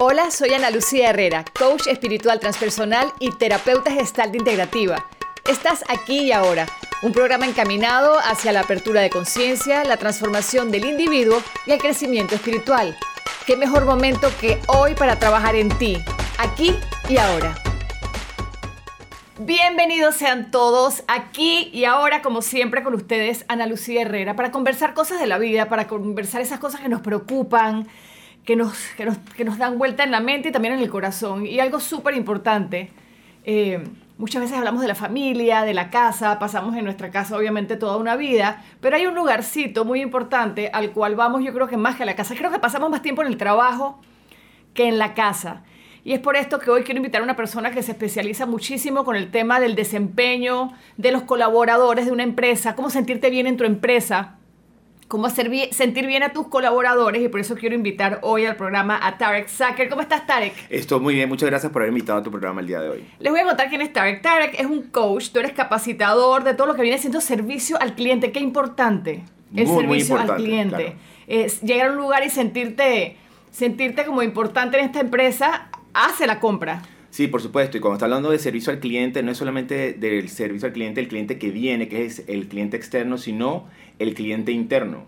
Hola, 0.00 0.30
soy 0.30 0.54
Ana 0.54 0.70
Lucía 0.70 1.10
Herrera, 1.10 1.44
coach 1.58 1.88
espiritual 1.88 2.38
transpersonal 2.38 3.12
y 3.18 3.32
terapeuta 3.32 3.90
gestal 3.90 4.32
integrativa. 4.36 5.04
Estás 5.44 5.82
aquí 5.88 6.20
y 6.20 6.30
ahora, 6.30 6.66
un 7.02 7.10
programa 7.10 7.46
encaminado 7.46 8.16
hacia 8.16 8.52
la 8.52 8.60
apertura 8.60 9.00
de 9.00 9.10
conciencia, 9.10 9.82
la 9.82 9.96
transformación 9.96 10.70
del 10.70 10.84
individuo 10.84 11.42
y 11.66 11.72
el 11.72 11.80
crecimiento 11.80 12.36
espiritual. 12.36 12.96
¿Qué 13.44 13.56
mejor 13.56 13.86
momento 13.86 14.30
que 14.40 14.60
hoy 14.68 14.94
para 14.94 15.18
trabajar 15.18 15.56
en 15.56 15.68
ti, 15.78 15.98
aquí 16.38 16.76
y 17.08 17.16
ahora? 17.16 17.56
Bienvenidos 19.40 20.14
sean 20.14 20.52
todos 20.52 21.02
aquí 21.08 21.70
y 21.72 21.86
ahora, 21.86 22.22
como 22.22 22.42
siempre, 22.42 22.84
con 22.84 22.94
ustedes, 22.94 23.44
Ana 23.48 23.66
Lucía 23.66 24.02
Herrera, 24.02 24.36
para 24.36 24.52
conversar 24.52 24.94
cosas 24.94 25.18
de 25.18 25.26
la 25.26 25.38
vida, 25.38 25.68
para 25.68 25.88
conversar 25.88 26.40
esas 26.40 26.60
cosas 26.60 26.82
que 26.82 26.88
nos 26.88 27.00
preocupan, 27.00 27.88
que 28.48 28.56
nos, 28.56 28.78
que 29.36 29.44
nos, 29.44 29.58
dan 29.58 29.76
vuelta 29.76 30.04
en 30.04 30.10
la 30.10 30.20
mente 30.20 30.48
y 30.48 30.52
también 30.52 30.72
en 30.72 30.80
el 30.80 30.88
corazón. 30.88 31.44
Y 31.44 31.60
algo 31.60 31.80
súper 31.80 32.14
importante, 32.14 32.90
eh, 33.44 33.84
muchas 34.16 34.40
veces 34.40 34.56
hablamos 34.56 34.80
de 34.80 34.88
la 34.88 34.94
familia, 34.94 35.64
de 35.64 35.74
la 35.74 35.90
casa, 35.90 36.38
pasamos 36.38 36.74
en 36.74 36.84
nuestra 36.84 37.10
casa 37.10 37.36
obviamente 37.36 37.76
toda 37.76 37.98
una 37.98 38.16
vida, 38.16 38.64
pero 38.80 38.96
hay 38.96 39.04
un 39.04 39.14
lugarcito 39.14 39.84
muy 39.84 40.00
importante 40.00 40.70
al 40.72 40.92
cual 40.92 41.14
vamos 41.14 41.44
yo 41.44 41.52
creo 41.52 41.68
que 41.68 41.76
más 41.76 41.96
que 41.96 42.04
a 42.04 42.06
la 42.06 42.16
casa. 42.16 42.34
Creo 42.34 42.50
que 42.50 42.58
pasamos 42.58 42.88
más 42.88 43.02
tiempo 43.02 43.20
en 43.20 43.28
el 43.28 43.36
trabajo 43.36 44.00
que 44.72 44.88
en 44.88 44.96
la 44.96 45.12
casa. 45.12 45.62
Y 46.02 46.14
es 46.14 46.20
por 46.20 46.34
esto 46.34 46.58
que 46.58 46.70
hoy 46.70 46.84
quiero 46.84 47.00
invitar 47.00 47.20
a 47.20 47.24
una 47.24 47.36
persona 47.36 47.70
que 47.70 47.82
se 47.82 47.92
especializa 47.92 48.46
muchísimo 48.46 49.04
con 49.04 49.14
el 49.14 49.30
tema 49.30 49.60
del 49.60 49.74
desempeño 49.74 50.72
de 50.96 51.12
los 51.12 51.24
colaboradores 51.24 52.06
de 52.06 52.12
una 52.12 52.22
empresa, 52.22 52.74
cómo 52.74 52.88
sentirte 52.88 53.28
bien 53.28 53.46
en 53.46 53.58
tu 53.58 53.64
empresa, 53.64 54.37
cómo 55.08 55.26
hacer 55.26 55.50
sentir 55.72 56.06
bien 56.06 56.22
a 56.22 56.32
tus 56.32 56.46
colaboradores 56.48 57.22
y 57.22 57.28
por 57.28 57.40
eso 57.40 57.56
quiero 57.56 57.74
invitar 57.74 58.20
hoy 58.22 58.44
al 58.44 58.56
programa 58.56 59.00
a 59.02 59.16
Tarek 59.16 59.48
Sacker. 59.48 59.88
¿Cómo 59.88 60.02
estás, 60.02 60.26
Tarek? 60.26 60.54
Estoy 60.68 61.00
muy 61.00 61.14
bien, 61.14 61.28
muchas 61.28 61.48
gracias 61.48 61.72
por 61.72 61.82
haber 61.82 61.92
invitado 61.92 62.18
a 62.18 62.22
tu 62.22 62.30
programa 62.30 62.60
el 62.60 62.66
día 62.66 62.80
de 62.80 62.90
hoy. 62.90 63.04
Les 63.18 63.32
voy 63.32 63.40
a 63.40 63.44
contar 63.44 63.70
quién 63.70 63.80
es 63.80 63.92
Tarek. 63.92 64.20
Tarek 64.20 64.60
es 64.60 64.66
un 64.66 64.82
coach, 64.82 65.30
tú 65.30 65.40
eres 65.40 65.52
capacitador 65.52 66.44
de 66.44 66.52
todo 66.54 66.66
lo 66.66 66.74
que 66.74 66.82
viene 66.82 66.98
siendo 66.98 67.22
servicio 67.22 67.80
al 67.80 67.94
cliente. 67.94 68.32
Qué 68.32 68.40
importante 68.40 69.24
el 69.56 69.66
servicio 69.66 70.18
al 70.18 70.36
cliente. 70.36 70.96
Es 71.26 71.62
llegar 71.62 71.88
a 71.88 71.92
un 71.92 71.96
lugar 71.96 72.24
y 72.24 72.30
sentirte, 72.30 73.16
sentirte 73.50 74.04
como 74.04 74.22
importante 74.22 74.78
en 74.78 74.84
esta 74.84 75.00
empresa, 75.00 75.68
hace 75.94 76.26
la 76.26 76.38
compra. 76.38 76.82
Sí, 77.10 77.26
por 77.26 77.40
supuesto. 77.40 77.76
Y 77.76 77.80
cuando 77.80 77.96
está 77.96 78.06
hablando 78.06 78.30
de 78.30 78.38
servicio 78.38 78.72
al 78.72 78.80
cliente, 78.80 79.22
no 79.22 79.32
es 79.32 79.38
solamente 79.38 79.92
del 79.94 80.28
servicio 80.28 80.66
al 80.66 80.72
cliente, 80.72 81.00
el 81.00 81.08
cliente 81.08 81.38
que 81.38 81.50
viene, 81.50 81.88
que 81.88 82.04
es 82.04 82.24
el 82.28 82.48
cliente 82.48 82.76
externo, 82.76 83.18
sino 83.18 83.66
el 83.98 84.14
cliente 84.14 84.52
interno. 84.52 85.04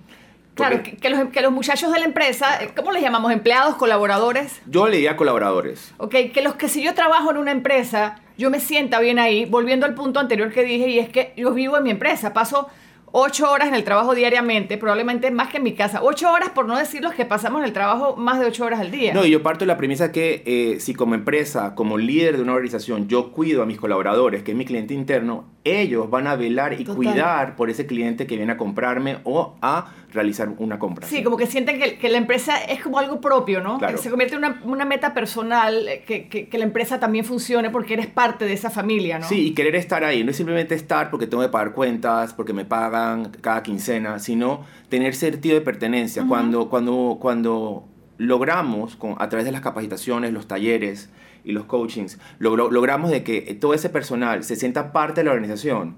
Claro, 0.54 0.82
que, 0.82 1.08
los, 1.08 1.30
que, 1.30 1.40
los, 1.40 1.52
muchachos 1.52 1.92
de 1.92 2.00
la 2.00 2.04
empresa, 2.04 2.62
eh, 2.62 2.70
¿cómo 2.76 2.92
les 2.92 3.02
llamamos? 3.02 3.32
¿Empleados, 3.32 3.76
colaboradores? 3.76 4.60
Yo 4.66 4.88
le 4.88 4.96
diría 4.96 5.16
colaboradores. 5.16 5.94
Ok, 5.96 6.14
que 6.34 6.42
los 6.42 6.54
que 6.56 6.68
si 6.68 6.82
yo 6.82 6.94
trabajo 6.94 7.30
en 7.30 7.38
una 7.38 7.52
empresa, 7.52 8.20
yo 8.36 8.50
me 8.50 8.60
sienta 8.60 9.00
bien 9.00 9.18
ahí, 9.18 9.46
volviendo 9.46 9.86
al 9.86 9.94
punto 9.94 10.20
anterior 10.20 10.52
que 10.52 10.64
dije, 10.64 10.88
y 10.88 10.98
es 10.98 11.08
que 11.08 11.32
yo 11.36 11.52
vivo 11.52 11.78
en 11.78 11.84
mi 11.84 11.90
empresa, 11.90 12.34
paso 12.34 12.68
ocho 13.12 13.50
horas 13.50 13.68
en 13.68 13.74
el 13.74 13.84
trabajo 13.84 14.14
diariamente, 14.14 14.78
probablemente 14.78 15.30
más 15.30 15.48
que 15.48 15.58
en 15.58 15.62
mi 15.62 15.74
casa. 15.74 16.00
Ocho 16.02 16.30
horas, 16.30 16.50
por 16.50 16.66
no 16.66 16.76
decir 16.76 17.02
los 17.02 17.14
que 17.14 17.24
pasamos 17.24 17.60
en 17.60 17.66
el 17.66 17.72
trabajo 17.72 18.16
más 18.16 18.38
de 18.40 18.46
ocho 18.46 18.64
horas 18.64 18.80
al 18.80 18.90
día. 18.90 19.12
No, 19.14 19.24
y 19.24 19.30
yo 19.30 19.42
parto 19.42 19.60
de 19.60 19.66
la 19.66 19.76
premisa 19.76 20.12
que 20.12 20.42
eh, 20.46 20.80
si 20.80 20.94
como 20.94 21.14
empresa, 21.14 21.74
como 21.74 21.98
líder 21.98 22.36
de 22.36 22.42
una 22.42 22.52
organización, 22.52 23.08
yo 23.08 23.32
cuido 23.32 23.62
a 23.62 23.66
mis 23.66 23.78
colaboradores, 23.78 24.42
que 24.42 24.52
es 24.52 24.56
mi 24.56 24.64
cliente 24.64 24.94
interno, 24.94 25.46
ellos 25.64 26.08
van 26.08 26.26
a 26.26 26.36
velar 26.36 26.80
y 26.80 26.84
cuidar 26.84 27.56
por 27.56 27.68
ese 27.68 27.86
cliente 27.86 28.26
que 28.26 28.36
viene 28.36 28.52
a 28.52 28.56
comprarme 28.56 29.18
o 29.24 29.56
a 29.60 29.92
realizar 30.12 30.48
una 30.58 30.78
compra. 30.78 31.06
Sí, 31.06 31.22
como 31.22 31.36
que 31.36 31.46
sienten 31.46 31.78
que, 31.78 31.98
que, 31.98 32.08
la 32.08 32.18
empresa 32.18 32.56
es 32.58 32.82
como 32.82 32.98
algo 32.98 33.20
propio, 33.20 33.60
¿no? 33.60 33.78
Claro. 33.78 33.98
Se 33.98 34.10
convierte 34.10 34.34
en 34.34 34.44
una, 34.44 34.60
una 34.64 34.84
meta 34.84 35.14
personal, 35.14 35.86
eh, 35.86 36.02
que, 36.04 36.28
que, 36.28 36.48
que, 36.48 36.58
la 36.58 36.64
empresa 36.64 36.98
también 36.98 37.24
funcione 37.24 37.70
porque 37.70 37.94
eres 37.94 38.06
parte 38.06 38.44
de 38.44 38.52
esa 38.52 38.70
familia, 38.70 39.18
¿no? 39.18 39.28
Sí, 39.28 39.48
y 39.48 39.54
querer 39.54 39.76
estar 39.76 40.02
ahí, 40.02 40.24
no 40.24 40.30
es 40.30 40.36
simplemente 40.36 40.74
estar 40.74 41.10
porque 41.10 41.26
tengo 41.26 41.42
que 41.42 41.48
pagar 41.48 41.72
cuentas, 41.72 42.32
porque 42.32 42.52
me 42.52 42.64
pagan 42.64 42.99
cada 43.40 43.62
quincena, 43.62 44.18
sino 44.18 44.64
tener 44.88 45.14
sentido 45.14 45.54
de 45.54 45.60
pertenencia. 45.60 46.24
cuando, 46.26 46.68
cuando, 46.68 47.18
cuando 47.20 47.84
logramos, 48.18 48.96
con, 48.96 49.16
a 49.18 49.28
través 49.28 49.44
de 49.46 49.52
las 49.52 49.60
capacitaciones, 49.60 50.32
los 50.32 50.46
talleres, 50.46 51.10
y 51.44 51.52
los 51.52 51.64
coachings, 51.64 52.18
logramos 52.38 53.10
de 53.10 53.22
que 53.22 53.40
todo 53.60 53.74
ese 53.74 53.88
personal 53.88 54.44
se 54.44 54.56
sienta 54.56 54.92
parte 54.92 55.20
de 55.20 55.24
la 55.24 55.32
organización. 55.32 55.96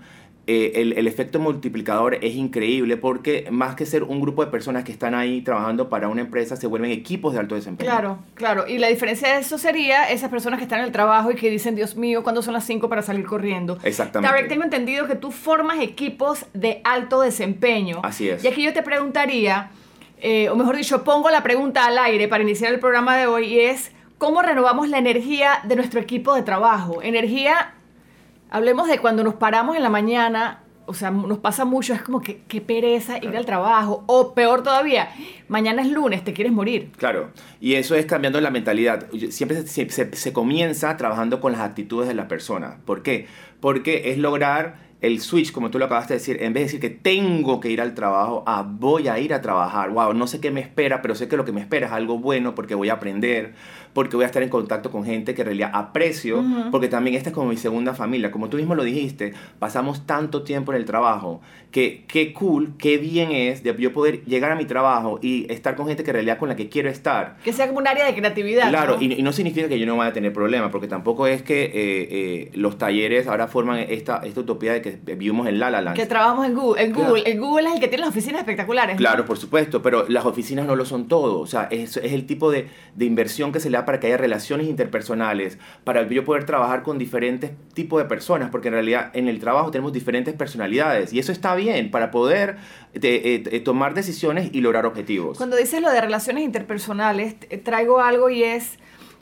Eh, 0.48 0.72
el, 0.80 0.94
el, 0.94 1.06
efecto 1.06 1.38
multiplicador 1.38 2.16
es 2.16 2.34
increíble 2.34 2.97
porque 2.97 3.47
más 3.53 3.76
que 3.76 3.86
ser 3.86 4.03
un 4.03 4.20
grupo 4.20 4.44
de 4.44 4.50
personas 4.50 4.82
que 4.82 4.91
están 4.91 5.14
ahí 5.14 5.41
trabajando 5.42 5.88
para 5.88 6.08
una 6.08 6.22
empresa, 6.22 6.56
se 6.56 6.66
vuelven 6.66 6.91
equipos 6.91 7.32
de 7.32 7.38
alto 7.38 7.54
desempeño. 7.54 7.88
Claro, 7.88 8.19
claro. 8.34 8.66
Y 8.66 8.78
la 8.78 8.88
diferencia 8.88 9.34
de 9.34 9.41
eso 9.41 9.56
sería 9.56 10.10
esas 10.10 10.30
personas 10.30 10.58
que 10.58 10.64
están 10.64 10.80
en 10.80 10.86
el 10.86 10.92
trabajo 10.92 11.30
y 11.30 11.36
que 11.36 11.48
dicen, 11.48 11.76
Dios 11.76 11.94
mío, 11.94 12.25
¿cuándo 12.25 12.42
son 12.42 12.54
las 12.54 12.64
5 12.64 12.88
para 12.88 13.03
salir 13.03 13.25
corriendo? 13.25 13.78
Exactamente. 13.84 14.34
Tarek, 14.34 14.48
tengo 14.48 14.64
entendido 14.64 15.06
que 15.06 15.14
tú 15.14 15.30
formas 15.30 15.78
equipos 15.80 16.44
de 16.54 16.80
alto 16.82 17.20
desempeño. 17.20 18.00
Así 18.03 18.28
es. 18.28 18.42
Y 18.42 18.48
aquí 18.48 18.64
yo 18.64 18.72
te 18.72 18.82
preguntaría, 18.82 19.70
eh, 20.20 20.48
o 20.48 20.56
mejor 20.56 20.76
dicho, 20.76 21.04
pongo 21.04 21.30
la 21.30 21.44
pregunta 21.44 21.86
al 21.86 21.98
aire 21.98 22.26
para 22.26 22.42
iniciar 22.42 22.72
el 22.72 22.80
programa 22.80 23.16
de 23.16 23.28
hoy 23.28 23.44
y 23.44 23.60
es 23.60 23.92
cómo 24.19 24.42
renovamos 24.42 24.88
la 24.88 24.98
energía 24.98 25.60
de 25.62 25.76
nuestro 25.76 26.00
equipo 26.00 26.34
de 26.34 26.42
trabajo. 26.42 27.00
Energía, 27.00 27.74
hablemos 28.52 28.86
de 28.86 28.98
cuando 28.98 29.24
nos 29.24 29.34
paramos 29.34 29.76
en 29.76 29.82
la 29.82 29.88
mañana, 29.88 30.60
o 30.86 30.94
sea, 30.94 31.10
nos 31.10 31.38
pasa 31.38 31.64
mucho, 31.64 31.94
es 31.94 32.02
como 32.02 32.20
que 32.20 32.42
qué 32.46 32.60
pereza 32.60 33.18
ir 33.18 33.36
al 33.36 33.46
trabajo. 33.46 34.04
O 34.06 34.34
peor 34.34 34.62
todavía, 34.62 35.08
mañana 35.48 35.82
es 35.82 35.90
lunes, 35.90 36.22
te 36.22 36.32
quieres 36.32 36.52
morir. 36.52 36.92
Claro, 36.96 37.30
y 37.60 37.74
eso 37.74 37.94
es 37.94 38.06
cambiando 38.06 38.41
la 38.41 38.50
mentalidad. 38.50 39.06
Siempre 39.30 39.66
se, 39.66 39.88
se 39.91 40.32
comienza 40.32 40.96
trabajando 40.96 41.41
con 41.41 41.52
las 41.52 41.62
actitudes 41.62 42.08
de 42.08 42.14
la 42.14 42.28
persona. 42.28 42.78
¿Por 42.84 43.02
qué? 43.02 43.26
Porque 43.60 44.10
es 44.10 44.18
lograr 44.18 44.92
el 45.02 45.20
switch, 45.20 45.50
como 45.50 45.70
tú 45.70 45.80
lo 45.80 45.86
acabaste 45.86 46.14
de 46.14 46.20
decir, 46.20 46.36
en 46.41 46.52
vez 46.52 46.60
de 46.60 46.64
decir 46.64 46.80
que 46.80 46.91
tengo 46.91 47.58
que 47.58 47.68
ir 47.70 47.80
al 47.80 47.92
trabajo, 47.94 48.44
a 48.46 48.62
voy 48.62 49.08
a 49.08 49.18
ir 49.18 49.34
a 49.34 49.42
trabajar. 49.42 49.91
Wow, 49.91 50.14
no 50.14 50.28
sé 50.28 50.41
qué 50.41 50.52
me 50.52 50.60
espera, 50.60 51.02
pero 51.02 51.16
sé 51.16 51.26
que 51.26 51.36
lo 51.36 51.44
que 51.44 51.50
me 51.50 51.60
espera 51.60 51.88
es 51.88 51.92
algo 51.92 52.18
bueno 52.18 52.54
porque 52.54 52.76
voy 52.76 52.88
a 52.88 52.94
aprender, 52.94 53.54
porque 53.92 54.16
voy 54.16 54.25
a 54.25 54.26
estar 54.26 54.42
en 54.42 54.48
contacto 54.48 54.91
con 54.91 55.04
gente 55.04 55.34
que 55.34 55.42
en 55.42 55.47
realidad 55.47 55.70
aprecio, 55.75 56.44
porque 56.70 56.88
también 56.88 57.16
esta 57.16 57.30
es 57.30 57.34
como 57.34 57.48
mi 57.48 57.56
segunda 57.56 57.94
familia. 57.94 58.30
Como 58.30 58.48
tú 58.48 58.56
mismo 58.56 58.75
lo 58.75 58.84
dijiste, 58.84 59.34
pasamos 59.58 60.06
tanto 60.06 60.42
tiempo 60.42 60.72
en 60.72 60.78
el 60.78 60.84
trabajo 60.84 61.41
que 61.70 62.04
qué 62.06 62.32
cool, 62.32 62.75
qué 62.78 62.98
bien 62.98 63.32
es 63.32 63.62
de 63.62 63.75
yo 63.78 63.92
poder 63.92 64.25
llegar 64.25 64.53
a 64.53 64.56
mi 64.56 64.66
trabajo 64.66 65.19
y 65.22 65.50
estar 65.50 65.75
con 65.75 65.86
gente 65.86 66.04
que 66.04 66.10
en 66.10 66.14
realidad 66.14 66.38
con 66.38 66.48
la 66.48 66.56
que 66.56 66.69
quiero 66.69 66.91
estar. 66.91 67.36
Que 67.42 67.53
sea 67.53 67.66
como 67.66 67.78
un 67.78 67.88
área 67.88 68.04
de 68.04 68.14
creatividad. 68.14 68.69
Claro, 68.69 68.98
Y, 69.00 69.22
no 69.22 69.32
significa 69.32 69.69
que 69.69 69.78
yo 69.78 69.86
no 69.86 69.97
vaya 69.97 70.10
a 70.10 70.12
tener 70.12 70.32
problemas, 70.32 70.70
porque 70.70 70.86
tampoco 70.88 71.26
es 71.26 71.42
que 71.42 71.64
eh, 71.64 71.72
eh, 71.74 72.50
los 72.54 72.76
talleres 72.78 73.26
ahora 73.26 73.48
forman 73.48 73.78
esta, 73.78 74.19
esta 74.19 74.41
utopía 74.41 74.72
de 74.72 74.82
que 74.82 74.98
vivimos 75.14 75.48
en 75.48 75.59
La 75.59 75.70
La 75.70 75.80
Land. 75.80 75.97
Que 75.97 76.06
trabajamos 76.06 76.47
en 76.47 76.54
Google. 76.54 76.82
En 76.82 76.92
Google, 76.92 77.22
el 77.24 77.41
Google 77.41 77.69
es 77.69 77.74
el 77.74 77.80
que 77.80 77.88
tiene 77.88 78.03
las 78.03 78.10
oficinas 78.10 78.41
espectaculares. 78.41 78.97
Claro, 78.97 79.24
por 79.24 79.38
supuesto, 79.38 79.80
pero 79.80 80.06
las 80.09 80.26
oficinas 80.26 80.66
no 80.66 80.76
lo 80.76 80.84
son 80.84 81.09
todo. 81.09 81.41
O 81.41 81.47
sea, 81.47 81.69
es, 81.70 81.97
es 81.97 82.12
el 82.12 82.26
tipo 82.26 82.50
de, 82.50 82.69
de, 82.94 83.04
inversión 83.04 83.53
que 83.53 83.60
se 83.60 83.70
le 83.70 83.78
para 83.84 84.00
que 84.00 84.09
haya 84.09 84.16
relaciones 84.16 84.66
interpersonales, 84.66 85.59
para 85.84 86.06
yo 86.09 86.25
poder 86.25 86.44
trabajar 86.44 86.82
con 86.82 86.98
diferentes 86.98 87.53
tipos 87.75 88.03
de 88.03 88.09
personas, 88.09 88.50
porque 88.50 88.69
en 88.69 88.75
realidad 88.75 89.10
en 89.15 89.28
el 89.28 89.41
trabajo 89.41 89.70
tenemos 89.70 89.93
diferentes 89.93 90.34
personalidades 90.34 91.12
y 91.12 91.19
eso 91.19 91.32
está 91.32 91.54
bien 91.54 91.91
para 91.91 92.10
poder 92.10 92.56
eh, 92.94 93.42
eh, 93.50 93.60
tomar 93.60 93.94
decisiones 93.94 94.50
y 94.53 94.60
lograr 94.60 94.87
objetivos. 94.87 95.38
Cuando 95.38 95.56
dices 95.56 95.81
lo 95.81 95.91
de 95.91 96.00
relaciones 96.00 96.44
interpersonales, 96.44 97.37
traigo 97.65 98.00
algo 98.00 98.31
y 98.31 98.42
es, 98.42 98.78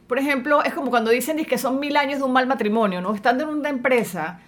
por 0.07 0.19
ejemplo, 0.19 0.63
es 0.65 0.75
como 0.75 0.91
cuando 0.91 1.11
dicen 1.11 1.45
que 1.45 1.59
son 1.59 1.81
mil 1.81 1.97
años 1.97 2.19
de 2.19 2.25
un 2.25 2.33
mal 2.33 2.47
matrimonio, 2.47 3.01
¿no? 3.01 3.15
Estando 3.15 3.45
en 3.45 3.51
una 3.51 3.69
empresa, 3.69 4.41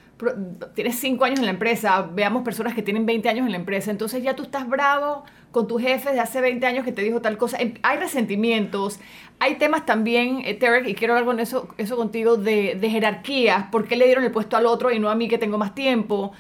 tienes 0.75 0.99
cinco 0.99 1.25
años 1.25 1.41
en 1.41 1.47
la 1.47 1.53
empresa, 1.53 2.09
veamos 2.13 2.43
personas 2.43 2.75
que 2.75 2.83
tienen 2.83 3.07
20 3.07 3.29
años 3.29 3.47
en 3.47 3.53
la 3.53 3.59
empresa, 3.59 3.91
entonces 3.91 4.23
ya 4.23 4.35
tú 4.35 4.43
estás 4.45 4.69
bravo 4.69 5.25
con 5.51 5.69
tu 5.69 5.79
jefe 5.79 6.13
de 6.13 6.21
hace 6.21 6.41
20 6.41 6.65
años 6.67 6.85
que 6.85 6.93
te 6.93 7.03
dijo 7.03 7.21
tal 7.21 7.37
cosa. 7.37 7.59
Em, 7.59 7.75
hay 7.83 7.99
resentimientos, 7.99 9.01
hay 9.39 9.57
temas 9.57 9.85
también, 9.87 10.43
eh, 10.45 10.55
Tarek, 10.55 10.89
y 10.89 10.95
quiero 10.95 11.15
hablar 11.15 11.27
con 11.27 11.41
eso, 11.41 11.69
eso 11.79 11.97
contigo, 11.97 12.37
de, 12.37 12.75
de 12.75 12.91
jerarquías, 12.91 13.67
por 13.71 13.87
qué 13.87 13.97
le 13.97 14.07
dieron 14.07 14.25
el 14.25 14.31
puesto 14.31 14.57
al 14.57 14.67
otro 14.67 14.91
y 14.91 14.99
no 14.99 15.11
a 15.11 15.15
mí 15.15 15.29
que 15.29 15.39
tengo 15.39 15.59
más 15.59 15.75
tiempo 15.75 16.33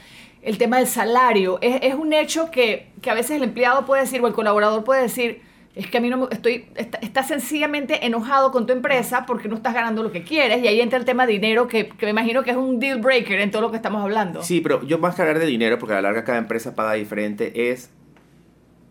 el 0.42 0.58
tema 0.58 0.78
del 0.78 0.86
salario. 0.86 1.58
Es, 1.60 1.78
es 1.82 1.94
un 1.94 2.12
hecho 2.12 2.50
que, 2.50 2.90
que, 3.00 3.10
a 3.10 3.14
veces 3.14 3.36
el 3.36 3.44
empleado 3.44 3.86
puede 3.86 4.02
decir 4.02 4.20
o 4.20 4.26
el 4.26 4.32
colaborador 4.32 4.84
puede 4.84 5.02
decir, 5.02 5.42
es 5.74 5.86
que 5.86 5.98
a 5.98 6.00
mí 6.00 6.10
no 6.10 6.28
estoy, 6.30 6.66
estás 6.76 7.02
está 7.02 7.22
sencillamente 7.22 8.04
enojado 8.06 8.52
con 8.52 8.66
tu 8.66 8.72
empresa 8.72 9.24
porque 9.26 9.48
no 9.48 9.56
estás 9.56 9.72
ganando 9.72 10.02
lo 10.02 10.12
que 10.12 10.22
quieres 10.22 10.62
y 10.62 10.68
ahí 10.68 10.80
entra 10.80 10.98
el 10.98 11.04
tema 11.04 11.26
de 11.26 11.32
dinero 11.32 11.66
que, 11.66 11.88
que, 11.88 12.06
me 12.06 12.10
imagino 12.10 12.42
que 12.42 12.50
es 12.50 12.56
un 12.56 12.78
deal 12.78 13.00
breaker 13.00 13.40
en 13.40 13.50
todo 13.50 13.62
lo 13.62 13.70
que 13.70 13.76
estamos 13.76 14.02
hablando. 14.02 14.42
Sí, 14.42 14.60
pero 14.60 14.82
yo 14.86 14.98
más 14.98 15.14
que 15.14 15.22
hablar 15.22 15.38
de 15.38 15.46
dinero 15.46 15.78
porque 15.78 15.94
a 15.94 15.96
la 15.96 16.02
larga 16.02 16.24
cada 16.24 16.38
empresa 16.38 16.74
paga 16.74 16.92
diferente 16.94 17.70
es 17.70 17.90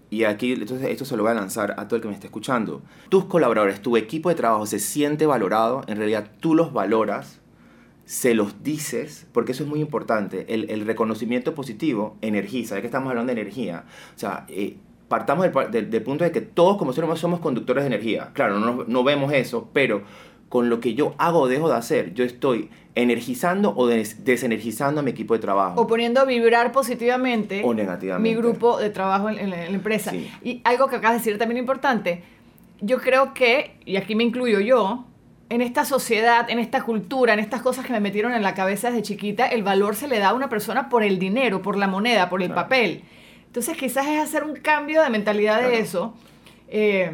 y 0.09 0.23
aquí 0.23 0.53
entonces 0.53 0.89
esto 0.89 1.05
se 1.05 1.15
lo 1.15 1.23
voy 1.23 1.31
a 1.31 1.35
lanzar 1.35 1.75
a 1.77 1.87
todo 1.87 1.97
el 1.97 2.01
que 2.01 2.07
me 2.07 2.15
esté 2.15 2.27
escuchando. 2.27 2.81
Tus 3.09 3.25
colaboradores, 3.25 3.81
tu 3.81 3.95
equipo 3.95 4.29
de 4.29 4.35
trabajo 4.35 4.65
se 4.65 4.79
siente 4.79 5.25
valorado, 5.27 5.83
en 5.87 5.97
realidad 5.97 6.31
tú 6.39 6.55
los 6.55 6.73
valoras 6.73 7.39
se 8.05 8.33
los 8.33 8.63
dices, 8.63 9.27
porque 9.31 9.53
eso 9.53 9.63
es 9.63 9.69
muy 9.69 9.79
importante, 9.79 10.53
el, 10.53 10.69
el 10.69 10.85
reconocimiento 10.85 11.53
positivo 11.55 12.17
energiza, 12.21 12.75
ya 12.75 12.81
que 12.81 12.87
estamos 12.87 13.09
hablando 13.09 13.33
de 13.33 13.39
energía, 13.39 13.85
o 14.13 14.19
sea, 14.19 14.45
eh, 14.49 14.75
partamos 15.11 15.45
del, 15.71 15.91
del, 15.91 16.01
punto 16.01 16.23
de 16.23 16.31
que 16.31 16.39
todos 16.39 16.77
como 16.77 16.93
seres 16.93 17.03
humanos 17.03 17.19
somos 17.19 17.41
conductores 17.41 17.83
de 17.83 17.87
energía. 17.89 18.29
Claro, 18.31 18.59
no, 18.59 18.85
no 18.87 19.03
vemos 19.03 19.33
eso, 19.33 19.69
pero 19.73 20.03
con 20.47 20.69
lo 20.69 20.79
que 20.79 20.93
yo 20.93 21.15
hago 21.17 21.41
o 21.41 21.47
dejo 21.49 21.67
de 21.67 21.75
hacer, 21.75 22.13
yo 22.13 22.23
estoy 22.23 22.69
energizando 22.95 23.73
o 23.75 23.87
desenergizando 23.87 25.01
a 25.01 25.03
mi 25.03 25.11
equipo 25.11 25.33
de 25.33 25.41
trabajo. 25.41 25.81
O 25.81 25.85
poniendo 25.85 26.21
a 26.21 26.25
vibrar 26.25 26.71
positivamente 26.71 27.61
o 27.63 27.73
negativamente. 27.73 28.29
mi 28.29 28.35
grupo 28.35 28.79
de 28.79 28.89
trabajo 28.89 29.29
en, 29.29 29.49
la, 29.49 29.65
empresa. 29.65 30.13
Y 30.41 30.61
algo 30.63 30.87
que 30.87 30.95
acabas 30.95 31.17
de 31.17 31.19
decir 31.19 31.37
también 31.37 31.57
importante, 31.57 32.23
yo 32.79 32.99
creo 32.99 33.33
que, 33.33 33.75
y 33.85 33.97
aquí 33.97 34.15
me 34.15 34.23
incluyo 34.23 34.61
yo, 34.61 35.05
en 35.49 35.61
esta 35.61 35.83
sociedad, 35.83 36.49
en 36.49 36.59
esta 36.59 36.83
cultura, 36.83 37.33
en 37.33 37.39
estas 37.39 37.61
cosas 37.61 37.85
que 37.85 37.91
me 37.91 37.99
metieron 37.99 38.33
en 38.33 38.43
la 38.43 38.53
cabeza 38.53 38.89
desde 38.89 39.01
chiquita, 39.01 39.47
el 39.47 39.63
valor 39.63 39.97
se 39.97 40.07
le 40.07 40.19
da 40.19 40.29
a 40.29 40.33
una 40.33 40.47
persona 40.47 40.87
por 40.87 41.03
el 41.03 41.19
dinero, 41.19 41.61
por 41.61 41.77
la 41.77 41.87
moneda, 41.87 42.29
por 42.29 42.41
el 42.41 42.53
papel. 42.53 43.03
Entonces 43.51 43.75
quizás 43.75 44.07
es 44.07 44.17
hacer 44.17 44.45
un 44.45 44.55
cambio 44.55 45.03
de 45.03 45.09
mentalidad 45.09 45.61
de 45.61 45.79
eso. 45.79 46.13
Eh, 46.69 47.11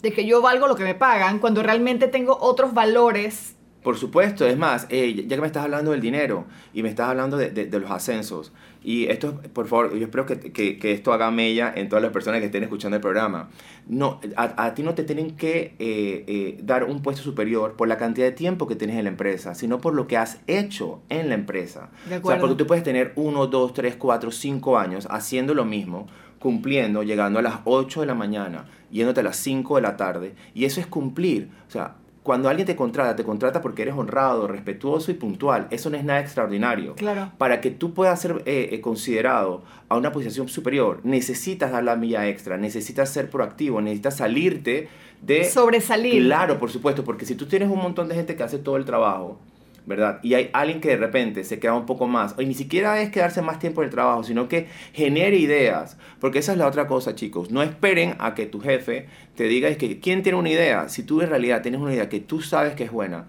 de 0.00 0.12
que 0.14 0.24
yo 0.24 0.40
valgo 0.40 0.66
lo 0.66 0.74
que 0.74 0.84
me 0.84 0.94
pagan 0.94 1.38
cuando 1.38 1.62
realmente 1.62 2.08
tengo 2.08 2.38
otros 2.40 2.72
valores. 2.72 3.54
Por 3.82 3.98
supuesto, 3.98 4.46
es 4.46 4.56
más, 4.56 4.86
eh, 4.88 5.26
ya 5.26 5.36
que 5.36 5.42
me 5.42 5.46
estás 5.46 5.64
hablando 5.64 5.90
del 5.90 6.00
dinero 6.00 6.46
y 6.72 6.82
me 6.82 6.88
estás 6.88 7.10
hablando 7.10 7.36
de, 7.36 7.50
de, 7.50 7.78
los 7.78 7.90
ascensos, 7.90 8.54
y 8.82 9.06
esto, 9.06 9.40
por 9.52 9.66
favor, 9.66 9.96
yo 9.96 10.04
espero 10.04 10.24
que, 10.24 10.38
que, 10.38 10.78
que, 10.78 10.92
esto 10.92 11.12
haga 11.12 11.30
mella 11.30 11.72
en 11.74 11.88
todas 11.88 12.02
las 12.02 12.12
personas 12.12 12.40
que 12.40 12.46
estén 12.46 12.62
escuchando 12.62 12.96
el 12.96 13.00
programa. 13.00 13.50
No, 13.88 14.20
a, 14.36 14.64
a 14.64 14.74
ti 14.74 14.82
no 14.82 14.94
te 14.94 15.02
tienen 15.02 15.36
que 15.36 15.74
eh, 15.78 16.24
eh, 16.26 16.58
dar 16.62 16.84
un 16.84 17.02
puesto 17.02 17.22
superior 17.22 17.74
por 17.74 17.88
la 17.88 17.96
cantidad 17.96 18.26
de 18.26 18.32
tiempo 18.32 18.66
que 18.66 18.76
tienes 18.76 18.96
en 18.96 19.04
la 19.04 19.10
empresa, 19.10 19.54
sino 19.54 19.80
por 19.80 19.94
lo 19.94 20.06
que 20.06 20.16
has 20.16 20.38
hecho 20.46 21.00
en 21.08 21.28
la 21.28 21.34
empresa. 21.34 21.90
De 22.08 22.16
acuerdo. 22.16 22.28
O 22.28 22.30
sea, 22.30 22.40
porque 22.40 22.56
tú 22.56 22.66
puedes 22.66 22.84
tener 22.84 23.12
uno, 23.16 23.46
dos, 23.46 23.74
tres, 23.74 23.96
cuatro, 23.96 24.30
cinco 24.30 24.78
años 24.78 25.08
haciendo 25.10 25.54
lo 25.54 25.64
mismo, 25.64 26.06
cumpliendo, 26.38 27.02
llegando 27.02 27.38
a 27.38 27.42
las 27.42 27.60
8 27.64 28.00
de 28.00 28.06
la 28.06 28.14
mañana, 28.14 28.66
yéndote 28.90 29.20
a 29.20 29.24
las 29.24 29.36
5 29.36 29.76
de 29.76 29.82
la 29.82 29.96
tarde, 29.96 30.34
y 30.54 30.64
eso 30.64 30.80
es 30.80 30.86
cumplir. 30.86 31.50
O 31.66 31.70
sea, 31.70 31.96
cuando 32.28 32.50
alguien 32.50 32.66
te 32.66 32.76
contrata, 32.76 33.16
te 33.16 33.24
contrata 33.24 33.62
porque 33.62 33.80
eres 33.80 33.94
honrado, 33.94 34.46
respetuoso 34.46 35.10
y 35.10 35.14
puntual. 35.14 35.66
Eso 35.70 35.88
no 35.88 35.96
es 35.96 36.04
nada 36.04 36.20
extraordinario. 36.20 36.94
Claro. 36.94 37.32
Para 37.38 37.62
que 37.62 37.70
tú 37.70 37.94
puedas 37.94 38.20
ser 38.20 38.42
eh, 38.44 38.68
eh, 38.70 38.82
considerado 38.82 39.62
a 39.88 39.96
una 39.96 40.12
posición 40.12 40.46
superior, 40.46 41.00
necesitas 41.04 41.72
dar 41.72 41.84
la 41.84 41.96
milla 41.96 42.28
extra, 42.28 42.58
necesitas 42.58 43.08
ser 43.08 43.30
proactivo, 43.30 43.80
necesitas 43.80 44.18
salirte 44.18 44.90
de... 45.22 45.44
Sobresalir. 45.44 46.22
Claro, 46.22 46.58
por 46.58 46.70
supuesto, 46.70 47.02
porque 47.02 47.24
si 47.24 47.34
tú 47.34 47.46
tienes 47.46 47.70
un 47.70 47.78
montón 47.78 48.08
de 48.08 48.16
gente 48.16 48.36
que 48.36 48.42
hace 48.42 48.58
todo 48.58 48.76
el 48.76 48.84
trabajo, 48.84 49.38
¿verdad? 49.88 50.20
Y 50.22 50.34
hay 50.34 50.50
alguien 50.52 50.80
que 50.80 50.90
de 50.90 50.96
repente 50.98 51.42
se 51.44 51.58
queda 51.58 51.74
un 51.74 51.86
poco 51.86 52.06
más, 52.06 52.34
y 52.38 52.44
ni 52.44 52.54
siquiera 52.54 53.00
es 53.00 53.10
quedarse 53.10 53.42
más 53.42 53.58
tiempo 53.58 53.80
en 53.82 53.86
el 53.86 53.90
trabajo, 53.90 54.22
sino 54.22 54.46
que 54.46 54.68
genere 54.92 55.38
ideas, 55.38 55.96
porque 56.20 56.40
esa 56.40 56.52
es 56.52 56.58
la 56.58 56.66
otra 56.66 56.86
cosa, 56.86 57.14
chicos. 57.14 57.50
No 57.50 57.62
esperen 57.62 58.14
a 58.18 58.34
que 58.34 58.46
tu 58.46 58.60
jefe 58.60 59.06
te 59.34 59.44
diga, 59.44 59.68
es 59.68 59.78
que, 59.78 59.98
¿quién 59.98 60.22
tiene 60.22 60.38
una 60.38 60.50
idea? 60.50 60.88
Si 60.88 61.02
tú 61.02 61.22
en 61.22 61.30
realidad 61.30 61.62
tienes 61.62 61.80
una 61.80 61.94
idea 61.94 62.08
que 62.08 62.20
tú 62.20 62.42
sabes 62.42 62.74
que 62.74 62.84
es 62.84 62.92
buena, 62.92 63.26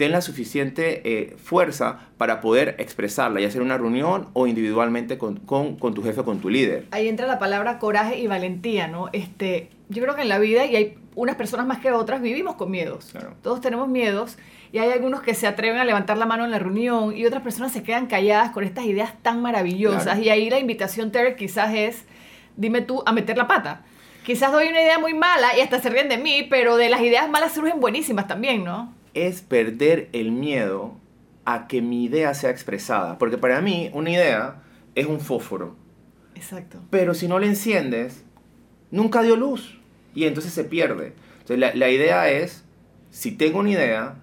ten 0.00 0.12
la 0.12 0.22
suficiente 0.22 1.02
eh, 1.04 1.36
fuerza 1.36 2.08
para 2.16 2.40
poder 2.40 2.74
expresarla, 2.78 3.38
ya 3.38 3.50
sea 3.50 3.60
en 3.60 3.66
una 3.66 3.76
reunión 3.76 4.28
o 4.32 4.46
individualmente 4.46 5.18
con, 5.18 5.36
con, 5.40 5.76
con, 5.76 5.92
tu 5.92 6.02
jefe, 6.02 6.24
con 6.24 6.40
tu 6.40 6.48
líder. 6.48 6.86
Ahí 6.90 7.06
entra 7.06 7.26
la 7.26 7.38
palabra 7.38 7.78
coraje 7.78 8.18
y 8.18 8.26
valentía, 8.26 8.88
¿no? 8.88 9.10
Este, 9.12 9.68
yo 9.90 10.02
creo 10.02 10.14
que 10.14 10.22
en 10.22 10.30
la 10.30 10.38
vida, 10.38 10.64
y 10.64 10.74
hay 10.74 10.96
unas 11.16 11.36
personas 11.36 11.66
más 11.66 11.80
que 11.80 11.92
otras, 11.92 12.22
vivimos 12.22 12.54
con 12.54 12.70
miedos. 12.70 13.10
Claro. 13.12 13.34
Todos 13.42 13.60
tenemos 13.60 13.88
miedos 13.88 14.38
y 14.72 14.78
hay 14.78 14.90
algunos 14.90 15.20
que 15.20 15.34
se 15.34 15.46
atreven 15.46 15.78
a 15.78 15.84
levantar 15.84 16.16
la 16.16 16.24
mano 16.24 16.46
en 16.46 16.50
la 16.50 16.58
reunión 16.58 17.14
y 17.14 17.26
otras 17.26 17.42
personas 17.42 17.70
se 17.70 17.82
quedan 17.82 18.06
calladas 18.06 18.52
con 18.52 18.64
estas 18.64 18.86
ideas 18.86 19.12
tan 19.20 19.42
maravillosas. 19.42 20.04
Claro. 20.04 20.22
Y 20.22 20.30
ahí 20.30 20.48
la 20.48 20.60
invitación, 20.60 21.12
Terry, 21.12 21.36
quizás 21.36 21.74
es, 21.74 22.06
dime 22.56 22.80
tú, 22.80 23.02
a 23.04 23.12
meter 23.12 23.36
la 23.36 23.46
pata. 23.46 23.82
Quizás 24.24 24.50
doy 24.50 24.68
una 24.68 24.80
idea 24.80 24.98
muy 24.98 25.12
mala 25.12 25.58
y 25.58 25.60
hasta 25.60 25.78
se 25.78 25.90
ríen 25.90 26.08
de 26.08 26.16
mí, 26.16 26.46
pero 26.48 26.78
de 26.78 26.88
las 26.88 27.02
ideas 27.02 27.28
malas 27.28 27.52
surgen 27.52 27.80
buenísimas 27.80 28.26
también, 28.26 28.64
¿no? 28.64 28.98
Es 29.14 29.42
perder 29.42 30.08
el 30.12 30.32
miedo 30.32 30.96
a 31.44 31.66
que 31.66 31.82
mi 31.82 32.04
idea 32.04 32.34
sea 32.34 32.50
expresada. 32.50 33.18
Porque 33.18 33.38
para 33.38 33.60
mí, 33.60 33.90
una 33.92 34.10
idea 34.10 34.62
es 34.94 35.06
un 35.06 35.20
fósforo. 35.20 35.76
Exacto. 36.34 36.80
Pero 36.90 37.14
si 37.14 37.28
no 37.28 37.38
le 37.38 37.46
enciendes, 37.46 38.24
nunca 38.90 39.22
dio 39.22 39.36
luz. 39.36 39.78
Y 40.14 40.24
entonces 40.24 40.52
se 40.52 40.64
pierde. 40.64 41.14
Entonces 41.32 41.58
la, 41.58 41.74
la 41.74 41.90
idea 41.90 42.30
es, 42.30 42.64
si 43.10 43.32
tengo 43.32 43.60
una 43.60 43.70
idea, 43.70 44.16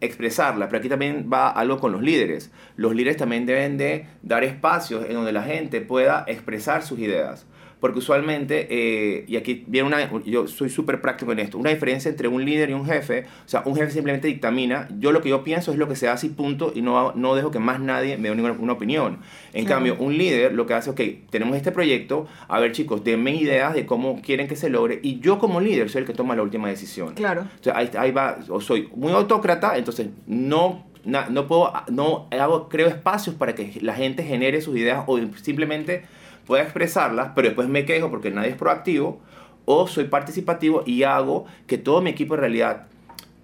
expresarla, 0.00 0.66
pero 0.66 0.78
aquí 0.78 0.88
también 0.88 1.28
va 1.32 1.50
algo 1.50 1.78
con 1.78 1.92
los 1.92 2.02
líderes. 2.02 2.50
Los 2.76 2.94
líderes 2.94 3.16
también 3.16 3.46
deben 3.46 3.78
de 3.78 4.06
dar 4.22 4.44
espacios 4.44 5.04
en 5.06 5.14
donde 5.14 5.32
la 5.32 5.42
gente 5.42 5.80
pueda 5.80 6.24
expresar 6.28 6.82
sus 6.82 6.98
ideas. 6.98 7.46
Porque 7.80 7.98
usualmente, 8.00 8.66
eh, 8.70 9.24
y 9.28 9.36
aquí 9.36 9.64
viene 9.68 9.86
una, 9.86 10.10
yo 10.24 10.48
soy 10.48 10.68
súper 10.68 11.00
práctico 11.00 11.30
en 11.30 11.38
esto, 11.38 11.58
una 11.58 11.70
diferencia 11.70 12.08
entre 12.10 12.26
un 12.26 12.44
líder 12.44 12.70
y 12.70 12.72
un 12.72 12.84
jefe, 12.84 13.26
o 13.46 13.48
sea, 13.48 13.62
un 13.66 13.76
jefe 13.76 13.92
simplemente 13.92 14.26
dictamina, 14.26 14.88
yo 14.98 15.12
lo 15.12 15.20
que 15.22 15.28
yo 15.28 15.44
pienso 15.44 15.70
es 15.70 15.78
lo 15.78 15.86
que 15.88 15.94
se 15.94 16.08
hace 16.08 16.26
y 16.26 16.30
punto, 16.30 16.72
y 16.74 16.82
no, 16.82 17.12
no 17.14 17.36
dejo 17.36 17.52
que 17.52 17.60
más 17.60 17.78
nadie 17.78 18.16
me 18.16 18.30
dé 18.30 18.34
una, 18.40 18.50
una 18.52 18.72
opinión. 18.72 19.18
En 19.52 19.64
Claro. 19.64 19.76
cambio, 19.84 19.96
un 20.04 20.18
líder 20.18 20.54
lo 20.54 20.66
que 20.66 20.74
hace, 20.74 20.90
ok, 20.90 21.00
tenemos 21.30 21.56
este 21.56 21.70
proyecto, 21.70 22.26
a 22.48 22.58
ver 22.58 22.72
chicos, 22.72 23.04
denme 23.04 23.34
ideas 23.36 23.74
de 23.74 23.86
cómo 23.86 24.20
quieren 24.22 24.48
que 24.48 24.56
se 24.56 24.70
logre, 24.70 24.98
y 25.02 25.20
yo 25.20 25.38
como 25.38 25.60
líder 25.60 25.88
soy 25.88 26.00
el 26.00 26.06
que 26.06 26.14
toma 26.14 26.34
la 26.34 26.42
última 26.42 26.68
decisión. 26.68 27.14
Claro. 27.14 27.42
Entonces, 27.42 27.72
ahí, 27.76 27.90
ahí 27.96 28.10
va, 28.10 28.38
o 28.48 28.60
soy 28.60 28.88
muy 28.96 29.12
autócrata, 29.12 29.78
entonces 29.78 30.08
no, 30.26 30.84
na- 31.04 31.28
no 31.30 31.46
puedo, 31.46 31.72
no 31.92 32.26
hago, 32.32 32.68
creo 32.68 32.88
espacios 32.88 33.36
para 33.36 33.54
que 33.54 33.78
la 33.82 33.94
gente 33.94 34.24
genere 34.24 34.60
sus 34.62 34.76
ideas 34.76 35.04
o 35.06 35.16
simplemente 35.40 36.02
pueda 36.48 36.62
expresarlas, 36.62 37.32
pero 37.36 37.48
después 37.48 37.68
me 37.68 37.84
quejo 37.84 38.10
porque 38.10 38.30
nadie 38.30 38.48
es 38.50 38.56
proactivo, 38.56 39.20
o 39.66 39.86
soy 39.86 40.04
participativo 40.04 40.82
y 40.86 41.02
hago 41.02 41.44
que 41.66 41.76
todo 41.76 42.00
mi 42.00 42.08
equipo 42.08 42.34
en 42.34 42.40
realidad 42.40 42.86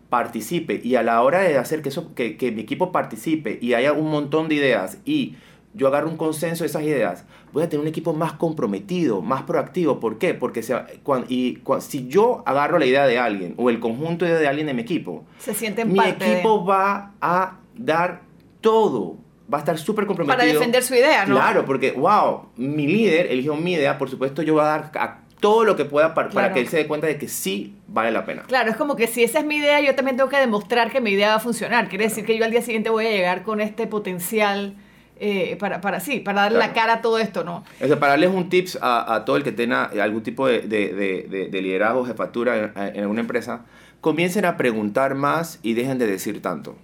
participe 0.08 0.80
y 0.82 0.94
a 0.94 1.02
la 1.02 1.20
hora 1.22 1.40
de 1.40 1.58
hacer 1.58 1.82
que, 1.82 1.90
eso, 1.90 2.14
que, 2.14 2.38
que 2.38 2.50
mi 2.50 2.62
equipo 2.62 2.92
participe 2.92 3.58
y 3.60 3.74
haya 3.74 3.92
un 3.92 4.10
montón 4.10 4.48
de 4.48 4.54
ideas 4.54 4.98
y 5.04 5.34
yo 5.74 5.88
agarro 5.88 6.08
un 6.08 6.16
consenso 6.16 6.64
de 6.64 6.68
esas 6.68 6.82
ideas, 6.84 7.24
voy 7.52 7.64
a 7.64 7.68
tener 7.68 7.82
un 7.82 7.88
equipo 7.88 8.14
más 8.14 8.32
comprometido, 8.32 9.20
más 9.20 9.42
proactivo. 9.42 10.00
¿Por 10.00 10.18
qué? 10.18 10.32
Porque 10.32 10.62
y, 11.28 11.58
si 11.80 12.06
yo 12.06 12.42
agarro 12.46 12.78
la 12.78 12.86
idea 12.86 13.06
de 13.06 13.18
alguien 13.18 13.54
o 13.58 13.68
el 13.68 13.80
conjunto 13.80 14.24
de 14.24 14.38
de 14.38 14.48
alguien 14.48 14.66
de 14.66 14.74
mi 14.74 14.82
equipo, 14.82 15.24
Se 15.38 15.52
mi 15.84 15.96
parte 15.96 16.24
de- 16.24 16.32
equipo 16.32 16.64
va 16.64 17.12
a 17.20 17.58
dar 17.76 18.22
todo. 18.60 19.23
Va 19.52 19.58
a 19.58 19.60
estar 19.60 19.76
súper 19.78 20.06
comprometido. 20.06 20.38
para 20.38 20.50
defender 20.52 20.82
su 20.82 20.94
idea, 20.94 21.26
¿no? 21.26 21.34
Claro, 21.36 21.64
porque, 21.66 21.92
wow, 21.92 22.46
mi 22.56 22.86
líder 22.86 23.26
eligió 23.30 23.54
mi 23.56 23.74
idea, 23.74 23.98
por 23.98 24.08
supuesto 24.08 24.42
yo 24.42 24.54
voy 24.54 24.62
a 24.62 24.66
dar 24.66 24.90
a 24.94 25.18
todo 25.40 25.64
lo 25.64 25.76
que 25.76 25.84
pueda 25.84 26.14
para, 26.14 26.28
para 26.30 26.46
Claro. 26.46 26.54
que 26.54 26.60
él 26.60 26.68
se 26.68 26.78
dé 26.78 26.86
cuenta 26.86 27.06
de 27.06 27.18
que 27.18 27.28
sí 27.28 27.74
vale 27.86 28.10
la 28.10 28.24
pena. 28.24 28.44
Claro, 28.46 28.70
es 28.70 28.76
como 28.76 28.96
que 28.96 29.06
si 29.06 29.22
esa 29.22 29.40
es 29.40 29.44
mi 29.44 29.56
idea, 29.56 29.80
yo 29.82 29.94
también 29.94 30.16
tengo 30.16 30.30
que 30.30 30.38
demostrar 30.38 30.90
que 30.90 31.02
mi 31.02 31.10
idea 31.10 31.28
va 31.28 31.34
a 31.34 31.40
funcionar. 31.40 31.88
Quiere 31.90 32.04
decir 32.04 32.24
que 32.24 32.38
yo 32.38 32.44
al 32.46 32.50
día 32.50 32.62
siguiente 32.62 32.88
voy 32.88 33.04
a 33.06 33.10
llegar 33.10 33.42
con 33.42 33.60
este 33.60 33.86
potencial 33.86 34.74
eh, 35.20 35.56
para, 35.60 35.80
para 35.82 36.00
sí, 36.00 36.20
para 36.20 36.42
darle 36.42 36.58
la 36.58 36.72
Claro. 36.72 36.80
cara 36.80 36.92
a 36.94 37.02
todo 37.02 37.18
esto, 37.18 37.44
¿no? 37.44 37.62
O 37.82 37.86
sea, 37.86 38.00
para 38.00 38.12
darles 38.12 38.30
un 38.30 38.48
tips 38.48 38.78
a, 38.80 39.14
a 39.14 39.24
todo 39.26 39.36
el 39.36 39.42
que 39.44 39.52
tenga 39.52 39.84
algún 40.02 40.22
tipo 40.22 40.46
de, 40.48 40.60
de, 40.62 40.94
de, 40.94 41.26
de- 41.28 41.48
de 41.48 41.62
liderazgo, 41.62 42.04
jefatura 42.06 42.56
en, 42.56 42.72
en 42.96 43.00
alguna 43.02 43.20
empresa, 43.20 43.66
comiencen 44.00 44.46
a 44.46 44.56
preguntar 44.56 45.14
más 45.14 45.60
y 45.62 45.74
dejen 45.74 45.98
de 45.98 46.06
decir 46.06 46.40
tanto. 46.40 46.76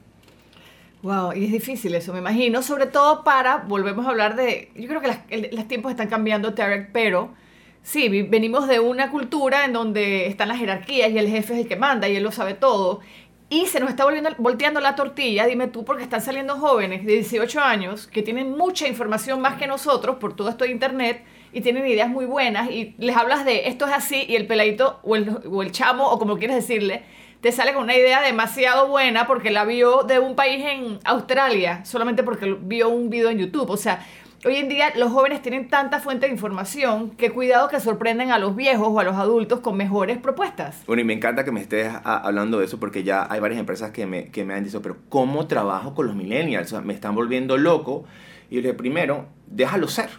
Wow, 1.03 1.33
y 1.35 1.47
es 1.47 1.53
difícil 1.53 1.95
eso, 1.95 2.13
me 2.13 2.19
imagino, 2.19 2.63
sobre 2.63 2.85
todo 2.87 3.25
para, 3.25 3.57
volvemos 3.59 4.05
a 4.07 4.11
hablar 4.11 4.37
de, 4.37 4.71
yo 4.77 4.87
creo 4.87 5.01
que 5.01 5.09
las, 5.09 5.21
el- 5.31 5.49
los 5.53 5.67
tiempos 5.67 5.91
están 5.93 6.09
cambiando, 6.09 6.53
Tarek, 6.53 6.91
pero 6.93 7.35
sí, 7.83 8.09
venimos 8.25 8.69
de 8.69 8.81
una 8.81 9.11
cultura 9.11 9.65
en 9.65 9.73
donde 9.73 10.27
están 10.27 10.49
las 10.49 10.59
jerarquías 10.59 11.11
y 11.11 11.17
el 11.19 11.29
jefe 11.29 11.55
es 11.55 11.61
el 11.61 11.69
que 11.69 11.77
manda 11.77 12.07
y 12.07 12.17
él 12.17 12.23
lo 12.23 12.33
sabe 12.33 12.53
todo, 12.53 13.01
y 13.49 13.65
se 13.67 13.81
nos 13.81 13.89
está 13.89 14.05
volviendo, 14.05 14.29
volteando 14.39 14.79
la 14.81 14.95
tortilla, 14.95 15.47
dime 15.47 15.69
tú, 15.69 15.87
porque 15.87 16.03
están 16.03 16.21
saliendo 16.21 16.59
jóvenes 16.59 17.07
de 17.07 17.15
18 17.15 17.61
años 17.63 18.07
que 18.07 18.23
tienen 18.23 18.51
mucha 18.57 18.87
información 18.87 19.41
más 19.41 19.57
que 19.57 19.67
nosotros 19.67 20.17
por 20.17 20.37
todo 20.37 20.51
esto 20.51 20.65
de 20.65 20.71
internet 20.71 21.25
y 21.53 21.63
tienen 21.63 21.87
ideas 21.87 22.11
muy 22.11 22.27
buenas 22.27 22.71
y 22.71 22.95
les 22.99 23.17
hablas 23.17 23.45
de 23.47 23.69
esto 23.69 23.87
es 23.87 23.93
así 23.95 24.25
y 24.29 24.37
el 24.37 24.47
peladito 24.47 25.01
o 25.03 25.17
el, 25.17 25.31
o 25.51 25.63
el 25.63 25.73
chamo 25.73 26.07
o 26.11 26.19
como 26.19 26.37
quieres 26.39 26.57
decirle, 26.57 27.03
te 27.41 27.53
sale 27.53 27.73
con 27.73 27.85
una 27.85 27.97
idea 27.97 28.21
demasiado 28.21 28.89
buena 28.89 29.27
porque 29.27 29.51
la 29.51 29.65
vio 29.65 30.03
de 30.03 30.19
un 30.19 30.35
país 30.37 30.65
en 30.65 30.99
Australia, 31.05 31.85
solamente 31.85 32.23
porque 32.23 32.57
vio 32.61 32.89
un 32.91 33.09
video 33.11 33.31
en 33.31 33.39
YouTube. 33.39 33.71
O 33.71 33.77
sea, 33.77 34.05
hoy 34.45 34.57
en 34.57 34.69
día 34.69 34.93
los 34.97 35.11
jóvenes 35.13 35.41
tienen 35.43 35.69
tanta 35.69 36.01
fuente 36.01 36.27
de 36.27 36.33
información 36.33 37.11
que 37.13 37.31
cuidado 37.31 37.69
que 37.69 37.81
sorprenden 37.81 38.31
a 38.31 38.39
los 38.39 38.57
viejos 38.57 38.89
o 38.91 39.01
a 39.01 39.05
los 39.05 39.17
adultos 39.17 39.61
con 39.61 39.77
mejores 39.77 40.19
propuestas. 40.19 40.83
Bueno, 40.87 41.01
y 41.03 41.05
me 41.05 41.15
encanta 41.15 41.45
que 41.45 41.53
me 41.53 41.61
estés 41.61 41.89
a- 41.93 41.99
hablando 42.19 42.59
de 42.59 42.67
eso 42.67 42.79
porque 42.79 43.03
ya 43.05 43.27
hay 43.31 43.41
varias 43.41 43.61
empresas 43.61 43.91
que 43.91 44.07
me, 44.07 44.31
que 44.31 44.45
me 44.45 44.55
han 44.55 44.65
dicho, 44.65 44.83
pero 44.83 44.97
¿cómo 45.09 45.47
trabajo 45.47 45.95
con 45.95 46.07
los 46.07 46.17
millennials? 46.17 46.67
O 46.67 46.71
sea, 46.77 46.81
me 46.83 46.93
están 46.95 47.15
volviendo 47.15 47.57
loco. 47.57 48.05
Y 48.51 48.57
yo 48.57 48.61
le 48.63 48.69
dije, 48.69 48.75
primero, 48.79 49.27
déjalo 49.47 49.89
ser. 49.89 50.11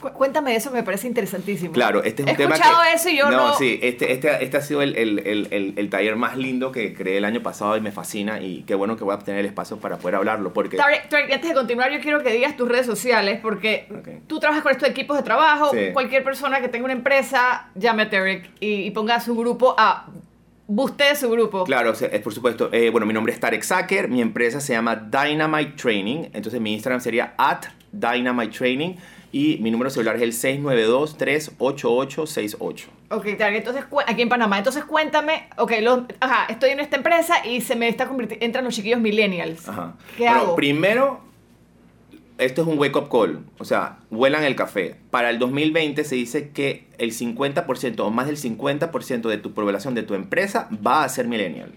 Cu- 0.00 0.12
Cuéntame 0.12 0.54
eso 0.56 0.70
me 0.70 0.82
parece 0.82 1.06
interesantísimo. 1.06 1.72
Claro, 1.72 2.02
este 2.02 2.22
es 2.22 2.28
un 2.28 2.34
He 2.34 2.36
tema 2.36 2.54
escuchado 2.54 2.82
que- 2.82 2.92
eso 2.94 3.08
y 3.08 3.16
yo 3.18 3.30
no... 3.30 3.54
sí, 3.54 3.78
este, 3.82 4.12
este, 4.12 4.44
este 4.44 4.56
ha 4.56 4.60
sido 4.60 4.82
el, 4.82 4.96
el, 4.96 5.18
el, 5.50 5.74
el, 5.76 5.90
taller 5.90 6.16
más 6.16 6.36
lindo 6.36 6.72
que 6.72 6.94
creé 6.94 7.18
el 7.18 7.24
año 7.24 7.42
pasado 7.42 7.76
y 7.76 7.80
me 7.80 7.92
fascina 7.92 8.40
y 8.40 8.62
qué 8.62 8.74
bueno 8.74 8.96
que 8.96 9.04
voy 9.04 9.14
a 9.14 9.18
tener 9.18 9.40
el 9.40 9.46
espacio 9.46 9.78
para 9.78 9.98
poder 9.98 10.16
hablarlo 10.16 10.52
porque... 10.52 10.76
Tarek, 10.76 11.08
Tarek, 11.08 11.32
antes 11.32 11.48
de 11.48 11.54
continuar, 11.54 11.90
yo 11.92 12.00
quiero 12.00 12.22
que 12.22 12.30
digas 12.32 12.56
tus 12.56 12.68
redes 12.68 12.86
sociales, 12.86 13.38
porque 13.42 13.86
Ok. 13.90 14.08
tú 14.26 14.38
trabajas 14.40 14.62
con 14.62 14.72
estos 14.72 14.88
equipos 14.88 15.16
de 15.16 15.22
trabajo. 15.22 15.70
Sí. 15.72 15.92
Cualquier 15.92 16.24
persona 16.24 16.60
que 16.60 16.68
tenga 16.68 16.84
una 16.84 16.94
empresa, 16.94 17.68
llame 17.74 18.02
a 18.04 18.10
Tarek 18.10 18.50
y, 18.60 18.82
y 18.86 18.90
ponga 18.90 19.20
su 19.20 19.34
grupo 19.36 19.74
a. 19.78 20.06
Buste 20.70 21.16
su 21.16 21.30
grupo. 21.30 21.64
Claro, 21.64 21.92
es 21.94 22.20
por 22.20 22.34
supuesto. 22.34 22.68
Eh, 22.72 22.90
bueno, 22.90 23.06
mi 23.06 23.14
nombre 23.14 23.32
es 23.32 23.40
Tarek 23.40 23.62
Zucker, 23.64 24.08
mi 24.08 24.20
empresa 24.20 24.60
se 24.60 24.74
llama 24.74 24.96
Dynamite 24.96 25.72
Training, 25.80 26.24
entonces 26.34 26.60
mi 26.60 26.74
Instagram 26.74 27.00
sería 27.00 27.32
at 27.38 27.64
Dynamite 27.90 28.54
Training 28.54 28.96
y 29.32 29.58
mi 29.58 29.70
número 29.70 29.90
celular 29.90 30.16
es 30.16 30.22
el 30.22 30.32
692-388-68. 30.32 32.84
Ok, 33.10 33.26
Tarek, 33.38 33.58
entonces 33.58 33.84
aquí 34.06 34.22
en 34.22 34.28
Panamá. 34.28 34.58
Entonces 34.58 34.84
cuéntame, 34.84 35.48
ok, 35.56 35.72
los- 35.82 36.00
ajá, 36.20 36.46
estoy 36.50 36.70
en 36.70 36.80
esta 36.80 36.96
empresa 36.96 37.46
y 37.46 37.60
se 37.60 37.76
me 37.76 37.88
está 37.88 38.06
convirtiendo, 38.06 38.44
entran 38.44 38.64
los 38.64 38.74
chiquillos 38.74 39.00
millennials. 39.00 39.68
Ajá. 39.68 39.94
¿Qué 40.16 40.24
Bueno, 40.24 40.38
hago? 40.40 40.56
primero, 40.56 41.20
esto 42.38 42.62
es 42.62 42.68
un 42.68 42.78
wake 42.78 42.96
up 42.96 43.08
call, 43.10 43.44
o 43.58 43.64
sea, 43.64 43.98
huelan 44.10 44.44
el 44.44 44.54
café. 44.56 44.96
Para 45.10 45.30
el 45.30 45.38
2020 45.38 46.04
se 46.04 46.14
dice 46.14 46.50
que 46.50 46.86
el 46.98 47.12
50% 47.12 48.00
o 48.00 48.10
más 48.10 48.26
del 48.26 48.36
50% 48.36 49.28
de 49.28 49.38
tu 49.38 49.52
población 49.52 49.94
de 49.94 50.02
tu 50.02 50.14
empresa 50.14 50.68
va 50.86 51.04
a 51.04 51.08
ser 51.08 51.26
millennial. 51.26 51.72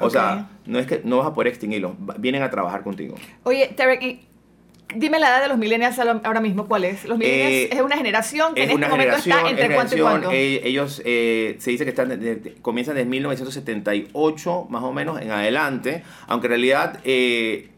O 0.00 0.10
sea, 0.10 0.50
no 0.66 0.80
es 0.80 0.86
que 0.88 1.00
no 1.04 1.18
vas 1.18 1.28
a 1.28 1.34
poder 1.34 1.48
extinguirlos, 1.48 1.92
vienen 2.18 2.42
a 2.42 2.50
trabajar 2.50 2.82
contigo. 2.82 3.14
Oye, 3.44 3.68
Tarek, 3.76 4.02
y 4.02 4.20
dime 4.94 5.18
la 5.18 5.28
edad 5.28 5.42
de 5.42 5.48
los 5.48 5.58
millennials 5.58 5.98
ahora 5.98 6.40
mismo, 6.40 6.66
¿cuál 6.66 6.84
es? 6.84 7.04
Los 7.04 7.18
millennials 7.18 7.50
Eh, 7.52 7.68
es 7.72 7.80
una 7.80 7.96
generación 7.96 8.54
que 8.54 8.64
Es 8.64 8.70
en 8.70 8.76
este 8.82 8.88
momento 8.90 9.16
está 9.16 9.48
entre 9.48 9.74
cuánto 9.74 9.96
y 9.96 10.00
cuánto. 10.00 10.30
eh, 10.32 10.60
ellos 10.64 11.02
eh, 11.04 11.56
se 11.58 11.70
dice 11.70 11.84
que 11.84 11.90
están 11.90 12.08
de- 12.10 12.16
de- 12.36 12.54
comienzan 12.62 12.94
desde 12.94 13.08
1978 13.08 14.66
más 14.70 14.82
o 14.82 14.92
menos 14.92 15.20
en 15.20 15.30
adelante, 15.30 16.02
aunque 16.26 16.46
en 16.46 16.50
realidad 16.50 17.00
eh, 17.04 17.70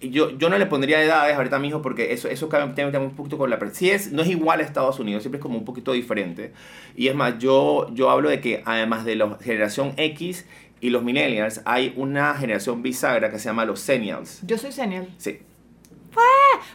yo, 0.00 0.30
yo 0.36 0.48
no 0.50 0.58
le 0.58 0.66
pondría 0.66 1.02
edades 1.02 1.34
ahorita 1.36 1.58
mismo 1.58 1.80
porque 1.82 2.12
eso, 2.12 2.28
eso 2.28 2.48
cabe 2.48 2.64
un 2.98 3.10
poquito 3.16 3.38
con 3.38 3.48
la... 3.50 3.58
Sí 3.72 3.90
es, 3.90 4.12
no 4.12 4.22
es 4.22 4.28
igual 4.28 4.60
a 4.60 4.62
Estados 4.62 5.00
Unidos, 5.00 5.22
siempre 5.22 5.38
es 5.38 5.42
como 5.42 5.58
un 5.58 5.64
poquito 5.64 5.92
diferente. 5.92 6.52
Y 6.94 7.08
es 7.08 7.14
más, 7.14 7.38
yo, 7.38 7.88
yo 7.94 8.10
hablo 8.10 8.28
de 8.28 8.40
que 8.40 8.62
además 8.66 9.04
de 9.04 9.16
la 9.16 9.38
generación 9.42 9.94
X 9.96 10.44
y 10.82 10.90
los 10.90 11.02
millennials, 11.02 11.62
hay 11.64 11.94
una 11.96 12.34
generación 12.34 12.82
bisagra 12.82 13.30
que 13.30 13.38
se 13.38 13.46
llama 13.46 13.64
los 13.64 13.80
senials. 13.80 14.40
Yo 14.46 14.58
soy 14.58 14.70
senior. 14.70 15.06
Sí, 15.16 15.38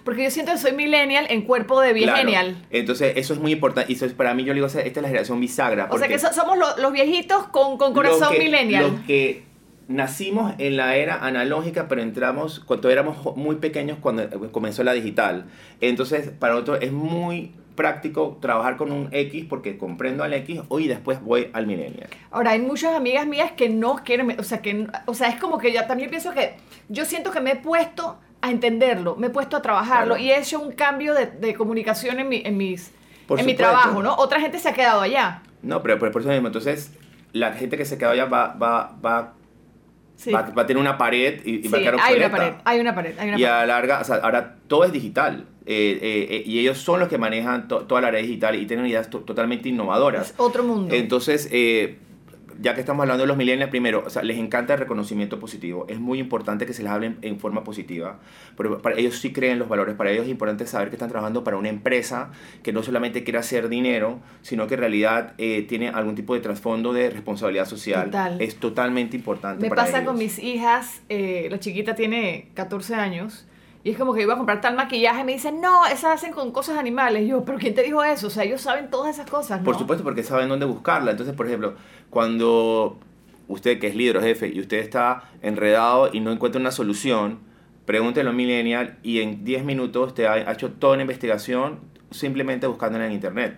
Porque 0.04 0.24
yo 0.24 0.32
siento 0.32 0.52
que 0.52 0.58
soy 0.58 0.72
millennial 0.74 1.28
en 1.30 1.42
cuerpo 1.44 1.80
de 1.82 1.94
claro. 1.94 2.18
genial. 2.18 2.66
Entonces, 2.70 3.14
eso 3.16 3.34
es 3.34 3.40
muy 3.40 3.52
importante. 3.52 3.92
Y 3.92 3.96
eso 3.96 4.06
es, 4.06 4.14
para 4.14 4.34
mí, 4.34 4.44
yo 4.44 4.54
le 4.54 4.56
digo, 4.62 4.68
esta 4.68 4.80
es 4.82 4.96
la 4.96 5.08
generación 5.08 5.40
bisagra. 5.40 5.88
O 5.92 5.98
sea 5.98 6.08
que 6.08 6.18
so- 6.20 6.34
somos 6.34 6.58
lo- 6.58 6.78
los 6.78 6.92
viejitos 6.92 7.48
con, 7.48 7.78
con 7.78 7.94
corazón 7.94 8.22
los 8.22 8.30
que, 8.32 8.40
millennial. 8.40 8.92
Los 8.92 9.02
que 9.02 9.44
nacimos 9.88 10.54
en 10.58 10.78
la 10.78 10.96
era 10.96 11.26
analógica, 11.26 11.88
pero 11.88 12.02
entramos 12.02 12.60
cuando 12.62 12.90
éramos 12.90 13.36
muy 13.36 13.58
pequeños 13.58 13.98
cuando 14.02 14.24
eh, 14.24 14.30
comenzó 14.52 14.84
la 14.84 14.94
digital. 14.94 15.46
Entonces, 15.82 16.30
para 16.30 16.54
nosotros 16.54 16.80
es 16.82 16.92
muy 16.92 17.52
práctico 17.76 18.38
trabajar 18.42 18.78
con 18.78 18.92
un 18.92 19.10
X 19.12 19.46
porque 19.50 19.78
comprendo 19.78 20.24
al 20.24 20.34
X 20.34 20.62
hoy 20.70 20.86
y 20.86 20.88
después 20.88 21.22
voy 21.22 21.50
al 21.54 21.68
millennial. 21.68 22.10
Ahora, 22.30 22.52
hay 22.52 22.60
muchas 22.60 22.94
amigas 22.96 23.26
mías 23.26 23.52
que 23.54 23.70
no 23.70 23.96
quieren, 24.04 24.36
o 24.40 24.44
sea, 24.44 24.62
que, 24.62 24.88
o 25.06 25.14
sea, 25.14 25.30
es 25.30 25.36
como 25.40 25.58
que 25.58 25.72
ya 25.72 25.88
también 25.88 26.10
pienso 26.10 26.32
que 26.32 26.56
yo 26.90 27.06
siento 27.06 27.32
que 27.32 27.40
me 27.42 27.52
he 27.52 27.56
puesto 27.56 28.20
a 28.42 28.50
entenderlo, 28.52 29.16
me 29.16 29.28
he 29.28 29.30
puesto 29.30 29.56
a 29.58 29.62
trabajarlo 29.62 30.16
Claro. 30.16 30.24
y 30.24 30.32
he 30.32 30.40
hecho 30.40 30.60
un 30.60 30.72
cambio 30.72 31.14
de, 31.14 31.28
de 31.28 31.54
comunicación 31.54 32.20
en 32.20 32.28
mi, 32.30 32.42
en 32.44 32.58
mis, 32.58 32.92
Por 33.28 33.40
en 33.40 33.46
mi 33.46 33.54
trabajo, 33.54 34.02
¿no? 34.02 34.16
Otra 34.16 34.40
gente 34.40 34.58
se 34.60 34.70
ha 34.70 34.74
quedado 34.74 35.02
allá. 35.02 35.44
No, 35.62 35.82
pero, 35.84 36.00
pero 36.00 36.12
por 36.12 36.22
eso 36.22 36.30
mismo, 36.32 36.48
entonces 36.48 36.92
la 37.34 37.54
gente 37.54 37.78
que 37.78 37.86
se 37.86 37.98
quedó 37.98 38.10
allá 38.12 38.26
va, 38.26 38.54
va, 38.56 38.96
va, 39.06 39.34
Sí, 40.16 40.32
va, 40.32 40.42
va 40.56 40.62
a 40.64 40.66
tener 40.68 40.80
una 40.80 40.98
pared 41.00 41.42
y, 41.46 41.56
y 41.60 41.62
Sí, 41.64 41.68
va 41.70 41.78
a 41.78 41.82
quedar 41.82 41.94
hay 41.96 42.16
una 42.16 42.26
obsoleta. 42.28 42.38
pared, 42.38 42.54
hay 42.66 42.80
una 42.80 42.96
pared, 42.96 43.14
hay 43.20 43.28
una 43.30 43.38
y 43.40 43.42
pared. 43.42 43.54
a 43.56 43.60
la 43.62 43.66
larga, 43.66 44.00
o 44.02 44.04
sea, 44.04 44.16
ahora 44.18 44.56
todo 44.68 44.84
es 44.86 44.92
digital. 44.92 45.46
eh, 45.66 46.00
eh, 46.02 46.28
eh, 46.38 46.44
y 46.46 46.60
ellos 46.60 46.80
son 46.80 47.00
los 47.00 47.08
que 47.10 47.18
manejan 47.20 47.68
to- 47.68 47.82
toda 47.86 48.02
la 48.02 48.08
área 48.08 48.20
digital 48.22 48.56
y 48.56 48.66
tienen 48.66 48.86
ideas 48.88 49.10
to- 49.12 49.20
totalmente 49.20 49.70
innovadoras. 49.70 50.32
Es 50.32 50.34
otro 50.38 50.64
mundo. 50.64 50.94
Entonces, 50.94 51.48
eh, 51.52 51.98
ya 52.60 52.74
que 52.74 52.82
estamos 52.82 53.02
hablando 53.04 53.24
de 53.24 53.28
los 53.28 53.38
millennials, 53.38 53.70
primero, 53.70 54.04
o 54.06 54.10
sea, 54.10 54.24
les 54.24 54.38
encanta 54.38 54.74
el 54.74 54.80
reconocimiento 54.80 55.40
positivo. 55.40 55.86
Es 55.88 56.00
muy 56.00 56.20
importante 56.20 56.66
que 56.66 56.74
se 56.74 56.84
les 56.84 56.92
hable 56.92 57.16
en 57.22 57.40
forma 57.40 57.64
positiva. 57.64 58.20
Pero 58.58 58.82
para 58.82 58.98
ellos 58.98 59.20
sí 59.20 59.32
creen 59.32 59.60
los 59.60 59.70
valores. 59.70 59.96
Para 59.96 60.12
ellos 60.12 60.26
es 60.26 60.32
importante 60.32 60.66
saber 60.66 60.90
que 60.90 60.96
están 60.96 61.10
trabajando 61.10 61.44
para 61.44 61.58
una 61.58 61.70
empresa 61.70 62.32
que 62.64 62.74
no 62.74 62.84
solamente 62.84 63.24
quiere 63.24 63.40
hacer 63.40 63.70
dinero, 63.70 64.20
sino 64.42 64.68
que 64.68 64.76
en 64.76 64.80
realidad 64.80 65.34
eh, 65.38 65.66
tiene 65.68 65.90
algún 65.90 66.16
tipo 66.16 66.34
de 66.34 66.42
trasfondo 66.42 66.94
de 66.94 67.10
responsabilidad 67.10 67.66
social. 67.66 68.06
Total. 68.06 68.42
Es 68.42 68.56
totalmente 68.58 69.16
importante 69.16 69.62
Me 69.64 69.70
para 69.70 69.84
pasa 69.84 69.98
ellos. 70.00 70.10
con 70.10 70.18
mis 70.18 70.40
hijas, 70.40 71.02
eh, 71.10 71.48
la 71.50 71.60
chiquita 71.60 71.96
tiene 71.96 72.50
14 72.54 72.96
años, 72.96 73.48
y 73.84 73.92
es 73.92 73.98
como 73.98 74.14
que 74.14 74.22
iba 74.22 74.34
a 74.34 74.38
comprar 74.38 74.62
tal 74.62 74.76
maquillaje 74.76 75.22
y 75.22 75.24
me 75.24 75.34
dicen, 75.34 75.60
no, 75.60 75.86
esas 75.88 76.16
hacen 76.16 76.34
con 76.34 76.52
cosas 76.52 76.78
animales. 76.78 77.24
Y 77.24 77.28
yo, 77.28 77.44
¿pero 77.44 77.58
quién 77.58 77.74
te 77.74 77.82
dijo 77.82 78.04
eso? 78.04 78.28
O 78.28 78.30
sea, 78.30 78.44
ellos 78.44 78.62
saben 78.62 78.90
todas 78.92 79.16
esas 79.16 79.30
cosas, 79.30 79.60
¿no? 79.60 79.66
Por 79.66 79.78
supuesto, 79.78 80.04
porque 80.04 80.24
saben 80.24 80.50
dónde 80.50 80.66
buscarla. 80.66 81.12
Entonces, 81.12 81.36
por 81.36 81.48
ejemplo, 81.48 81.74
cuando 82.10 82.98
usted 83.48 83.80
que 83.80 83.88
es 83.88 83.96
líder 83.96 84.18
o 84.18 84.22
jefe 84.22 84.52
y 84.54 84.60
usted 84.60 84.78
está 84.78 85.24
enredado 85.42 86.10
y 86.14 86.20
no 86.20 86.32
encuentra 86.32 86.62
una 86.62 86.72
solución, 86.72 87.40
pregúntelo 87.86 88.30
a 88.30 88.32
un 88.32 88.38
millennial 88.38 88.98
y 89.02 89.22
en 89.22 89.44
10 89.44 89.66
minutos 89.66 90.14
te 90.14 90.28
ha 90.28 90.34
ha 90.34 90.52
hecho 90.52 90.72
toda 90.72 90.94
una 90.94 91.02
investigación 91.02 91.80
simplemente 92.12 92.68
buscándola 92.68 93.08
en 93.08 93.14
internet. 93.14 93.58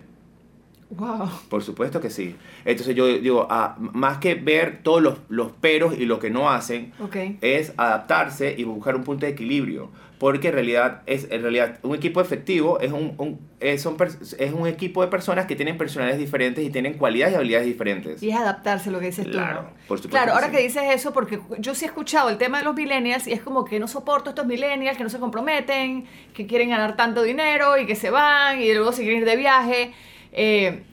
Wow. 0.97 1.29
Por 1.49 1.63
supuesto 1.63 1.99
que 2.01 2.09
sí. 2.09 2.35
Entonces 2.65 2.95
yo 2.95 3.07
digo, 3.07 3.47
ah, 3.49 3.75
más 3.79 4.17
que 4.19 4.35
ver 4.35 4.81
todos 4.83 5.01
los, 5.01 5.17
los 5.29 5.51
peros 5.51 5.97
y 5.97 6.05
lo 6.05 6.19
que 6.19 6.29
no 6.29 6.49
hacen, 6.49 6.93
Ok. 6.99 7.15
es 7.41 7.73
adaptarse 7.77 8.53
y 8.57 8.63
buscar 8.63 8.95
un 8.95 9.03
punto 9.03 9.25
de 9.25 9.31
equilibrio. 9.31 9.89
Porque 10.19 10.49
en 10.49 10.53
realidad, 10.53 11.01
es, 11.05 11.27
en 11.31 11.41
realidad 11.41 11.79
un 11.81 11.95
equipo 11.95 12.21
efectivo 12.21 12.79
es 12.79 12.93
un, 12.93 13.13
un- 13.17 13.39
es, 13.59 13.85
pers- 13.85 14.35
es 14.39 14.53
un 14.53 14.67
equipo 14.67 15.01
de 15.01 15.09
personas 15.09 15.47
que 15.47 15.55
tienen 15.57 15.77
personalidades 15.77 16.17
diferentes 16.19 16.63
y 16.63 16.69
tienen 16.69 16.93
cualidades 16.93 17.33
y 17.33 17.35
habilidades 17.35 17.67
diferentes. 17.67 18.23
Y 18.23 18.29
es 18.29 18.35
adaptarse 18.37 18.89
lo 18.89 18.99
que 19.01 19.07
dices 19.07 19.27
Claro, 19.27 19.61
tú. 19.61 19.63
¿no? 19.65 19.69
por 19.87 19.97
supuesto 19.97 20.09
Claro, 20.09 20.27
que 20.27 20.31
ahora 20.31 20.47
sí. 20.47 20.51
que 20.55 20.61
dices 20.63 20.83
eso, 20.93 21.11
porque 21.11 21.39
yo 21.57 21.75
sí 21.75 21.83
he 21.83 21.87
escuchado 21.89 22.29
el 22.29 22.37
tema 22.37 22.59
de 22.59 22.63
los 22.63 22.73
millennials 22.75 23.27
y 23.27 23.33
es 23.33 23.41
como 23.41 23.65
que 23.65 23.79
no 23.79 23.87
soporto 23.89 24.29
estos 24.29 24.45
millennials 24.45 24.97
que 24.97 25.03
no 25.03 25.09
se 25.09 25.19
comprometen, 25.19 26.05
que 26.33 26.47
quieren 26.47 26.69
ganar 26.69 26.95
tanto 26.95 27.21
dinero 27.23 27.77
y 27.77 27.85
que 27.85 27.95
se 27.95 28.09
van 28.09 28.61
y 28.61 28.73
luego 28.73 28.93
se 28.93 29.01
quieren 29.01 29.19
ir 29.21 29.25
de 29.25 29.35
viaje. 29.35 29.91
Eh, 30.33 30.83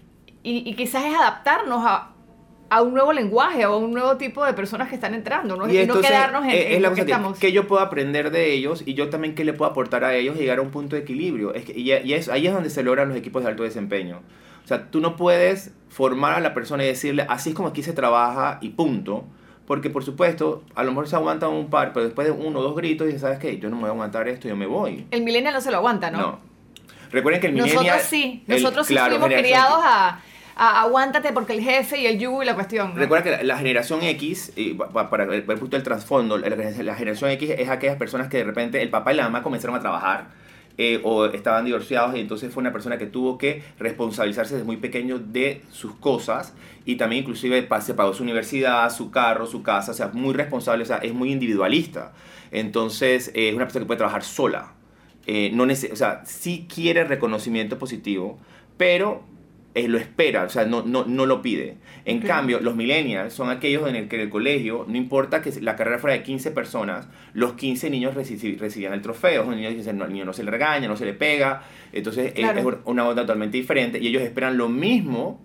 y, 0.42 0.70
y 0.70 0.74
quizás 0.74 1.04
es 1.04 1.14
adaptarnos 1.14 1.82
a, 1.84 2.12
a 2.70 2.82
un 2.82 2.94
nuevo 2.94 3.12
lenguaje 3.12 3.66
o 3.66 3.74
a 3.74 3.76
un 3.76 3.92
nuevo 3.92 4.16
tipo 4.16 4.44
de 4.44 4.54
personas 4.54 4.88
que 4.88 4.94
están 4.94 5.12
entrando, 5.14 5.56
¿no? 5.56 5.68
Y, 5.68 5.74
no 5.74 5.80
entonces, 5.80 6.06
quedarnos 6.08 6.44
en, 6.44 6.50
eh, 6.50 6.66
en 6.68 6.72
es 6.76 6.80
la 6.82 6.88
lo 6.88 6.94
que 6.94 7.00
cosa 7.00 7.06
que, 7.06 7.12
estamos. 7.12 7.38
que 7.38 7.52
yo 7.52 7.66
puedo 7.66 7.82
aprender 7.82 8.30
de 8.30 8.52
ellos 8.52 8.84
y 8.86 8.94
yo 8.94 9.10
también 9.10 9.34
qué 9.34 9.44
le 9.44 9.52
puedo 9.52 9.70
aportar 9.70 10.04
a 10.04 10.14
ellos 10.14 10.36
y 10.36 10.40
llegar 10.40 10.60
a 10.60 10.62
un 10.62 10.70
punto 10.70 10.94
de 10.94 11.02
equilibrio. 11.02 11.52
Es 11.52 11.64
que, 11.64 11.78
y, 11.78 11.92
y 11.92 12.14
es, 12.14 12.28
ahí 12.28 12.46
es 12.46 12.52
donde 12.52 12.70
se 12.70 12.82
logran 12.82 13.08
los 13.08 13.18
equipos 13.18 13.42
de 13.42 13.48
alto 13.48 13.64
desempeño. 13.64 14.22
O 14.64 14.68
sea, 14.68 14.88
tú 14.90 15.00
no 15.00 15.16
puedes 15.16 15.72
formar 15.88 16.34
a 16.34 16.40
la 16.40 16.54
persona 16.54 16.84
y 16.84 16.86
decirle, 16.86 17.26
así 17.28 17.50
es 17.50 17.56
como 17.56 17.68
aquí 17.68 17.82
se 17.82 17.92
trabaja 17.92 18.58
y 18.60 18.70
punto. 18.70 19.24
Porque, 19.66 19.90
por 19.90 20.04
supuesto, 20.04 20.64
a 20.74 20.82
lo 20.82 20.90
mejor 20.90 21.08
se 21.08 21.16
aguanta 21.16 21.48
un 21.48 21.70
par, 21.70 21.92
pero 21.92 22.04
después 22.04 22.26
de 22.26 22.32
uno 22.32 22.58
o 22.58 22.62
dos 22.62 22.76
gritos 22.76 23.06
dices, 23.06 23.20
¿sabes 23.20 23.38
qué? 23.38 23.58
Yo 23.58 23.68
no 23.68 23.76
me 23.76 23.82
voy 23.82 23.90
a 23.90 23.92
aguantar 23.92 24.28
esto, 24.28 24.48
yo 24.48 24.56
me 24.56 24.66
voy. 24.66 25.06
El 25.12 25.22
millennial 25.22 25.54
no 25.54 25.60
se 25.60 25.70
lo 25.70 25.76
aguanta, 25.76 26.10
¿no? 26.10 26.40
Recuerden 27.10 27.40
que 27.40 27.46
el 27.48 27.52
millennial... 27.54 27.84
Nosotros 27.84 28.02
sí, 28.08 28.44
el- 28.46 28.62
nosotros 28.62 28.86
sí 28.86 28.94
claro, 28.94 29.18
fuimos 29.18 29.38
criados 29.40 29.80
a, 29.84 30.20
a 30.56 30.80
aguántate 30.82 31.32
porque 31.32 31.52
el 31.54 31.62
jefe 31.62 31.98
y 32.00 32.06
el 32.06 32.18
yugo 32.18 32.42
y 32.42 32.46
la 32.46 32.54
cuestión. 32.54 32.90
¿no? 32.90 32.96
Recuerda 32.96 33.24
que 33.24 33.30
la, 33.30 33.42
la 33.42 33.58
generación 33.58 34.02
X, 34.02 34.52
y 34.56 34.74
pa- 34.74 34.88
pa- 34.90 35.10
para 35.10 35.24
ver 35.24 35.44
el 35.48 35.58
punto 35.58 35.76
del 35.76 35.82
trasfondo, 35.82 36.38
la, 36.38 36.48
la 36.48 36.94
generación 36.94 37.30
X 37.30 37.50
es 37.58 37.68
aquellas 37.68 37.96
personas 37.96 38.28
que 38.28 38.38
de 38.38 38.44
repente 38.44 38.80
el 38.82 38.90
papá 38.90 39.12
y 39.12 39.16
la 39.16 39.24
mamá 39.24 39.42
comenzaron 39.42 39.76
a 39.76 39.80
trabajar 39.80 40.28
eh, 40.78 41.00
o 41.02 41.26
estaban 41.26 41.64
divorciados 41.64 42.16
y 42.16 42.20
entonces 42.20 42.52
fue 42.54 42.60
una 42.62 42.72
persona 42.72 42.96
que 42.96 43.06
tuvo 43.06 43.36
que 43.36 43.62
responsabilizarse 43.78 44.54
desde 44.54 44.64
muy 44.64 44.76
pequeño 44.78 45.18
de 45.18 45.62
sus 45.70 45.94
cosas 45.96 46.54
y 46.86 46.96
también 46.96 47.22
inclusive 47.22 47.68
se 47.80 47.94
pagó 47.94 48.14
su 48.14 48.22
universidad, 48.22 48.90
su 48.90 49.10
carro, 49.10 49.46
su 49.46 49.62
casa, 49.62 49.90
o 49.90 49.94
sea, 49.94 50.08
muy 50.12 50.32
responsable, 50.32 50.84
o 50.84 50.86
sea, 50.86 50.96
es 50.98 51.12
muy 51.12 51.32
individualista. 51.32 52.12
Entonces 52.50 53.28
eh, 53.34 53.48
es 53.48 53.54
una 53.54 53.64
persona 53.64 53.84
que 53.84 53.86
puede 53.88 53.98
trabajar 53.98 54.22
sola. 54.22 54.72
Eh, 55.26 55.50
no 55.52 55.64
o 55.64 55.96
sea, 55.96 56.22
sí 56.24 56.66
quiere 56.72 57.04
reconocimiento 57.04 57.78
positivo, 57.78 58.38
pero 58.76 59.22
eh, 59.74 59.86
lo 59.86 59.98
espera, 59.98 60.44
o 60.44 60.48
sea, 60.48 60.64
no, 60.64 60.82
no, 60.82 61.04
no 61.04 61.26
lo 61.26 61.42
pide. 61.42 61.76
En 62.04 62.20
cambio, 62.20 62.58
los 62.60 62.74
millennials 62.74 63.32
son 63.32 63.50
aquellos 63.50 63.88
en 63.88 63.94
el 63.94 64.08
que 64.08 64.16
en 64.16 64.22
el 64.22 64.30
colegio, 64.30 64.84
no 64.88 64.96
importa 64.96 65.42
que 65.42 65.52
la 65.60 65.76
carrera 65.76 65.98
fuera 65.98 66.16
de 66.16 66.22
15 66.24 66.50
personas, 66.50 67.06
los 67.34 67.52
15 67.52 67.88
niños 67.90 68.14
reci- 68.16 68.58
recibían 68.58 68.94
el 68.94 69.02
trofeo. 69.02 69.44
Los 69.44 69.54
niños 69.54 69.74
dicen, 69.76 69.98
no, 69.98 70.04
al 70.04 70.12
niño 70.12 70.24
no 70.24 70.32
se 70.32 70.42
le 70.42 70.50
regaña, 70.50 70.88
no 70.88 70.96
se 70.96 71.04
le 71.04 71.12
pega. 71.12 71.62
Entonces, 71.92 72.32
eh, 72.34 72.42
es 72.58 72.64
una 72.84 73.06
onda 73.06 73.22
totalmente 73.22 73.58
diferente 73.58 74.00
y 74.00 74.08
ellos 74.08 74.22
esperan 74.22 74.56
lo 74.56 74.68
mismo 74.68 75.40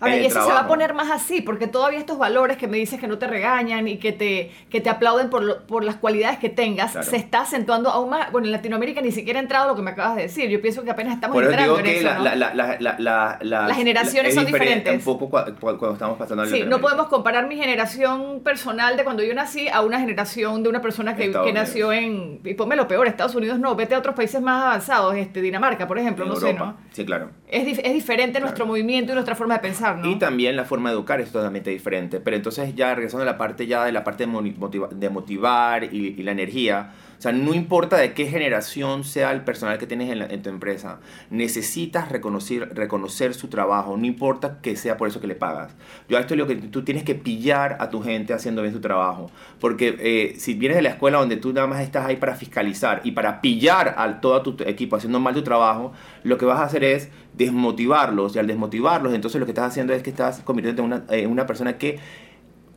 Ahora, 0.00 0.16
y 0.16 0.26
eso 0.26 0.42
se 0.44 0.52
va 0.52 0.60
a 0.60 0.66
poner 0.68 0.94
más 0.94 1.10
así, 1.10 1.40
porque 1.42 1.66
todavía 1.66 1.98
estos 1.98 2.18
valores 2.18 2.56
que 2.56 2.68
me 2.68 2.76
dices 2.76 3.00
que 3.00 3.06
no 3.08 3.18
te 3.18 3.26
regañan 3.26 3.88
y 3.88 3.98
que 3.98 4.12
te, 4.12 4.50
que 4.70 4.80
te 4.80 4.90
aplauden 4.90 5.30
por, 5.30 5.42
lo- 5.42 5.66
por 5.66 5.84
las 5.84 5.96
cualidades 5.96 6.38
que 6.38 6.48
tengas, 6.48 6.92
Claro. 6.92 7.08
se 7.08 7.16
está 7.16 7.40
acentuando 7.42 7.90
aún 7.90 8.10
más. 8.10 8.30
Bueno, 8.32 8.46
en 8.46 8.52
Latinoamérica 8.52 9.00
ni 9.00 9.12
siquiera 9.12 9.38
ha 9.40 9.42
entrado 9.42 9.68
lo 9.68 9.76
que 9.76 9.82
me 9.82 9.90
acabas 9.90 10.16
de 10.16 10.22
decir. 10.22 10.48
Yo 10.48 10.60
pienso 10.60 10.84
que 10.84 10.90
apenas 10.90 11.14
estamos 11.14 11.34
Por 11.34 11.44
entrando 11.44 11.78
en 11.78 11.84
que 11.84 11.96
eso. 11.98 12.04
la- 12.08 12.14
¿no? 12.18 12.24
la- 12.24 12.34
la- 12.36 12.54
la- 12.54 12.76
la- 12.78 12.96
la- 12.98 13.38
la- 13.42 13.68
Las 13.68 13.76
generaciones 13.76 14.30
es 14.30 14.34
son 14.34 14.46
diferente 14.46 14.74
diferentes. 14.90 15.06
Un 15.06 15.18
poco 15.18 15.30
cua- 15.36 15.46
cua- 15.58 15.78
cuando 15.78 15.92
estamos 15.92 16.18
pasando 16.18 16.46
Sí, 16.46 16.62
no 16.66 16.80
podemos 16.80 17.08
comparar 17.08 17.46
mi 17.48 17.56
generación 17.56 18.40
personal 18.44 18.96
de 18.96 19.04
cuando 19.04 19.22
yo 19.22 19.34
nací 19.34 19.68
a 19.68 19.80
una 19.82 19.98
generación 20.00 20.62
de 20.62 20.68
una 20.68 20.80
persona 20.80 21.16
que, 21.16 21.30
que 21.32 21.52
nació 21.52 21.92
en, 21.92 22.40
y 22.44 22.54
ponme 22.54 22.76
lo 22.76 22.86
peor, 22.88 23.06
Estados 23.06 23.34
Unidos 23.34 23.58
no, 23.58 23.74
vete 23.74 23.94
a 23.94 23.98
otros 23.98 24.14
países 24.14 24.40
más 24.40 24.62
avanzados, 24.64 25.14
este, 25.16 25.40
Dinamarca, 25.40 25.86
por 25.86 25.98
ejemplo, 25.98 26.24
en 26.24 26.30
no 26.30 26.34
Europa. 26.36 26.52
sé, 26.52 26.58
¿no? 26.58 26.76
Sí, 26.92 27.04
claro. 27.04 27.30
Es, 27.48 27.78
es 27.78 27.92
diferente 27.92 28.40
nuestro 28.40 28.66
movimiento 28.66 29.12
y 29.12 29.14
nuestra 29.14 29.34
forma 29.34 29.54
de 29.54 29.60
pensar, 29.60 29.87
Y 30.04 30.16
también 30.16 30.56
la 30.56 30.64
forma 30.64 30.90
de 30.90 30.96
educar 30.96 31.20
es 31.20 31.30
totalmente 31.30 31.70
diferente. 31.70 32.20
Pero 32.20 32.36
entonces 32.36 32.74
ya 32.74 32.94
regresando 32.94 33.22
a 33.22 33.26
la 33.26 33.38
parte 33.38 33.66
ya 33.66 33.84
de 33.84 33.92
la 33.92 34.04
parte 34.04 34.26
de, 34.26 35.10
motivar 35.10 35.84
y 35.84 36.22
la 36.22 36.32
energía, 36.32 36.92
o 37.18 37.20
sea, 37.20 37.32
no 37.32 37.52
importa 37.52 37.96
de 37.96 38.14
qué 38.14 38.26
generación 38.26 39.02
sea 39.02 39.32
el 39.32 39.42
personal 39.42 39.76
que 39.78 39.88
tienes 39.88 40.30
en, 40.30 40.42
tu 40.42 40.50
empresa, 40.50 41.00
necesitas 41.30 42.12
reconocer, 42.12 42.76
reconocer 42.76 43.34
su 43.34 43.48
trabajo, 43.48 43.96
no 43.96 44.06
importa 44.06 44.60
que 44.62 44.76
sea 44.76 44.96
por 44.96 45.08
eso 45.08 45.20
que 45.20 45.26
le 45.26 45.34
pagas. 45.34 45.74
Yo 46.08 46.16
esto 46.16 46.36
le 46.36 46.44
digo 46.44 46.60
que 46.60 46.68
tú 46.68 46.84
tienes 46.84 47.02
que 47.02 47.16
pillar 47.16 47.76
a 47.80 47.90
tu 47.90 48.02
gente 48.02 48.34
haciendo 48.34 48.62
bien 48.62 48.72
su 48.72 48.80
trabajo, 48.80 49.32
porque 49.58 49.96
eh, 49.98 50.38
si 50.38 50.54
vienes 50.54 50.76
de 50.76 50.82
la 50.82 50.90
escuela 50.90 51.18
donde 51.18 51.36
tú 51.36 51.52
nada 51.52 51.66
más 51.66 51.80
estás 51.80 52.06
ahí 52.06 52.16
para 52.16 52.36
fiscalizar 52.36 53.00
y 53.02 53.10
para 53.10 53.40
pillar 53.40 53.96
a 53.98 54.20
todo 54.20 54.40
tu 54.42 54.62
equipo 54.62 54.94
haciendo 54.94 55.18
mal 55.18 55.34
tu 55.34 55.42
trabajo, 55.42 55.92
lo 56.22 56.38
que 56.38 56.44
vas 56.44 56.60
a 56.60 56.64
hacer 56.64 56.84
es 56.84 57.08
desmotivarlos 57.34 58.36
y 58.36 58.38
al 58.38 58.46
desmotivarlos, 58.46 59.12
entonces 59.12 59.40
lo 59.40 59.46
que 59.46 59.52
estás 59.52 59.72
haciendo 59.72 59.92
es 59.92 60.04
que 60.04 60.10
estás 60.10 60.40
convirtiéndote 60.42 60.86
en 60.86 61.24
una, 61.24 61.32
una 61.32 61.46
persona 61.46 61.78
que 61.78 61.98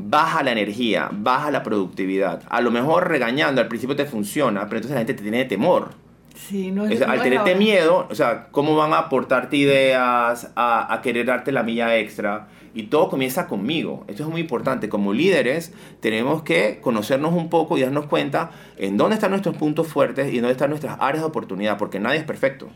baja 0.04 0.44
la 0.44 0.52
energía, 0.52 1.10
baja 1.12 1.52
la 1.52 1.64
productividad. 1.64 2.44
A 2.50 2.62
lo 2.62 2.72
mejor 2.72 3.08
regañando 3.08 3.62
al 3.62 3.68
principio 3.68 3.96
te 3.96 4.06
funciona, 4.06 4.62
pero 4.66 4.78
entonces 4.78 4.92
la 4.92 5.00
gente 5.00 5.14
te 5.14 5.24
tiene 5.24 5.46
temor. 5.46 5.90
Sí, 6.36 6.72
no 6.72 6.84
O 6.84 6.88
es, 6.88 7.00
sea, 7.00 7.08
no 7.08 7.14
al 7.14 7.22
tenerte 7.22 7.56
miedo, 7.56 8.08
o 8.10 8.16
sea, 8.16 8.48
¿cómo 8.52 8.76
van 8.76 8.94
a 8.94 9.00
aportarte 9.00 9.58
ideas, 9.58 10.52
a, 10.56 10.94
a 10.94 11.02
querer 11.02 11.26
darte 11.26 11.52
la 11.52 11.64
milla 11.64 11.98
extra? 11.98 12.48
Y 12.74 12.84
todo 12.84 13.10
comienza 13.10 13.48
conmigo. 13.48 14.06
Esto 14.08 14.24
es 14.24 14.30
muy 14.30 14.42
importante. 14.42 14.88
Como 14.88 15.12
líderes, 15.12 15.74
tenemos 16.00 16.42
que 16.44 16.80
conocernos 16.82 17.34
un 17.34 17.50
poco 17.50 17.78
y 17.78 17.82
darnos 17.82 18.06
cuenta 18.06 18.52
en 18.78 18.96
dónde 18.96 19.16
están 19.16 19.32
nuestros 19.32 19.58
puntos 19.58 19.88
fuertes 19.88 20.34
y 20.34 20.38
dónde 20.38 20.54
están 20.54 20.70
nuestras 20.70 20.98
áreas 21.02 21.24
de 21.24 21.28
oportunidad, 21.28 21.78
porque 21.78 22.00
nadie 22.00 22.20
es 22.20 22.24
perfecto. 22.24 22.70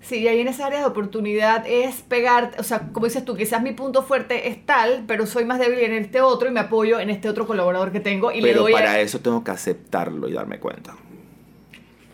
Sí, 0.00 0.18
y 0.20 0.28
ahí 0.28 0.40
en 0.40 0.48
esa 0.48 0.66
área 0.66 0.78
de 0.80 0.86
oportunidad 0.86 1.64
es 1.66 1.96
pegar, 2.02 2.52
o 2.58 2.62
sea, 2.62 2.88
como 2.92 3.06
dices 3.06 3.24
tú, 3.24 3.36
quizás 3.36 3.60
mi 3.62 3.72
punto 3.72 4.02
fuerte 4.02 4.48
es 4.48 4.64
tal, 4.64 5.04
pero 5.08 5.26
soy 5.26 5.44
más 5.44 5.58
débil 5.58 5.80
en 5.80 5.92
este 5.92 6.20
otro 6.20 6.48
y 6.48 6.52
me 6.52 6.60
apoyo 6.60 7.00
en 7.00 7.10
este 7.10 7.28
otro 7.28 7.46
colaborador 7.46 7.90
que 7.90 8.00
tengo 8.00 8.30
y 8.30 8.40
le 8.40 8.48
Pero 8.48 8.62
doy 8.62 8.72
a- 8.72 8.76
para 8.76 9.00
eso 9.00 9.18
tengo 9.20 9.42
que 9.42 9.50
aceptarlo 9.50 10.28
y 10.28 10.32
darme 10.32 10.60
cuenta. 10.60 10.94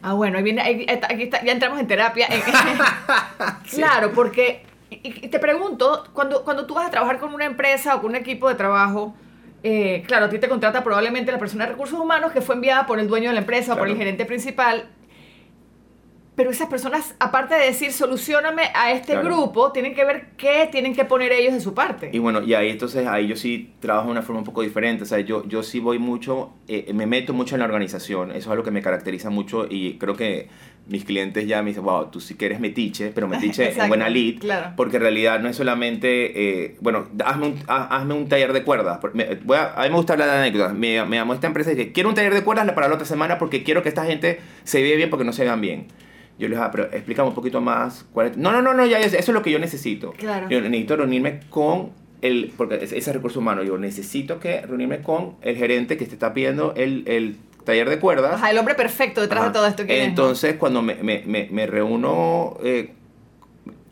Ah, 0.02 0.14
bueno, 0.14 0.38
ahí 0.38 0.44
viene, 0.44 0.62
ahí- 0.62 0.86
aquí 0.88 1.22
está, 1.24 1.44
ya 1.44 1.52
entramos 1.52 1.78
en 1.78 1.86
terapia. 1.86 2.26
Claro, 3.70 4.12
porque, 4.12 4.62
y, 4.90 5.26
y 5.26 5.28
te 5.28 5.38
pregunto, 5.38 6.04
cuando, 6.12 6.44
cuando 6.44 6.66
tú 6.66 6.74
vas 6.74 6.86
a 6.86 6.90
trabajar 6.90 7.18
con 7.18 7.34
una 7.34 7.44
empresa 7.44 7.96
o 7.96 8.00
con 8.00 8.10
un 8.10 8.16
equipo 8.16 8.48
de 8.48 8.54
trabajo, 8.54 9.14
eh, 9.62 10.02
claro, 10.06 10.26
a 10.26 10.28
ti 10.28 10.38
te 10.38 10.48
contrata 10.48 10.82
probablemente 10.84 11.32
la 11.32 11.38
persona 11.38 11.64
de 11.66 11.72
recursos 11.72 11.98
humanos 11.98 12.32
que 12.32 12.40
fue 12.40 12.54
enviada 12.54 12.86
por 12.86 12.98
el 12.98 13.08
dueño 13.08 13.28
de 13.28 13.34
la 13.34 13.40
empresa 13.40 13.74
o 13.74 13.78
por 13.78 13.88
el 13.88 13.94
Claro. 13.94 14.04
gerente 14.04 14.24
principal. 14.26 14.88
Pero 16.36 16.50
esas 16.50 16.66
personas, 16.68 17.14
aparte 17.20 17.54
de 17.54 17.66
decir, 17.66 17.92
solucioname 17.92 18.64
a 18.74 18.90
este 18.90 19.12
Claro. 19.12 19.28
grupo, 19.28 19.70
tienen 19.70 19.94
que 19.94 20.04
ver 20.04 20.30
qué 20.36 20.68
tienen 20.72 20.92
que 20.94 21.04
poner 21.04 21.30
ellos 21.30 21.54
de 21.54 21.60
su 21.60 21.74
parte. 21.74 22.10
Y 22.12 22.18
bueno, 22.18 22.42
y 22.42 22.54
ahí 22.54 22.70
entonces, 22.70 23.06
ahí 23.06 23.28
yo 23.28 23.36
sí 23.36 23.72
trabajo 23.78 24.06
de 24.06 24.12
una 24.12 24.22
forma 24.22 24.40
un 24.40 24.44
poco 24.44 24.62
diferente. 24.62 25.04
O 25.04 25.06
sea, 25.06 25.20
yo, 25.20 25.46
yo 25.46 25.62
sí 25.62 25.78
voy 25.78 26.00
mucho, 26.00 26.50
eh, 26.66 26.90
me 26.92 27.06
meto 27.06 27.32
mucho 27.34 27.54
en 27.54 27.60
la 27.60 27.66
organización. 27.66 28.30
Eso 28.30 28.38
es 28.38 28.48
algo 28.48 28.64
que 28.64 28.72
me 28.72 28.82
caracteriza 28.82 29.30
mucho 29.30 29.66
y 29.70 29.96
creo 29.98 30.16
que 30.16 30.48
mis 30.88 31.04
clientes 31.04 31.46
ya 31.46 31.62
me 31.62 31.70
dicen, 31.70 31.84
wow, 31.84 32.10
tú 32.10 32.20
sí 32.20 32.34
que 32.34 32.46
eres 32.46 32.58
metiche, 32.58 33.12
pero 33.14 33.28
metiche 33.28 33.62
en 33.66 33.68
Exacto, 33.68 33.88
buena 33.88 34.08
lead. 34.08 34.40
claro. 34.40 34.72
Porque 34.76 34.96
en 34.96 35.02
realidad 35.02 35.38
no 35.38 35.48
es 35.48 35.54
solamente, 35.56 36.64
eh, 36.64 36.76
bueno, 36.80 37.06
hazme 37.24 37.46
un, 37.46 37.58
ha- 37.68 37.96
hazme 37.96 38.14
un 38.14 38.28
taller 38.28 38.52
de 38.52 38.64
cuerdas. 38.64 38.98
Por- 38.98 39.14
me- 39.14 39.36
voy 39.44 39.56
a, 39.56 39.72
a 39.74 39.84
mí 39.84 39.90
me 39.90 39.94
gusta 39.96 40.14
hablar 40.14 40.28
de 40.30 40.36
anécdotas. 40.38 40.74
Me, 40.74 41.04
me 41.04 41.16
llamó 41.16 41.32
esta 41.32 41.46
empresa 41.46 41.70
y 41.70 41.76
dije, 41.76 41.92
quiero 41.92 42.08
un 42.08 42.16
taller 42.16 42.34
de 42.34 42.42
cuerdas 42.42 42.68
para 42.72 42.88
la 42.88 42.94
otra 42.94 43.06
semana 43.06 43.38
porque 43.38 43.62
quiero 43.62 43.84
que 43.84 43.88
esta 43.88 44.04
gente 44.04 44.40
se 44.64 44.82
vea 44.82 44.96
bien 44.96 45.10
porque 45.10 45.24
no 45.24 45.32
se 45.32 45.44
vean 45.44 45.60
bien. 45.60 45.86
Yo 46.38 46.48
les 46.48 46.56
dije, 46.58 46.62
ah, 46.62 46.70
pero 46.70 46.84
explícame 46.84 47.28
un 47.28 47.34
poquito 47.34 47.60
más. 47.60 48.06
cuál 48.12 48.28
es-". 48.28 48.36
No, 48.36 48.50
no, 48.52 48.60
no, 48.62 48.74
no, 48.74 48.84
ya, 48.86 48.98
eso 49.00 49.16
es 49.16 49.28
lo 49.28 49.42
que 49.42 49.50
yo 49.50 49.58
necesito. 49.58 50.12
Claro. 50.12 50.48
Yo 50.48 50.60
necesito 50.60 50.96
reunirme 50.96 51.40
con 51.50 51.90
el, 52.22 52.52
porque 52.56 52.76
ese 52.82 52.96
ese 52.98 53.12
recurso 53.12 53.38
humano, 53.40 53.62
yo 53.62 53.76
necesito 53.78 54.40
que 54.40 54.62
reunirme 54.62 55.00
con 55.02 55.36
el 55.42 55.56
gerente 55.56 55.96
que 55.96 56.06
te 56.06 56.12
está 56.14 56.32
pidiendo 56.34 56.72
el, 56.76 57.04
el 57.06 57.36
taller 57.64 57.88
de 57.88 57.98
cuerdas. 57.98 58.34
Ajá, 58.34 58.50
el 58.50 58.58
hombre 58.58 58.74
perfecto 58.74 59.20
detrás 59.20 59.40
Ajá. 59.40 59.48
de 59.48 59.54
todo 59.54 59.66
esto 59.66 59.86
que 59.86 59.94
es, 59.98 60.02
¿no? 60.02 60.08
Entonces, 60.08 60.56
cuando 60.56 60.82
me, 60.82 60.94
me, 60.96 61.22
me, 61.26 61.48
me 61.50 61.66
reúno 61.66 62.56
eh, 62.62 62.92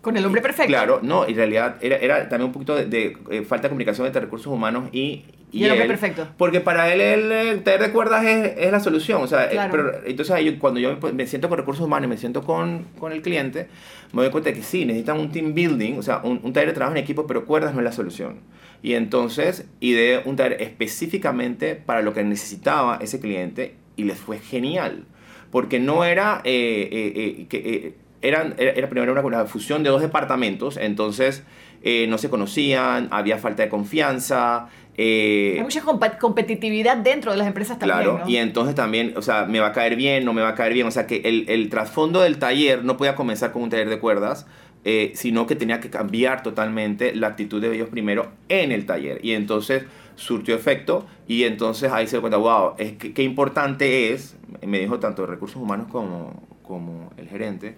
Con 0.01 0.17
el 0.17 0.25
hombre 0.25 0.41
perfecto. 0.43 0.69
Claro, 0.69 1.01
no, 1.03 1.27
en 1.27 1.37
realidad 1.37 1.77
era, 1.81 1.97
era 1.97 2.29
también 2.29 2.47
un 2.49 2.53
poquito 2.53 2.75
de, 2.75 2.87
de, 2.87 3.17
eh, 3.31 3.43
falta 3.43 3.65
de 3.65 3.69
comunicación 3.69 4.07
entre 4.07 4.23
recursos 4.23 4.53
humanos 4.53 4.89
y, 4.93 5.25
Y 5.53 5.65
hombre 5.65 5.83
él, 5.83 5.89
perfecto. 5.89 6.27
Porque 6.39 6.61
para 6.61 6.93
él 6.93 7.01
el, 7.01 7.31
el 7.33 7.63
taller 7.63 7.83
de 7.83 7.93
cuerdas 7.93 8.25
es, 8.25 8.55
es 8.57 8.73
la 8.73 8.81
solución. 8.81 9.23
O 9.23 9.27
sea, 9.27 9.45
eh, 9.47 9.51
Claro. 9.53 9.71
pero, 9.71 9.93
entonces 10.07 10.35
ahí, 10.35 10.57
cuando 10.57 10.81
yo 10.81 10.97
me, 11.03 11.13
me 11.13 11.27
siento 11.27 11.49
con 11.49 11.59
recursos 11.59 11.85
humanos 11.85 12.07
y 12.07 12.09
me 12.11 12.17
siento 12.17 12.43
con, 12.43 12.85
con 12.99 13.13
el 13.13 13.21
cliente, 13.23 13.69
me 14.13 14.23
doy 14.23 14.31
cuenta 14.31 14.51
de 14.51 14.57
que 14.57 14.63
sí, 14.63 14.85
necesitan 14.87 15.21
un 15.21 15.31
team 15.31 15.53
building, 15.55 15.99
o 15.99 16.03
sea, 16.03 16.21
un, 16.25 16.41
un 16.43 16.53
taller 16.53 16.69
de 16.71 16.75
trabajo 16.75 16.97
en 16.97 17.03
equipo, 17.03 17.27
pero 17.27 17.45
cuerdas 17.45 17.75
no 17.75 17.81
es 17.81 17.85
la 17.85 17.93
solución. 17.93 18.37
Y 18.83 18.95
entonces 18.95 19.67
ideé 19.81 20.23
un 20.25 20.37
taller 20.37 20.61
específicamente 20.63 21.75
para 21.77 22.03
lo 22.03 22.15
que 22.15 22.25
necesitaba 22.25 22.99
ese 23.01 23.21
cliente 23.21 23.75
y 23.97 24.05
les 24.05 24.19
fue 24.19 24.39
genial. 24.39 25.05
Porque 25.51 25.79
no 25.81 26.05
era 26.05 26.41
eh, 26.45 26.89
eh, 26.91 27.13
eh, 27.15 27.47
que... 27.49 27.57
eh, 27.59 27.95
eran, 28.23 28.55
era, 28.57 28.71
era 28.71 28.89
primero 28.89 29.11
una, 29.11 29.21
una 29.21 29.45
fusión 29.47 29.83
de 29.83 29.91
dos 29.91 30.01
departamentos, 30.01 30.77
entonces 30.77 31.43
eh, 31.83 32.07
no 32.09 32.17
se 32.19 32.31
conocían, 32.31 33.09
había 33.11 33.37
falta 33.37 33.65
de 33.65 33.69
confianza. 33.69 34.69
Eh, 34.97 35.55
Hay 35.57 35.63
mucha 35.63 35.83
competitividad 36.19 36.97
dentro 36.99 37.33
de 37.33 37.39
las 37.39 37.47
empresas 37.47 37.79
también, 37.79 37.99
Claro, 37.99 38.19
¿no? 38.21 38.29
y 38.29 38.37
entonces 38.37 38.75
también, 38.75 39.15
o 39.17 39.23
sea, 39.23 39.47
me 39.47 39.61
va 39.61 39.69
a 39.69 39.73
caer 39.73 39.97
bien, 39.97 40.25
no 40.25 40.33
me 40.33 40.43
va 40.43 40.49
a 40.51 40.55
caer 40.55 40.75
bien. 40.75 40.87
O 40.87 40.91
sea, 40.91 41.07
que 41.07 41.23
el, 41.25 41.47
el 41.49 41.69
trasfondo 41.71 42.21
del 42.21 42.39
taller 42.39 42.85
no 42.85 42.97
podía 42.97 43.15
comenzar 43.15 43.53
con 43.53 43.63
un 43.63 43.71
taller 43.71 43.89
de 43.89 43.99
cuerdas, 43.99 44.47
eh, 44.85 45.13
sino 45.15 45.47
que 45.47 45.55
tenía 45.55 45.81
que 45.81 45.91
cambiar 45.91 46.43
totalmente 46.43 47.15
la 47.15 47.29
actitud 47.29 47.61
de 47.63 47.75
ellos 47.75 47.89
primero 47.89 48.33
en 48.49 48.73
el 48.73 48.85
taller. 48.85 49.21
Y 49.25 49.33
entonces 49.33 49.85
surtió 50.17 50.55
efecto 50.55 51.07
y 51.27 51.45
entonces 51.45 51.91
ahí 51.91 52.07
se 52.07 52.17
dio 52.17 52.21
cuenta, 52.21 52.37
wow, 52.37 52.73
es 52.79 52.93
que, 52.95 53.15
qué 53.15 53.23
importante 53.23 54.13
es, 54.13 54.37
me 54.67 54.79
dijo 54.81 54.99
tanto 54.99 55.25
recursos 55.25 55.57
humanos 55.63 55.87
como, 55.91 56.43
como 56.63 57.11
el 57.17 57.29
gerente, 57.29 57.77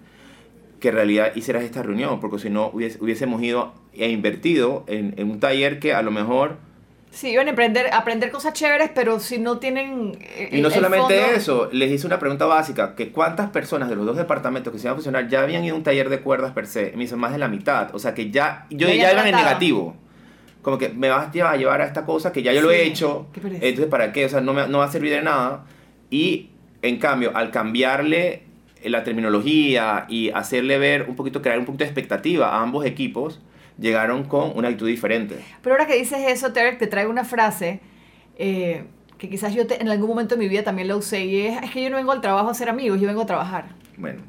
que 0.80 0.88
en 0.88 0.94
realidad 0.94 1.32
hicieras 1.36 1.62
esta 1.62 1.82
reunión, 1.82 2.20
porque 2.20 2.38
si 2.38 2.50
no 2.50 2.70
hubiésemos 2.72 3.42
ido 3.42 3.72
e 3.92 4.10
invertido 4.10 4.84
en, 4.88 5.14
en 5.16 5.30
un 5.30 5.40
taller 5.40 5.78
que 5.78 5.94
a 5.94 6.02
lo 6.02 6.10
mejor... 6.10 6.56
Sí, 7.14 7.30
iban 7.30 7.46
a 7.46 7.52
aprender, 7.52 7.86
aprender 7.92 8.30
cosas 8.32 8.52
chéveres, 8.54 8.90
pero 8.92 9.20
si 9.20 9.38
no 9.38 9.58
tienen. 9.58 10.18
eh, 10.20 10.48
Y 10.50 10.60
no 10.60 10.68
solamente 10.68 11.16
fondo- 11.20 11.36
eso, 11.36 11.68
les 11.72 11.92
hice 11.92 12.06
una 12.08 12.18
pregunta 12.18 12.44
básica, 12.46 12.96
que 12.96 13.10
cuántas 13.12 13.50
personas 13.50 13.88
de 13.88 13.94
los 13.94 14.04
dos 14.04 14.16
departamentos 14.16 14.72
que 14.72 14.80
se 14.80 14.86
iban 14.88 14.94
a 14.94 14.96
fusionar 14.96 15.28
ya 15.28 15.42
habían 15.42 15.64
ido 15.64 15.74
a 15.76 15.78
un 15.78 15.84
taller 15.84 16.08
de 16.08 16.20
cuerdas 16.20 16.50
per 16.52 16.66
se, 16.66 16.92
me 16.96 17.02
dicen 17.04 17.20
más 17.20 17.30
de 17.32 17.38
la 17.38 17.46
mitad, 17.48 17.94
o 17.94 18.00
sea 18.00 18.14
que 18.14 18.30
ya, 18.32 18.66
yo 18.68 18.88
Ya 18.88 19.12
iban 19.12 19.28
en 19.28 19.36
negativo, 19.36 19.96
como 20.62 20.76
que 20.76 20.88
me 20.88 21.08
vas 21.08 21.28
a 21.34 21.56
llevar 21.56 21.82
a 21.82 21.84
esta 21.86 22.04
cosa 22.04 22.32
que 22.32 22.42
ya 22.42 22.52
yo 22.52 22.62
lo 22.62 22.72
he 22.72 22.82
hecho, 22.84 23.26
entonces 23.68 23.86
para 23.86 24.12
qué, 24.12 24.24
o 24.24 24.28
sea, 24.28 24.40
no, 24.40 24.52
me, 24.52 24.66
no 24.66 24.78
va 24.78 24.86
a 24.86 24.90
servir 24.90 25.12
de 25.12 25.22
nada, 25.22 25.66
y 26.10 26.50
en 26.82 26.98
cambio, 26.98 27.30
al 27.36 27.50
cambiarle 27.52 28.42
la 28.82 29.04
terminología 29.04 30.04
y 30.08 30.30
hacerle 30.30 30.78
ver 30.78 31.06
un 31.08 31.16
poquito, 31.16 31.40
crear 31.42 31.58
un 31.60 31.64
poquito 31.64 31.84
de 31.84 31.90
expectativa 31.90 32.48
a 32.56 32.60
ambos 32.62 32.84
equipos, 32.84 33.40
llegaron 33.78 34.24
con 34.24 34.52
una 34.56 34.68
actitud 34.68 34.86
diferente. 34.88 35.38
Pero 35.62 35.74
ahora 35.74 35.86
que 35.86 35.96
dices 35.96 36.18
eso, 36.26 36.52
Terek, 36.52 36.78
te 36.78 36.86
traigo 36.86 37.10
una 37.10 37.24
frase 37.24 37.80
eh, 38.38 38.84
que 39.18 39.28
quizás 39.28 39.54
yo 39.54 39.66
te- 39.66 39.80
en 39.80 39.88
algún 39.88 40.08
momento 40.08 40.34
de 40.34 40.40
mi 40.40 40.48
vida 40.48 40.62
también 40.64 40.88
la 40.88 40.96
usé 40.96 41.24
y 41.24 41.40
es, 41.46 41.62
es 41.62 41.70
que 41.70 41.82
yo 41.82 41.90
no 41.90 41.96
vengo 41.96 42.12
al 42.12 42.20
trabajo 42.20 42.50
a 42.50 42.54
ser 42.54 42.68
amigos, 42.68 43.00
yo 43.00 43.06
vengo 43.08 43.22
a 43.22 43.26
trabajar. 43.26 43.66
Bueno, 43.96 44.22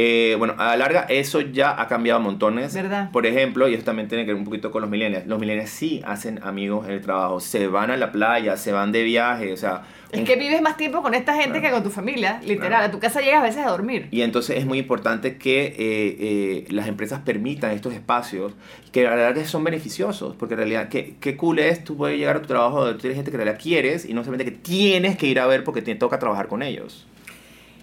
eh, 0.00 0.36
bueno, 0.36 0.54
a 0.58 0.66
la 0.68 0.76
larga 0.76 1.00
eso 1.08 1.40
ya 1.40 1.80
ha 1.80 1.88
cambiado 1.88 2.20
montones. 2.20 2.72
¿Verdad? 2.72 3.10
Por 3.10 3.26
ejemplo, 3.26 3.68
y 3.68 3.74
eso 3.74 3.82
también 3.84 4.06
tiene 4.06 4.24
que 4.24 4.32
ver 4.32 4.38
un 4.38 4.44
poquito 4.44 4.70
con 4.70 4.80
los 4.82 4.90
millennials. 4.90 5.26
Los 5.26 5.40
millennials 5.40 5.70
sí 5.70 6.00
hacen 6.06 6.38
amigos 6.44 6.86
en 6.86 6.92
el 6.92 7.00
trabajo, 7.00 7.40
se 7.40 7.66
van 7.66 7.90
a 7.90 7.96
la 7.96 8.12
playa, 8.12 8.56
se 8.56 8.70
van 8.72 8.92
de 8.92 9.02
viaje, 9.02 9.52
o 9.52 9.56
sea... 9.56 9.82
Es 10.12 10.20
un- 10.20 10.24
que 10.24 10.36
vives 10.36 10.62
más 10.62 10.76
tiempo 10.76 11.02
con 11.02 11.12
esta 11.14 11.34
gente 11.34 11.58
Claro. 11.60 11.66
que 11.66 11.70
con 11.72 11.82
tu 11.82 11.90
familia, 11.90 12.40
literal. 12.42 12.68
Claro. 12.68 12.84
A 12.86 12.90
tu 12.90 12.98
casa 13.00 13.20
llegas 13.20 13.40
a 13.40 13.42
veces 13.42 13.66
a 13.66 13.70
dormir. 13.70 14.08
Y 14.10 14.22
entonces 14.22 14.56
es 14.56 14.64
muy 14.66 14.78
importante 14.78 15.36
que 15.36 15.66
eh, 15.66 15.74
eh, 15.78 16.64
las 16.70 16.86
empresas 16.88 17.20
permitan 17.20 17.72
estos 17.72 17.92
espacios 17.92 18.52
que 18.92 19.06
a 19.06 19.10
la 19.10 19.16
larga 19.24 19.44
son 19.44 19.64
beneficiosos, 19.64 20.34
porque 20.36 20.54
en 20.54 20.58
realidad, 20.60 20.88
qué, 20.88 21.16
qué 21.20 21.36
cool 21.36 21.58
es 21.58 21.84
tú 21.84 21.96
puedes 21.96 22.16
llegar 22.18 22.36
a 22.36 22.40
tu 22.42 22.48
trabajo 22.48 22.78
donde 22.80 22.94
tú 22.94 23.00
tienes 23.00 23.16
gente 23.16 23.30
que 23.30 23.36
en 23.36 23.42
realidad 23.44 23.60
quieres 23.62 24.06
y 24.06 24.14
no 24.14 24.22
solamente 24.24 24.50
que 24.50 24.56
tienes 24.58 25.16
que 25.18 25.26
ir 25.26 25.40
a 25.40 25.46
ver 25.46 25.62
porque 25.64 25.82
te 25.82 25.94
toca 25.94 26.18
trabajar 26.18 26.46
con 26.48 26.62
ellos. 26.62 27.06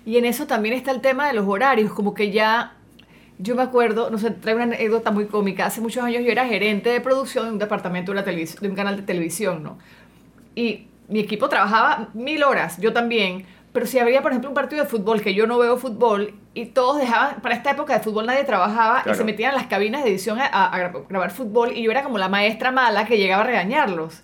Y 0.05 0.17
en 0.17 0.25
eso 0.25 0.45
también 0.47 0.75
está 0.75 0.91
el 0.91 1.01
tema 1.01 1.27
de 1.27 1.33
los 1.33 1.47
horarios, 1.47 1.91
como 1.91 2.13
que 2.13 2.31
ya 2.31 2.73
Yo 3.37 3.53
me 3.55 3.63
acuerdo, 3.63 4.09
no 4.09 4.17
sé, 4.17 4.31
trae 4.31 4.55
una 4.55 4.63
anécdota 4.63 5.11
muy 5.11 5.25
cómica. 5.25 5.65
Hace 5.65 5.81
muchos 5.81 6.01
años 6.03 6.23
yo 6.23 6.31
era 6.31 6.45
gerente 6.45 6.89
de 6.89 7.01
producción 7.01 7.45
de 7.45 7.51
un 7.51 7.59
departamento 7.59 8.13
de, 8.13 8.23
televis- 8.23 8.59
de 8.59 8.69
un 8.69 8.75
canal 8.75 8.95
de 8.95 9.01
televisión, 9.03 9.61
¿no? 9.61 9.77
Y 10.55 10.87
mi 11.09 11.19
equipo 11.19 11.49
trabajaba 11.49 12.09
mil 12.13 12.43
horas, 12.43 12.77
yo 12.79 12.93
también. 12.93 13.45
Pero 13.73 13.85
si 13.87 13.99
habría, 13.99 14.21
por 14.21 14.31
ejemplo, 14.31 14.49
un 14.49 14.53
partido 14.55 14.83
de 14.83 14.89
fútbol, 14.89 15.21
que 15.21 15.33
yo 15.33 15.47
no 15.47 15.57
veo 15.57 15.75
fútbol, 15.75 16.33
y 16.53 16.67
todos 16.67 16.97
dejaban, 16.97 17.41
para 17.41 17.55
esta 17.55 17.71
época 17.71 17.93
de 17.97 17.99
fútbol 18.01 18.25
nadie 18.25 18.45
trabajaba 18.45 19.01
y 19.11 19.15
se 19.15 19.23
metían 19.25 19.49
en 19.51 19.57
las 19.57 19.67
cabinas 19.67 20.05
de 20.05 20.11
edición 20.11 20.39
a, 20.39 20.45
a 20.45 20.71
gra- 20.79 21.05
grabar 21.09 21.31
fútbol, 21.31 21.73
y 21.75 21.83
yo 21.83 21.91
era 21.91 22.03
como 22.03 22.17
la 22.17 22.29
maestra 22.29 22.71
mala 22.71 23.05
que 23.05 23.17
llegaba 23.17 23.43
a 23.43 23.47
regañarlos. 23.47 24.21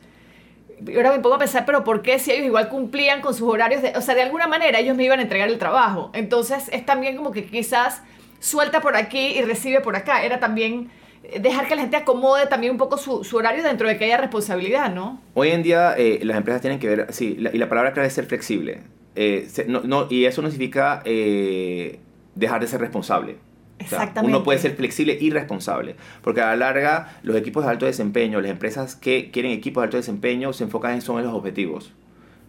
Ahora 0.95 1.11
me 1.11 1.19
pongo 1.19 1.35
a 1.35 1.39
pensar, 1.39 1.65
pero 1.65 1.83
¿por 1.83 2.01
qué 2.01 2.19
si 2.19 2.31
ellos 2.31 2.45
igual 2.45 2.69
cumplían 2.69 3.21
con 3.21 3.33
sus 3.33 3.47
horarios? 3.47 3.81
De, 3.81 3.93
o 3.95 4.01
sea, 4.01 4.15
de 4.15 4.23
alguna 4.23 4.47
manera 4.47 4.79
ellos 4.79 4.95
me 4.95 5.03
iban 5.03 5.19
a 5.19 5.23
entregar 5.23 5.49
el 5.49 5.57
trabajo. 5.57 6.11
Entonces 6.13 6.69
es 6.71 6.85
también 6.85 7.15
como 7.17 7.31
que 7.31 7.45
quizás 7.45 8.01
suelta 8.39 8.81
por 8.81 8.95
aquí 8.95 9.37
y 9.37 9.41
recibe 9.41 9.81
por 9.81 9.95
acá. 9.95 10.23
Era 10.23 10.39
también 10.39 10.89
eh, 11.23 11.39
dejar 11.39 11.67
que 11.67 11.75
la 11.75 11.83
gente 11.83 11.97
acomode 11.97 12.47
también 12.47 12.71
un 12.71 12.77
poco 12.77 12.97
su, 12.97 13.23
horario 13.35 13.63
dentro 13.63 13.87
de 13.87 13.97
que 13.97 14.05
haya 14.05 14.17
responsabilidad, 14.17 14.93
¿no? 14.93 15.21
Hoy 15.33 15.49
en 15.49 15.63
día 15.63 15.93
eh, 15.97 16.19
las 16.23 16.37
empresas 16.37 16.61
tienen 16.61 16.79
que 16.79 16.87
ver, 16.87 17.07
sí, 17.13 17.37
y 17.37 17.57
la 17.57 17.69
palabra 17.69 17.93
clave 17.93 18.07
es 18.07 18.13
ser 18.13 18.25
flexible. 18.25 18.81
Eh, 19.15 19.47
no, 19.67 20.07
y 20.09 20.25
eso 20.25 20.41
no 20.41 20.49
significa 20.49 21.03
dejar 21.03 22.61
de 22.61 22.67
ser 22.67 22.79
responsable. 22.79 23.37
O 23.85 23.87
sea, 23.87 23.99
Exactamente. 23.99 24.35
uno 24.35 24.43
puede 24.43 24.59
ser 24.59 24.75
flexible 24.75 25.17
y 25.19 25.29
responsable, 25.31 25.95
porque 26.21 26.41
a 26.41 26.47
la 26.47 26.55
larga 26.55 27.17
los 27.23 27.35
equipos 27.35 27.63
de 27.65 27.71
alto 27.71 27.85
desempeño, 27.85 28.39
las 28.41 28.51
empresas 28.51 28.95
que 28.95 29.31
quieren 29.31 29.51
equipos 29.51 29.81
de 29.81 29.85
alto 29.85 29.97
desempeño 29.97 30.53
se 30.53 30.63
enfocan 30.65 30.93
en, 30.93 31.01
son 31.01 31.19
en 31.19 31.25
los 31.25 31.33
objetivos. 31.33 31.93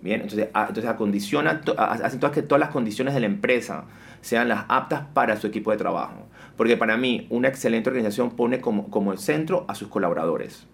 Bien, 0.02 0.20
entonces, 0.22 0.48
a- 0.52 0.66
entonces 0.68 0.86
acondicionan, 0.90 1.60
to- 1.62 1.78
a- 1.78 1.92
hacen 1.92 2.18
todas 2.18 2.34
que 2.34 2.42
todas 2.42 2.60
las 2.60 2.70
condiciones 2.70 3.14
de 3.14 3.20
la 3.20 3.26
empresa 3.26 3.84
sean 4.20 4.48
las 4.48 4.64
aptas 4.68 5.02
para 5.14 5.36
su 5.36 5.46
equipo 5.46 5.70
de 5.70 5.76
trabajo. 5.76 6.26
Porque 6.56 6.76
para 6.76 6.96
mí, 6.96 7.26
una 7.30 7.48
excelente 7.48 7.88
organización 7.88 8.32
pone 8.32 8.60
como, 8.60 8.88
como 8.90 9.12
el 9.12 9.18
centro 9.18 9.64
a 9.68 9.74
sus 9.74 9.88
colaboradores. 9.88 10.66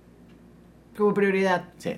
Como 0.96 1.14
prioridad. 1.14 1.64
Sí. 1.78 1.96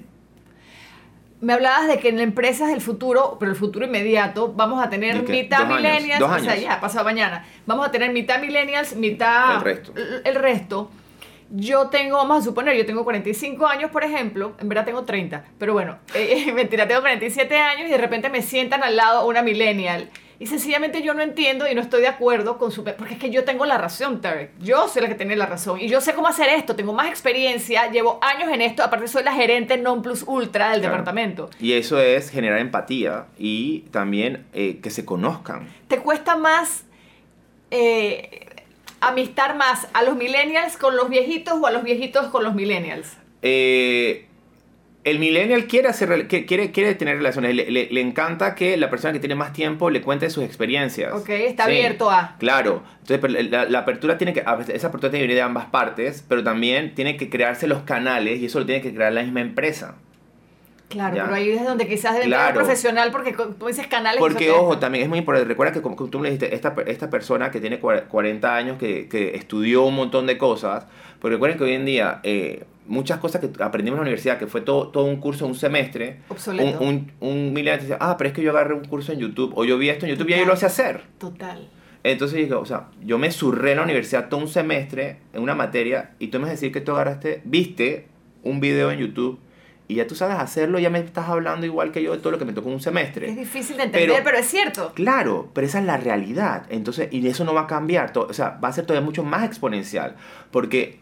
Me 1.40 1.54
hablabas 1.54 1.88
de 1.88 1.98
que 1.98 2.10
en 2.10 2.20
empresas 2.20 2.68
del 2.68 2.80
futuro, 2.80 3.36
pero 3.40 3.50
el 3.50 3.56
futuro 3.56 3.86
inmediato, 3.86 4.52
vamos 4.52 4.82
a 4.84 4.90
tener 4.90 5.26
mitad 5.28 5.60
Dos 5.60 5.66
años, 5.68 5.82
millennials, 5.82 6.20
dos 6.20 6.30
o 6.30 6.38
sea, 6.38 6.52
años. 6.52 6.64
ya, 6.64 6.80
pasado 6.80 7.04
mañana. 7.04 7.46
Vamos 7.66 7.86
a 7.86 7.90
tener 7.90 8.12
mitad 8.12 8.40
millennials, 8.40 8.94
mitad... 8.94 9.56
El 9.56 9.60
resto. 9.62 9.92
El, 9.96 10.22
el 10.24 10.34
resto. 10.34 10.90
Yo 11.52 11.88
tengo, 11.88 12.16
vamos 12.18 12.42
a 12.42 12.44
suponer, 12.44 12.76
yo 12.76 12.86
tengo 12.86 13.02
45 13.02 13.66
años, 13.66 13.90
por 13.90 14.04
ejemplo, 14.04 14.52
en 14.60 14.68
verdad 14.68 14.84
tengo 14.84 15.02
30, 15.04 15.44
pero 15.58 15.72
bueno, 15.72 15.98
eh, 16.14 16.52
mentira, 16.52 16.86
tengo 16.86 17.00
47 17.00 17.56
años 17.58 17.88
y 17.88 17.90
de 17.90 17.98
repente 17.98 18.28
me 18.28 18.42
sientan 18.42 18.84
al 18.84 18.96
lado 18.96 19.26
una 19.26 19.42
millennial. 19.42 20.10
Y 20.40 20.46
sencillamente 20.46 21.02
yo 21.02 21.12
no 21.12 21.20
entiendo 21.20 21.68
y 21.70 21.74
no 21.74 21.82
estoy 21.82 22.00
de 22.00 22.08
acuerdo 22.08 22.56
con 22.56 22.72
su... 22.72 22.82
Porque 22.82 23.12
es 23.12 23.20
que 23.20 23.28
yo 23.28 23.44
tengo 23.44 23.66
la 23.66 23.76
razón, 23.76 24.22
Tarek. 24.22 24.52
Yo 24.58 24.88
soy 24.88 25.02
la 25.02 25.08
que 25.08 25.14
tiene 25.14 25.36
la 25.36 25.44
razón. 25.44 25.78
Y 25.78 25.86
yo 25.86 26.00
sé 26.00 26.14
cómo 26.14 26.28
hacer 26.28 26.48
esto. 26.48 26.74
Tengo 26.74 26.94
más 26.94 27.08
experiencia. 27.08 27.90
Llevo 27.90 28.18
años 28.22 28.48
en 28.50 28.62
esto. 28.62 28.82
Aparte 28.82 29.06
soy 29.06 29.22
la 29.22 29.34
gerente 29.34 29.76
non 29.76 30.00
plus 30.00 30.24
ultra 30.26 30.70
del 30.70 30.80
Claro. 30.80 30.94
departamento. 30.96 31.50
Y 31.60 31.74
eso 31.74 32.00
es 32.00 32.30
generar 32.30 32.58
empatía 32.58 33.26
y 33.38 33.80
también 33.90 34.46
eh, 34.54 34.80
que 34.82 34.88
se 34.88 35.04
conozcan. 35.04 35.68
¿Te 35.88 35.98
cuesta 35.98 36.36
más 36.36 36.84
eh, 37.70 38.46
amistar 39.02 39.56
más 39.56 39.88
a 39.92 40.02
los 40.02 40.16
millennials 40.16 40.78
con 40.78 40.96
los 40.96 41.10
viejitos 41.10 41.58
o 41.60 41.66
a 41.66 41.70
los 41.70 41.82
viejitos 41.82 42.28
con 42.28 42.44
los 42.44 42.54
millennials? 42.54 43.18
Eh, 43.42 44.26
el 45.02 45.18
millennial 45.18 45.64
quiere, 45.66 45.88
hacer, 45.88 46.28
quiere, 46.28 46.72
quiere 46.72 46.94
tener 46.94 47.16
relaciones, 47.16 47.54
le, 47.54 47.70
le- 47.70 47.88
le 47.90 48.00
encanta 48.02 48.54
que 48.54 48.76
la 48.76 48.90
persona 48.90 49.12
que 49.14 49.18
tiene 49.18 49.34
más 49.34 49.52
tiempo 49.54 49.88
le 49.88 50.02
cuente 50.02 50.28
sus 50.28 50.44
experiencias. 50.44 51.12
Ok, 51.14 51.30
está 51.30 51.64
abierto 51.64 52.10
a. 52.10 52.36
Claro, 52.38 52.82
entonces 53.00 53.18
pero 53.18 53.32
la, 53.50 53.64
la 53.64 53.78
apertura 53.78 54.18
tiene 54.18 54.32
que, 54.34 54.40
esa 54.40 54.88
apertura 54.88 55.10
tiene 55.10 55.22
que 55.22 55.28
venir 55.28 55.36
de 55.36 55.42
ambas 55.42 55.66
partes, 55.66 56.22
pero 56.28 56.44
también 56.44 56.94
tiene 56.94 57.16
que 57.16 57.30
crearse 57.30 57.66
los 57.66 57.82
canales 57.82 58.40
y 58.40 58.46
eso 58.46 58.60
lo 58.60 58.66
tiene 58.66 58.82
que 58.82 58.92
crear 58.94 59.12
la 59.12 59.22
misma 59.22 59.40
empresa. 59.40 59.94
Claro, 60.90 61.14
Ya. 61.16 61.22
pero 61.24 61.36
ahí 61.36 61.50
es 61.50 61.64
donde 61.64 61.86
quizás 61.86 62.14
debe 62.14 62.26
Claro. 62.26 62.52
profesional 62.56 63.12
porque 63.12 63.32
tú 63.32 63.66
dices 63.68 63.86
canales. 63.86 64.18
Porque, 64.18 64.50
ojo, 64.50 64.78
también 64.78 65.04
es 65.04 65.08
muy 65.08 65.18
importante. 65.20 65.46
Recuerda 65.48 65.72
que, 65.72 65.80
como, 65.82 65.94
tú 65.94 66.18
me 66.18 66.30
dijiste, 66.30 66.52
esta, 66.52 66.74
esta 66.86 67.08
persona 67.08 67.52
que 67.52 67.60
tiene 67.60 67.80
cua- 67.80 68.08
40 68.08 68.56
años, 68.56 68.76
que, 68.76 69.08
que 69.08 69.36
estudió 69.36 69.84
un 69.84 69.94
montón 69.94 70.26
de 70.26 70.36
cosas, 70.36 70.86
porque 71.20 71.34
recuerden 71.36 71.58
que 71.58 71.64
hoy 71.64 71.74
en 71.74 71.84
día 71.84 72.18
eh, 72.24 72.64
muchas 72.90 73.18
cosas 73.18 73.40
que 73.40 73.50
aprendimos 73.62 73.96
en 73.96 74.00
la 74.00 74.02
universidad, 74.02 74.38
que 74.38 74.46
fue 74.46 74.60
todo, 74.60 74.88
todo 74.88 75.04
un 75.04 75.16
curso, 75.16 75.46
un 75.46 75.54
semestre, 75.54 76.18
un, 76.28 76.36
Obsoleto. 76.36 76.80
un, 76.80 77.10
un 77.20 77.52
millennial 77.52 77.80
dice, 77.80 77.96
ah, 78.00 78.16
pero 78.18 78.28
es 78.28 78.34
que 78.34 78.42
yo 78.42 78.50
agarré 78.50 78.74
un 78.74 78.84
curso 78.84 79.12
en 79.12 79.18
YouTube, 79.20 79.52
o 79.56 79.64
yo 79.64 79.78
vi 79.78 79.88
esto 79.88 80.04
en 80.06 80.12
YouTube 80.12 80.28
y 80.28 80.32
ya 80.32 80.38
yo 80.40 80.46
lo 80.46 80.56
sé 80.56 80.66
hacer. 80.66 81.02
Total. 81.18 81.68
Entonces 82.02 82.38
dije, 82.38 82.54
o 82.54 82.64
sea, 82.64 82.88
yo 83.04 83.18
me 83.18 83.30
surré 83.30 83.72
en 83.72 83.76
la 83.78 83.84
universidad 83.84 84.28
todo 84.28 84.40
un 84.40 84.48
semestre 84.48 85.18
en 85.32 85.42
una 85.42 85.54
materia 85.54 86.12
y 86.18 86.28
tú 86.28 86.38
me 86.38 86.42
vas 86.42 86.48
a 86.50 86.52
decir 86.52 86.72
que 86.72 86.80
tú 86.80 86.92
agarraste, 86.92 87.42
viste 87.44 88.06
un 88.42 88.58
video 88.60 88.90
en 88.90 88.98
YouTube 89.00 89.38
y 89.86 89.96
ya 89.96 90.06
tú 90.06 90.14
sabes 90.14 90.38
hacerlo, 90.38 90.78
ya 90.78 90.88
me 90.88 90.98
estás 91.00 91.28
hablando 91.28 91.66
igual 91.66 91.90
que 91.92 92.02
yo 92.02 92.12
de 92.12 92.18
todo 92.18 92.30
lo 92.30 92.38
que 92.38 92.44
me 92.44 92.52
tocó 92.52 92.68
en 92.68 92.74
un 92.76 92.80
semestre. 92.80 93.28
Es 93.28 93.36
difícil 93.36 93.76
de 93.76 93.82
entender, 93.84 94.08
Pero- 94.10 94.24
pero, 94.24 94.38
es 94.38 94.46
cierto. 94.46 94.92
Claro, 94.94 95.50
pero 95.52 95.66
esa 95.66 95.80
es 95.80 95.84
la 95.84 95.96
realidad. 95.96 96.64
Entonces, 96.70 97.08
y 97.12 97.26
eso 97.26 97.44
no 97.44 97.52
va 97.54 97.62
a 97.62 97.66
cambiar. 97.66 98.12
to- 98.12 98.28
O 98.30 98.32
sea, 98.32 98.58
va 98.64 98.68
a 98.68 98.72
ser 98.72 98.86
todavía 98.86 99.04
mucho 99.04 99.22
más 99.24 99.44
exponencial. 99.44 100.14
Porque, 100.52 101.00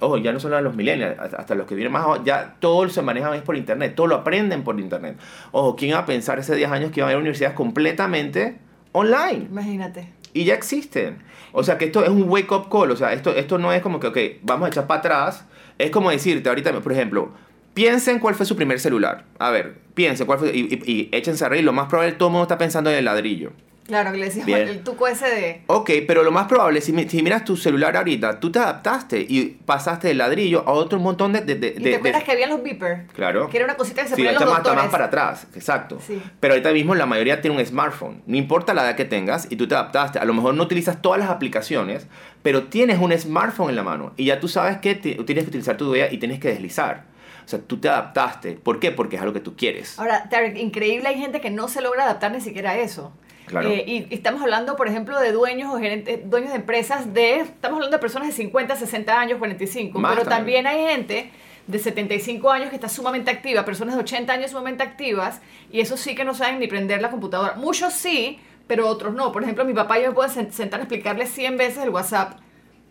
ojo, 0.00 0.18
ya 0.18 0.32
no 0.32 0.40
solo 0.40 0.56
a 0.56 0.60
los 0.60 0.74
millennials, 0.74 1.18
hasta 1.18 1.54
los 1.54 1.66
que 1.66 1.74
vienen 1.74 1.92
más 1.92 2.04
abajo, 2.04 2.24
ya 2.24 2.56
todo 2.58 2.88
se 2.88 3.02
maneja 3.02 3.34
es 3.34 3.42
por 3.42 3.56
internet. 3.56 3.94
Todo 3.94 4.06
lo 4.06 4.16
aprenden 4.16 4.62
por 4.62 4.78
internet. 4.78 5.16
Ojo, 5.52 5.76
¿quién 5.76 5.90
iba 5.90 6.00
a 6.00 6.06
pensar 6.06 6.38
hace 6.38 6.54
10 6.54 6.70
años 6.70 6.90
que 6.90 7.00
iban 7.00 7.08
a 7.08 7.10
haber 7.10 7.18
universidades 7.18 7.56
completamente 7.56 8.58
online? 8.92 9.46
Imagínate. 9.50 10.08
Y 10.32 10.44
ya 10.44 10.54
existen. 10.54 11.18
O 11.52 11.62
sea, 11.62 11.78
que 11.78 11.86
esto 11.86 12.02
es 12.02 12.10
un 12.10 12.28
wake-up 12.28 12.68
call. 12.68 12.90
O 12.90 12.96
sea, 12.96 13.12
esto, 13.12 13.30
esto 13.34 13.58
no 13.58 13.72
es 13.72 13.80
como 13.80 14.00
que, 14.00 14.08
ok, 14.08 14.18
vamos 14.42 14.66
a 14.66 14.68
echar 14.68 14.86
para 14.86 15.00
atrás. 15.00 15.46
Es 15.78 15.90
como 15.90 16.10
decirte 16.10 16.48
ahorita, 16.48 16.72
por 16.80 16.92
ejemplo, 16.92 17.30
piensen 17.72 18.18
cuál 18.18 18.34
fue 18.34 18.44
su 18.44 18.56
primer 18.56 18.80
celular. 18.80 19.24
A 19.38 19.50
ver, 19.50 19.78
piensen 19.94 20.26
cuál 20.26 20.40
fue. 20.40 20.50
Y, 20.54 20.60
y, 20.60 20.92
y 20.92 21.08
échense 21.12 21.44
a 21.44 21.48
reír. 21.48 21.64
Lo 21.64 21.72
más 21.72 21.88
probable, 21.88 22.12
todo 22.12 22.28
el 22.28 22.32
mundo 22.32 22.44
está 22.44 22.58
pensando 22.58 22.90
en 22.90 22.96
el 22.96 23.04
ladrillo. 23.04 23.52
Claro, 23.86 24.12
que 24.12 24.16
le 24.18 24.24
decías 24.26 24.46
Bien. 24.46 24.66
el 24.66 24.82
tuco 24.82 25.06
ese 25.06 25.26
de. 25.28 25.62
Ok, 25.66 25.90
pero 26.06 26.22
lo 26.22 26.30
más 26.32 26.46
probable, 26.46 26.80
si, 26.80 26.92
si 27.08 27.22
miras 27.22 27.44
tu 27.44 27.54
celular 27.56 27.94
ahorita, 27.98 28.40
tú 28.40 28.50
te 28.50 28.58
adaptaste 28.58 29.20
y 29.20 29.58
pasaste 29.66 30.08
del 30.08 30.18
ladrillo 30.18 30.64
a 30.66 30.72
otro 30.72 30.98
montón 30.98 31.34
de... 31.34 31.42
de, 31.42 31.54
de- 31.56 31.74
¿Y 31.76 31.82
de- 31.82 31.90
te 31.90 31.96
acuerdas 31.96 32.20
de- 32.22 32.24
que 32.24 32.32
habían 32.32 32.48
los 32.48 32.62
beepers? 32.62 33.12
Claro. 33.12 33.50
Que 33.50 33.58
era 33.58 33.66
una 33.66 33.76
cosita 33.76 34.02
que 34.02 34.08
se 34.08 34.14
Sí, 34.16 34.22
ponían 34.22 34.34
los 34.40 34.44
más, 34.44 34.54
doctores. 34.62 34.82
más 34.84 34.90
para 34.90 35.04
atrás, 35.04 35.46
exacto. 35.54 35.98
Sí. 36.00 36.22
Pero 36.40 36.54
ahorita 36.54 36.72
mismo 36.72 36.94
la 36.94 37.04
mayoría 37.04 37.42
tiene 37.42 37.58
un 37.58 37.66
smartphone. 37.66 38.22
No 38.26 38.36
importa 38.38 38.72
la 38.72 38.84
edad 38.84 38.96
que 38.96 39.04
tengas 39.04 39.48
y 39.50 39.56
tú 39.56 39.68
te 39.68 39.74
adaptaste. 39.74 40.18
A 40.18 40.24
lo 40.24 40.32
mejor 40.32 40.54
no 40.54 40.62
utilizas 40.62 41.02
todas 41.02 41.18
las 41.20 41.28
aplicaciones, 41.28 42.06
pero 42.42 42.64
tienes 42.64 42.98
un 42.98 43.12
smartphone 43.18 43.68
en 43.68 43.76
la 43.76 43.82
mano 43.82 44.14
y 44.16 44.24
ya 44.24 44.40
tú 44.40 44.48
sabes 44.48 44.78
que 44.78 44.94
ti- 44.94 45.14
tienes 45.26 45.44
que 45.44 45.50
utilizar 45.50 45.76
tu 45.76 45.90
huella 45.90 46.10
y 46.10 46.16
tienes 46.16 46.40
que 46.40 46.48
deslizar. 46.48 47.04
O 47.44 47.48
sea, 47.48 47.58
tú 47.58 47.76
te 47.76 47.90
adaptaste. 47.90 48.52
¿Por 48.52 48.80
qué? 48.80 48.90
Porque 48.92 49.16
es 49.16 49.22
algo 49.22 49.34
que 49.34 49.40
tú 49.40 49.54
quieres. 49.54 49.98
Ahora, 49.98 50.30
Tarek, 50.30 50.56
increíble, 50.56 51.06
hay 51.08 51.18
gente 51.18 51.42
que 51.42 51.50
no 51.50 51.68
se 51.68 51.82
logra 51.82 52.04
adaptar 52.04 52.32
ni 52.32 52.40
siquiera 52.40 52.70
a 52.70 52.78
eso. 52.78 53.12
Claro. 53.46 53.68
Eh, 53.68 53.84
y 53.86 53.92
y 54.10 54.14
estamos 54.14 54.40
hablando, 54.42 54.76
por 54.76 54.88
ejemplo, 54.88 55.20
de 55.20 55.32
dueños 55.32 55.72
o 55.74 55.78
gerentes, 55.78 56.28
dueños 56.30 56.50
de 56.50 56.56
empresas 56.56 57.12
de, 57.12 57.40
estamos 57.40 57.76
hablando 57.76 57.96
de 57.96 58.00
personas 58.00 58.28
de 58.28 58.34
50, 58.34 58.76
60 58.76 59.20
años, 59.20 59.38
45, 59.38 59.98
Más 59.98 60.14
pero 60.16 60.28
también. 60.28 60.64
también 60.64 60.86
hay 60.88 60.94
gente 60.96 61.30
de 61.66 61.78
75 61.78 62.50
años 62.50 62.68
que 62.70 62.74
está 62.76 62.88
sumamente 62.88 63.30
activa, 63.30 63.64
personas 63.64 63.94
de 63.94 64.00
80 64.02 64.32
años 64.32 64.50
sumamente 64.50 64.82
activas, 64.82 65.40
y 65.70 65.80
eso 65.80 65.96
sí 65.96 66.14
que 66.14 66.24
no 66.24 66.34
saben 66.34 66.58
ni 66.58 66.66
prender 66.66 67.00
la 67.02 67.10
computadora. 67.10 67.54
Muchos 67.56 67.92
sí, 67.94 68.38
pero 68.66 68.86
otros 68.88 69.14
no. 69.14 69.30
Por 69.32 69.42
ejemplo, 69.42 69.64
mi 69.64 69.74
papá 69.74 69.98
yo 69.98 70.08
me 70.08 70.14
puedo 70.14 70.28
sen- 70.28 70.50
sentar 70.50 70.80
a 70.80 70.84
explicarle 70.84 71.26
100 71.26 71.56
veces 71.58 71.82
el 71.84 71.90
WhatsApp. 71.90 72.38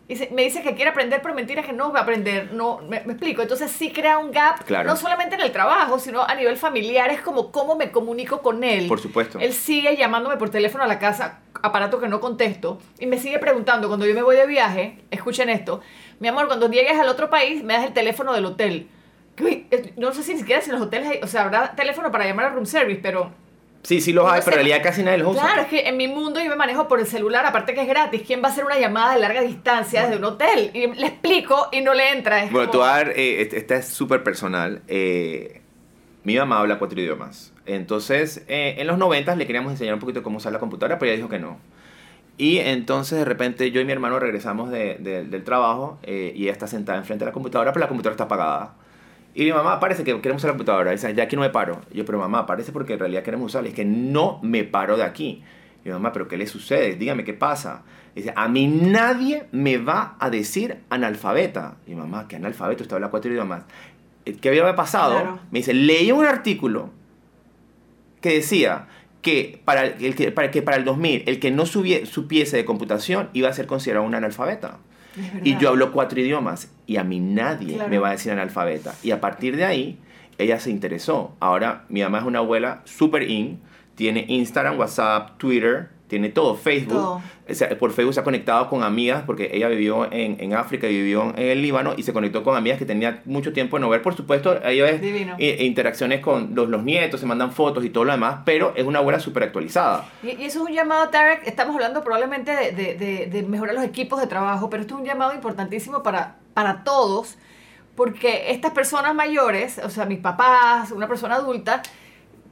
Y 0.06 0.16
se- 0.16 0.28
me 0.30 0.42
dice 0.42 0.62
que 0.62 0.74
quiere 0.74 0.90
aprender, 0.90 1.22
pero 1.22 1.34
mentira 1.34 1.62
que 1.62 1.72
no 1.72 1.90
va 1.92 2.00
a 2.00 2.02
aprender. 2.02 2.52
No, 2.52 2.78
me, 2.78 3.00
me 3.06 3.12
explico. 3.14 3.40
Entonces 3.40 3.70
sí 3.70 3.90
crea 3.90 4.18
un 4.18 4.32
gap, 4.32 4.62
Claro. 4.64 4.88
no 4.88 4.96
solamente 4.96 5.34
en 5.34 5.40
el 5.40 5.50
trabajo, 5.50 5.98
sino 5.98 6.22
a 6.22 6.34
nivel 6.34 6.56
familiar. 6.58 7.10
Es 7.10 7.22
como 7.22 7.50
cómo 7.50 7.74
me 7.76 7.90
comunico 7.90 8.42
con 8.42 8.64
él. 8.64 8.86
Por 8.86 9.00
supuesto. 9.00 9.38
Él 9.38 9.52
sigue 9.54 9.96
llamándome 9.96 10.36
por 10.36 10.50
teléfono 10.50 10.84
a 10.84 10.86
la 10.86 10.98
casa, 10.98 11.40
aparato 11.62 11.98
que 12.00 12.08
no 12.08 12.20
contesto, 12.20 12.78
y 12.98 13.06
me 13.06 13.18
sigue 13.18 13.38
preguntando 13.38 13.88
cuando 13.88 14.04
yo 14.04 14.14
me 14.14 14.22
voy 14.22 14.36
de 14.36 14.46
viaje, 14.46 14.98
escuchen 15.10 15.48
esto, 15.48 15.80
mi 16.20 16.28
amor, 16.28 16.46
cuando 16.48 16.68
llegues 16.70 16.98
al 17.00 17.08
otro 17.08 17.30
país 17.30 17.64
me 17.64 17.72
das 17.72 17.84
el 17.84 17.94
teléfono 17.94 18.34
del 18.34 18.44
hotel. 18.44 18.88
No 19.96 20.12
sé 20.12 20.22
si 20.22 20.34
ni 20.34 20.38
siquiera 20.40 20.60
si 20.60 20.70
en 20.70 20.76
los 20.76 20.86
hoteles 20.86 21.08
hay, 21.08 21.20
o 21.22 21.26
sea, 21.26 21.42
habrá 21.44 21.74
teléfono 21.74 22.12
para 22.12 22.26
llamar 22.26 22.44
a 22.46 22.48
room 22.50 22.66
service, 22.66 23.00
pero 23.02 23.32
Sí, 23.84 24.00
sí 24.00 24.12
los 24.14 24.24
hay, 24.26 24.40
pero 24.44 24.56
en 24.56 24.64
realidad 24.64 24.82
casi 24.82 25.02
nadie 25.02 25.18
los 25.18 25.32
usa. 25.34 25.42
claro, 25.42 25.60
es 25.62 25.68
que 25.68 25.86
en 25.88 25.96
mi 25.98 26.08
mundo 26.08 26.40
yo 26.42 26.48
me 26.48 26.56
manejo 26.56 26.88
por 26.88 27.00
el 27.00 27.06
celular, 27.06 27.44
aparte 27.46 27.74
que 27.74 27.82
es 27.82 27.86
gratis. 27.86 28.22
¿Quién 28.26 28.42
va 28.42 28.48
a 28.48 28.50
hacer 28.50 28.64
una 28.64 28.78
llamada 28.78 29.14
de 29.14 29.20
larga 29.20 29.42
distancia 29.42 30.02
desde 30.02 30.16
un 30.16 30.24
hotel? 30.24 30.70
Y 30.72 30.86
le 30.86 31.06
explico 31.06 31.68
y 31.70 31.82
no 31.82 31.92
le 31.94 32.10
entra. 32.12 32.42
Es 32.44 32.50
Bueno, 32.50 32.70
como- 32.70 32.82
tú 32.82 32.88
a 32.88 32.96
ver, 32.96 33.10
eh, 33.10 33.42
este- 33.42 33.58
esta 33.58 33.76
es 33.76 33.86
súper 33.88 34.22
personal. 34.22 34.80
Eh, 34.88 35.60
mi 36.24 36.34
mamá 36.36 36.60
habla 36.60 36.78
cuatro 36.78 36.98
idiomas. 36.98 37.52
Entonces, 37.66 38.42
eh, 38.48 38.76
en 38.78 38.86
los 38.86 38.96
noventas 38.96 39.36
le 39.36 39.46
queríamos 39.46 39.72
enseñar 39.72 39.92
un 39.94 40.00
poquito 40.00 40.22
cómo 40.22 40.38
usar 40.38 40.52
la 40.52 40.58
computadora, 40.60 40.98
pero 40.98 41.10
ella 41.10 41.16
dijo 41.18 41.28
que 41.28 41.38
no. 41.38 41.58
Y 42.38 42.58
entonces, 42.60 43.18
de 43.18 43.24
repente, 43.26 43.70
yo 43.70 43.80
y 43.80 43.84
mi 43.84 43.92
hermano 43.92 44.18
regresamos 44.18 44.70
de- 44.70 44.96
de- 44.98 45.24
del 45.24 45.44
trabajo 45.44 45.98
eh, 46.02 46.32
y 46.34 46.44
ella 46.44 46.52
está 46.52 46.66
sentada 46.66 46.96
enfrente 46.98 47.24
de 47.24 47.28
la 47.30 47.32
computadora, 47.34 47.72
pero 47.72 47.82
la 47.84 47.88
computadora 47.88 48.14
está 48.14 48.24
apagada. 48.24 48.74
Y 49.34 49.44
mi 49.44 49.52
mamá, 49.52 49.80
parece 49.80 50.04
que 50.04 50.20
queremos 50.20 50.40
usar 50.40 50.50
la 50.50 50.52
computadora. 50.52 50.92
Dice, 50.92 51.12
de 51.12 51.20
aquí 51.22 51.34
no 51.36 51.42
me 51.42 51.50
paro. 51.50 51.80
Y 51.90 51.98
yo, 51.98 52.04
pero 52.04 52.18
mamá, 52.18 52.46
parece 52.46 52.70
porque 52.72 52.92
en 52.92 53.00
realidad 53.00 53.22
queremos 53.24 53.46
usarla. 53.46 53.68
Es 53.68 53.74
que 53.74 53.84
no 53.84 54.38
me 54.42 54.62
paro 54.64 54.96
de 54.96 55.02
aquí. 55.02 55.42
Y 55.84 55.88
mi 55.88 55.92
mamá, 55.92 56.12
¿pero 56.12 56.28
qué 56.28 56.36
le 56.36 56.46
sucede? 56.46 56.94
Dígame 56.94 57.24
qué 57.24 57.34
pasa. 57.34 57.82
dice, 58.14 58.32
a 58.36 58.46
mí 58.48 58.66
nadie 58.68 59.46
me 59.50 59.76
va 59.78 60.16
a 60.20 60.30
decir 60.30 60.78
analfabeta. 60.88 61.76
Y 61.86 61.90
mi 61.90 61.96
mamá, 61.96 62.28
¿qué 62.28 62.36
analfabeto? 62.36 62.84
Usted 62.84 62.94
habla 62.94 63.08
cuatro 63.10 63.30
idiomas. 63.32 63.64
Eh, 64.24 64.36
¿Qué 64.40 64.48
había 64.50 64.74
pasado? 64.76 65.14
Claro. 65.20 65.38
Me 65.50 65.58
dice, 65.58 65.74
leí 65.74 66.12
un 66.12 66.24
artículo 66.24 66.90
que 68.20 68.34
decía 68.34 68.86
que 69.20 69.60
para 69.64 69.84
el, 69.86 70.14
que, 70.14 70.30
para 70.32 70.50
que 70.50 70.62
para 70.62 70.76
el 70.76 70.84
2000 70.84 71.24
el 71.26 71.40
que 71.40 71.50
no 71.50 71.64
subie- 71.64 72.04
supiese 72.06 72.56
de 72.56 72.64
computación 72.64 73.30
iba 73.32 73.48
a 73.48 73.52
ser 73.52 73.66
considerado 73.66 74.06
un 74.06 74.14
analfabeta. 74.14 74.78
Y 75.44 75.56
yo 75.58 75.68
hablo 75.68 75.92
cuatro 75.92 76.20
idiomas 76.20 76.72
y 76.86 76.96
a 76.96 77.04
mí 77.04 77.20
nadie 77.20 77.74
Claro. 77.74 77.90
me 77.90 77.98
va 77.98 78.08
a 78.08 78.12
decir 78.12 78.32
analfabeta. 78.32 78.94
Y 79.02 79.10
a 79.10 79.20
partir 79.20 79.56
de 79.56 79.64
ahí, 79.64 79.98
ella 80.38 80.58
se 80.60 80.70
interesó. 80.70 81.32
Ahora, 81.40 81.84
mi 81.88 82.02
mamá 82.02 82.18
es 82.18 82.24
una 82.24 82.40
abuela 82.40 82.82
super 82.84 83.22
in, 83.28 83.60
tiene 83.94 84.24
Instagram, 84.28 84.78
WhatsApp, 84.78 85.38
Twitter, 85.38 85.90
tiene 86.08 86.28
todo, 86.28 86.54
Facebook. 86.54 86.94
Todo. 86.98 87.22
O 87.48 87.54
sea, 87.54 87.68
por 87.78 87.92
Facebook 87.92 88.14
se 88.14 88.20
ha 88.20 88.24
conectado 88.24 88.68
con 88.68 88.82
amigas 88.82 89.22
porque 89.26 89.50
ella 89.52 89.68
vivió 89.68 90.10
en, 90.12 90.36
en 90.40 90.54
África 90.54 90.86
y 90.88 90.92
vivió 90.96 91.30
en 91.36 91.38
el 91.38 91.62
Líbano 91.62 91.94
y 91.96 92.02
se 92.02 92.12
conectó 92.12 92.42
con 92.42 92.56
amigas 92.56 92.78
que 92.78 92.84
tenía 92.84 93.22
mucho 93.24 93.52
tiempo 93.52 93.76
de 93.76 93.80
no 93.82 93.88
ver. 93.88 94.02
Por 94.02 94.14
supuesto, 94.14 94.60
ella 94.64 94.88
es 94.90 95.00
Divino. 95.00 95.34
interacciones 95.38 96.20
con 96.20 96.54
los, 96.54 96.68
los 96.68 96.82
nietos, 96.84 97.20
se 97.20 97.26
mandan 97.26 97.52
fotos 97.52 97.84
y 97.84 97.90
todo 97.90 98.04
lo 98.04 98.12
demás, 98.12 98.40
pero 98.44 98.72
es 98.76 98.84
una 98.84 98.98
abuela 98.98 99.18
súper 99.20 99.44
actualizada. 99.44 100.06
Y, 100.22 100.30
y 100.42 100.44
eso 100.44 100.62
es 100.62 100.68
un 100.70 100.74
llamado, 100.74 101.08
Tarek, 101.08 101.46
estamos 101.46 101.74
hablando 101.74 102.02
probablemente 102.04 102.50
de, 102.54 102.72
de- 102.72 102.94
de- 102.94 103.26
de 103.26 103.42
mejorar 103.42 103.74
los 103.74 103.84
equipos 103.84 104.20
de 104.20 104.26
trabajo, 104.26 104.68
pero 104.70 104.82
esto 104.82 104.94
es 104.94 105.00
un 105.00 105.06
llamado 105.06 105.34
importantísimo 105.34 106.02
para, 106.02 106.36
para 106.54 106.84
todos, 106.84 107.36
porque 107.96 108.50
estas 108.50 108.72
personas 108.72 109.14
mayores, 109.14 109.78
o 109.78 109.90
sea, 109.90 110.04
mis 110.06 110.18
papás, 110.18 110.90
una 110.90 111.06
persona 111.08 111.36
adulta, 111.36 111.82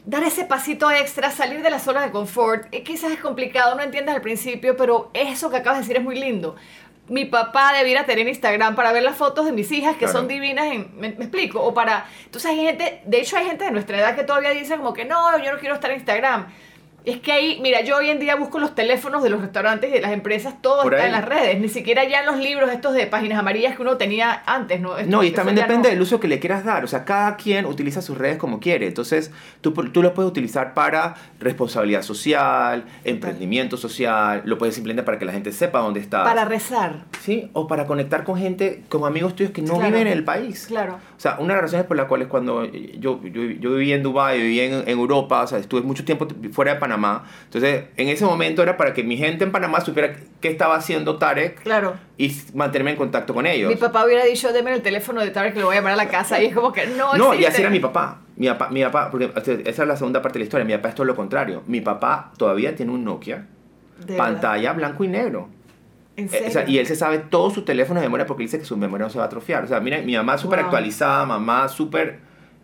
dar 0.05 0.23
ese 0.25 0.45
pasito 0.45 0.91
extra, 0.91 1.31
salir 1.31 1.63
de 1.63 1.71
la 1.71 1.79
zona 1.79 2.03
de 2.03 2.11
confort, 2.11 2.67
eh, 2.73 2.83
quizás 2.83 3.13
es 3.13 3.21
complicado, 3.21 3.75
no 3.77 3.83
entiendes 3.83 4.15
al 4.15 4.21
principio, 4.21 4.77
pero 4.77 5.11
eso 5.15 5.51
que 5.51 5.57
acabas 5.59 5.79
de 5.79 5.83
decir 5.85 5.97
es 5.97 6.03
muy 6.05 6.19
lindo. 6.19 6.57
Mi 7.09 7.25
papá 7.25 7.73
debiera 7.73 8.07
tener 8.07 8.27
Instagram 8.29 8.75
para 8.77 8.93
ver 8.93 9.03
las 9.03 9.17
fotos 9.17 9.45
de 9.45 9.53
mis 9.53 9.71
hijas 9.73 9.95
que 9.95 10.01
Claro. 10.07 10.13
son 10.13 10.29
divinas, 10.29 10.67
en- 10.67 10.91
me, 10.97 11.11
me 11.11 11.25
explico, 11.25 11.61
o 11.61 11.75
para... 11.75 12.07
Entonces 12.25 12.51
hay 12.51 12.59
gente, 12.65 13.03
de 13.05 13.21
hecho 13.21 13.37
hay 13.37 13.45
gente 13.47 13.65
de 13.65 13.71
nuestra 13.73 13.99
edad 13.99 14.15
que 14.15 14.23
todavía 14.25 14.51
dice 14.51 14.77
como 14.77 14.93
que 14.93 15.05
no, 15.05 15.37
yo 15.39 15.53
no 15.53 15.59
quiero 15.59 15.75
estar 15.75 15.91
en 15.91 15.97
Instagram. 15.99 16.47
Es 17.05 17.19
que 17.19 17.33
ahí, 17.33 17.59
mira, 17.61 17.81
yo 17.83 17.97
hoy 17.97 18.11
en 18.11 18.21
día 18.21 18.37
busco 18.37 18.61
los 18.61 18.77
teléfonos 18.77 19.25
de 19.25 19.31
los 19.31 19.41
restaurantes 19.41 19.91
y 19.91 19.93
de 19.95 20.01
las 20.01 20.13
empresas, 20.13 20.55
todo 20.63 20.83
Por 20.85 20.95
está 20.95 21.05
ahí. 21.05 21.11
en 21.13 21.17
las 21.21 21.25
redes, 21.29 21.61
ni 21.61 21.69
siquiera 21.69 22.05
ya 22.05 22.21
en 22.21 22.27
los 22.27 22.37
libros 22.39 22.71
estos 22.71 22.95
de 22.95 23.09
páginas 23.09 23.41
amarillas 23.41 23.75
que 23.75 23.83
uno 23.83 23.97
tenía 23.97 24.43
antes, 24.47 24.81
¿no? 24.81 24.97
Esto- 24.97 25.11
No, 25.11 25.25
y 25.25 25.33
también 25.33 25.57
depende 25.57 25.89
no. 25.89 25.95
del 25.95 26.01
uso 26.01 26.21
que 26.21 26.29
le 26.29 26.39
quieras 26.39 26.65
dar. 26.65 26.85
O 26.85 26.87
sea, 26.87 27.05
cada 27.05 27.37
quien 27.37 27.67
utiliza 27.67 28.03
sus 28.03 28.17
redes 28.17 28.37
como 28.37 28.61
quiere. 28.61 28.87
Entonces, 28.87 29.33
tú, 29.63 29.73
tú 29.73 30.01
lo 30.01 30.15
puedes 30.15 30.31
utilizar 30.31 30.75
para 30.75 31.17
responsabilidad 31.41 32.03
social, 32.03 32.85
emprendimiento 33.03 33.77
social, 33.77 34.43
lo 34.45 34.57
puedes 34.57 34.77
simplemente 34.77 35.03
para 35.05 35.19
que 35.19 35.25
la 35.25 35.33
gente 35.33 35.51
sepa 35.51 35.81
dónde 35.81 35.99
estás. 35.99 36.23
Para 36.23 36.45
rezar, 36.45 37.05
Sí, 37.21 37.51
o 37.53 37.67
para 37.67 37.87
conectar 37.87 38.23
con 38.23 38.39
gente, 38.39 38.83
con 38.89 39.05
amigos 39.05 39.35
tuyos 39.35 39.53
que 39.53 39.61
no 39.63 39.75
Claro. 39.75 39.87
viven 39.91 40.07
en 40.07 40.13
el 40.13 40.23
país. 40.25 40.67
claro. 40.69 41.01
O 41.17 41.21
sea, 41.23 41.37
una 41.39 41.55
de 41.55 41.63
las 41.63 41.63
razones 41.63 41.87
por 41.87 41.97
las 41.97 42.07
cuales 42.07 42.29
cuando 42.29 42.65
yo, 42.65 43.21
yo, 43.25 43.43
yo 43.45 43.71
viví 43.75 43.93
en 43.93 44.03
Dubái, 44.05 44.41
viví 44.41 44.61
en, 44.61 44.73
en 44.75 44.89
Europa, 44.89 45.43
o 45.43 45.47
sea, 45.49 45.59
estuve 45.59 45.83
mucho 45.83 46.05
tiempo 46.05 46.27
fuera 46.53 46.75
de 46.75 46.81
Panamá. 46.81 46.92
Entonces, 47.45 47.85
en 47.97 48.09
ese 48.09 48.25
momento 48.25 48.63
era 48.63 48.77
para 48.77 48.93
que 48.95 49.03
mi 49.03 49.17
gente 49.17 49.45
en 49.45 49.53
Panamá 49.53 49.81
supiera 49.81 50.15
qué 50.41 50.49
estaba 50.49 50.77
haciendo 50.77 51.17
Tarek 51.19 51.63
Claro. 51.63 51.95
y 52.19 52.37
mantenerme 52.55 52.91
en 52.93 52.97
contacto 52.97 53.35
con 53.35 53.47
ellos. 53.47 53.71
Mi 53.71 53.77
papá 53.77 54.05
hubiera 54.05 54.25
dicho, 54.25 54.53
deme 54.53 54.73
el 54.75 54.83
teléfono 54.83 55.21
de 55.21 55.31
Tarek 55.31 55.55
que 55.55 55.61
lo 55.61 55.67
voy 55.67 55.77
a 55.77 55.79
llamar 55.81 55.93
a 55.95 55.97
la 55.97 56.09
casa. 56.09 56.41
Y 56.43 56.47
es 56.47 56.55
como 56.55 56.73
que 56.73 56.87
no 56.89 57.15
No, 57.17 57.29
y 57.35 57.39
existe. 57.39 57.49
así 57.53 57.63
era 57.63 57.71
mi 57.71 57.81
papá. 57.81 58.19
Mi 58.37 58.49
papá, 58.49 58.69
mi 58.71 58.83
papá, 58.83 59.11
porque 59.11 59.31
esa 59.37 59.83
es 59.83 59.89
la 59.89 59.97
segunda 59.97 60.23
parte 60.23 60.39
de 60.39 60.41
la 60.41 60.45
historia. 60.45 60.65
Mi 60.65 60.73
papá 60.75 60.89
es 60.91 60.95
todo 60.95 61.07
lo 61.07 61.15
contrario. 61.17 61.63
Mi 61.67 61.81
papá 61.81 62.33
todavía 62.37 62.75
tiene 62.75 62.93
un 62.93 63.05
Nokia, 63.05 63.47
De 63.99 64.15
verdad. 64.15 64.17
pantalla 64.25 64.73
blanco 64.73 65.05
y 65.05 65.09
negro. 65.09 65.49
¿En 66.17 66.27
Eh, 66.27 66.29
serio? 66.29 66.49
o 66.49 66.51
sea, 66.51 66.69
y 66.69 66.79
él 66.79 66.87
se 66.87 66.97
sabe 66.97 67.19
todo 67.19 67.51
su 67.51 67.63
teléfono 67.63 68.01
de 68.01 68.07
memoria 68.07 68.27
porque 68.27 68.43
dice 68.43 68.59
que 68.59 68.65
su 68.65 68.77
memoria 68.77 69.07
no 69.07 69.11
se 69.11 69.19
va 69.19 69.25
a 69.25 69.27
atrofiar. 69.29 69.65
O 69.65 69.67
sea, 69.67 69.81
mira, 69.81 69.99
mi 70.03 70.15
mamá 70.17 70.37
súper 70.39 70.59
Wow. 70.59 70.67
actualizada, 70.67 71.25
mamá 71.25 71.69
súper 71.69 72.19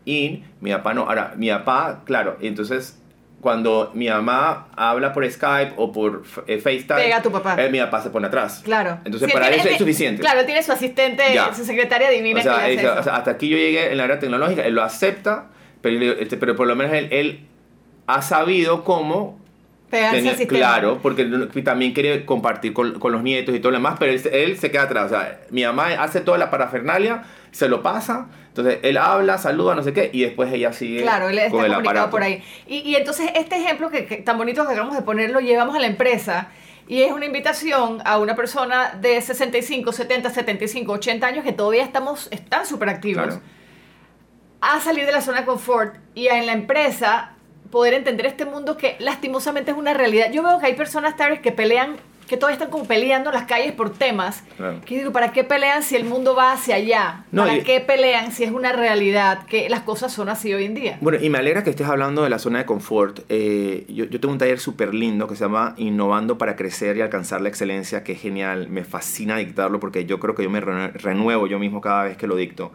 in, 0.04 0.44
mi 0.60 0.70
papá 0.72 0.94
no. 0.94 1.02
Ahora, 1.02 1.34
mi 1.36 1.48
papá, 1.50 2.00
claro, 2.04 2.36
entonces 2.40 2.98
cuando 3.40 3.92
mi 3.94 4.09
mamá 4.09 4.66
habla 4.77 5.12
por 5.12 5.29
Skype 5.31 5.74
o 5.77 5.92
por 5.92 6.24
eh, 6.46 6.59
FaceTime, 6.59 7.03
Pega 7.03 7.16
a 7.18 7.22
tu 7.22 7.31
papá. 7.31 7.57
eh, 7.62 7.70
mi 7.70 7.79
papá 7.79 8.03
se 8.03 8.11
pone 8.11 8.27
atrás. 8.27 8.62
Claro. 8.64 8.98
Entonces, 9.05 9.29
Sí, 9.29 9.33
para 9.33 9.48
él 9.48 9.61
es 9.64 9.79
suficiente. 9.79 10.20
Claro, 10.20 10.44
tiene 10.44 10.62
su 10.62 10.72
asistente, 10.72 11.22
Ya. 11.33 11.55
su 11.55 11.64
secretaria 11.64 12.11
divina 12.11 12.40
O 12.40 12.42
sea, 12.42 12.66
que 12.66 12.72
él 12.72 12.79
hace 12.81 12.88
o 12.98 13.03
sea, 13.03 13.16
hasta 13.16 13.31
aquí 13.33 13.48
yo 13.48 13.57
llegué 13.57 13.92
en 13.92 13.96
la 13.98 14.05
era 14.05 14.18
tecnológica, 14.18 14.64
él 14.64 14.74
lo 14.74 14.83
acepta, 14.83 15.46
pero, 15.81 16.12
este, 16.14 16.37
pero 16.37 16.57
por 16.57 16.66
lo 16.66 16.74
menos 16.74 16.92
él, 16.92 17.09
él 17.12 17.46
ha 18.09 18.22
sabido 18.22 18.83
cómo 18.85 19.38
sistema. 19.90 20.48
claro, 20.48 20.98
porque 21.01 21.24
también 21.64 21.92
quiere 21.92 22.24
compartir 22.24 22.72
con, 22.72 22.98
con 22.98 23.12
los 23.12 23.22
nietos 23.22 23.55
y 23.55 23.61
todo 23.61 23.70
lo 23.70 23.79
demás, 23.79 23.96
pero 23.98 24.12
él, 24.12 24.20
él 24.33 24.59
se 24.59 24.70
queda 24.70 24.83
atrás. 24.83 25.07
O 25.07 25.09
sea, 25.11 25.40
mi 25.51 25.64
mamá 25.64 25.88
hace 26.03 26.20
toda 26.20 26.38
la 26.38 26.51
parafernalia, 26.51 27.22
se 27.50 27.68
lo 27.68 27.82
pasa, 27.82 28.26
entonces 28.48 28.78
él 28.82 28.96
habla, 28.96 29.38
saluda, 29.38 29.74
no 29.74 29.82
sé 29.82 29.92
qué, 29.92 30.11
y 30.12 30.22
después 30.22 30.52
ella 30.52 30.72
sigue 30.72 31.02
Claro, 31.02 31.28
él 31.28 31.38
está 31.38 31.50
con 31.50 31.64
el 31.64 31.70
comunicado 31.72 31.98
aparato. 32.06 32.11
por 32.11 32.22
ahí. 32.22 32.42
Y, 32.66 32.78
y 32.78 32.96
entonces 32.96 33.30
este 33.34 33.56
ejemplo 33.56 33.90
que, 33.90 34.06
que 34.06 34.16
tan 34.18 34.37
bonito 34.38 34.64
que 34.66 34.72
acabamos 34.72 34.96
de 34.96 35.02
poner 35.02 35.30
lo 35.30 35.40
llevamos 35.40 35.74
a 35.76 35.78
la 35.78 35.87
empresa 35.87 36.48
y 36.87 37.02
es 37.02 37.12
una 37.12 37.26
invitación 37.26 38.00
a 38.04 38.18
una 38.18 38.34
persona 38.34 38.96
de 39.00 39.20
65, 39.20 39.92
70, 39.92 40.30
75, 40.30 40.92
80 40.92 41.26
años 41.26 41.44
que 41.44 41.52
todavía 41.52 41.82
estamos, 41.84 42.28
están 42.30 42.64
súper 42.66 42.88
activos 42.88 43.24
Claro. 43.26 43.40
a 44.61 44.80
salir 44.80 45.06
de 45.06 45.12
la 45.12 45.20
zona 45.20 45.40
de 45.40 45.46
confort 45.46 45.94
y 46.14 46.28
a 46.28 46.38
en 46.38 46.46
la 46.46 46.52
empresa 46.52 47.32
poder 47.70 47.92
entender 47.94 48.24
este 48.26 48.44
mundo 48.46 48.76
que 48.78 48.96
lastimosamente 48.98 49.70
es 49.72 49.76
una 49.76 49.92
realidad. 49.92 50.32
Yo 50.32 50.42
veo 50.42 50.58
que 50.58 50.66
hay 50.66 50.74
personas 50.74 51.16
Tarek, 51.16 51.42
que 51.42 51.52
pelean, 51.52 51.96
que 52.28 52.36
todavía 52.36 52.54
están 52.54 52.70
como 52.70 52.84
peleando 52.86 53.30
en 53.30 53.34
las 53.36 53.46
calles 53.46 53.72
por 53.72 53.90
temas. 53.90 54.44
Claro. 54.56 54.80
Que 54.84 54.98
digo, 54.98 55.12
¿para 55.12 55.32
qué 55.32 55.44
pelean 55.44 55.82
si 55.82 55.96
el 55.96 56.04
mundo 56.04 56.34
va 56.34 56.52
hacia 56.52 56.76
allá? 56.76 57.24
No, 57.32 57.42
¿Para 57.42 57.56
y- 57.56 57.62
qué 57.62 57.80
pelean 57.80 58.30
si 58.32 58.44
es 58.44 58.50
una 58.52 58.72
realidad 58.72 59.46
que 59.46 59.68
las 59.68 59.80
cosas 59.80 60.12
son 60.12 60.28
así 60.28 60.52
hoy 60.54 60.64
en 60.66 60.74
día? 60.74 60.98
Bueno, 61.00 61.18
y 61.20 61.30
me 61.30 61.38
alegra 61.38 61.64
que 61.64 61.70
estés 61.70 61.86
hablando 61.88 62.22
de 62.22 62.30
la 62.30 62.38
zona 62.38 62.58
de 62.58 62.66
confort. 62.66 63.20
Eh, 63.28 63.84
yo, 63.88 64.04
yo 64.04 64.20
tengo 64.20 64.32
un 64.32 64.38
taller 64.38 64.60
súper 64.60 64.94
lindo 64.94 65.26
que 65.26 65.34
se 65.34 65.44
llama 65.44 65.74
Innovando 65.78 66.38
para 66.38 66.54
crecer 66.54 66.96
y 66.96 67.00
alcanzar 67.00 67.40
la 67.40 67.48
excelencia, 67.48 68.04
que 68.04 68.12
es 68.12 68.20
genial. 68.20 68.68
Me 68.68 68.84
fascina 68.84 69.36
dictarlo 69.38 69.80
porque 69.80 70.04
yo 70.04 70.20
creo 70.20 70.34
que 70.34 70.42
yo 70.42 70.50
me 70.50 70.60
renuevo 70.60 71.46
yo 71.46 71.58
mismo 71.58 71.80
cada 71.80 72.04
vez 72.04 72.16
que 72.16 72.26
lo 72.26 72.36
dicto. 72.36 72.72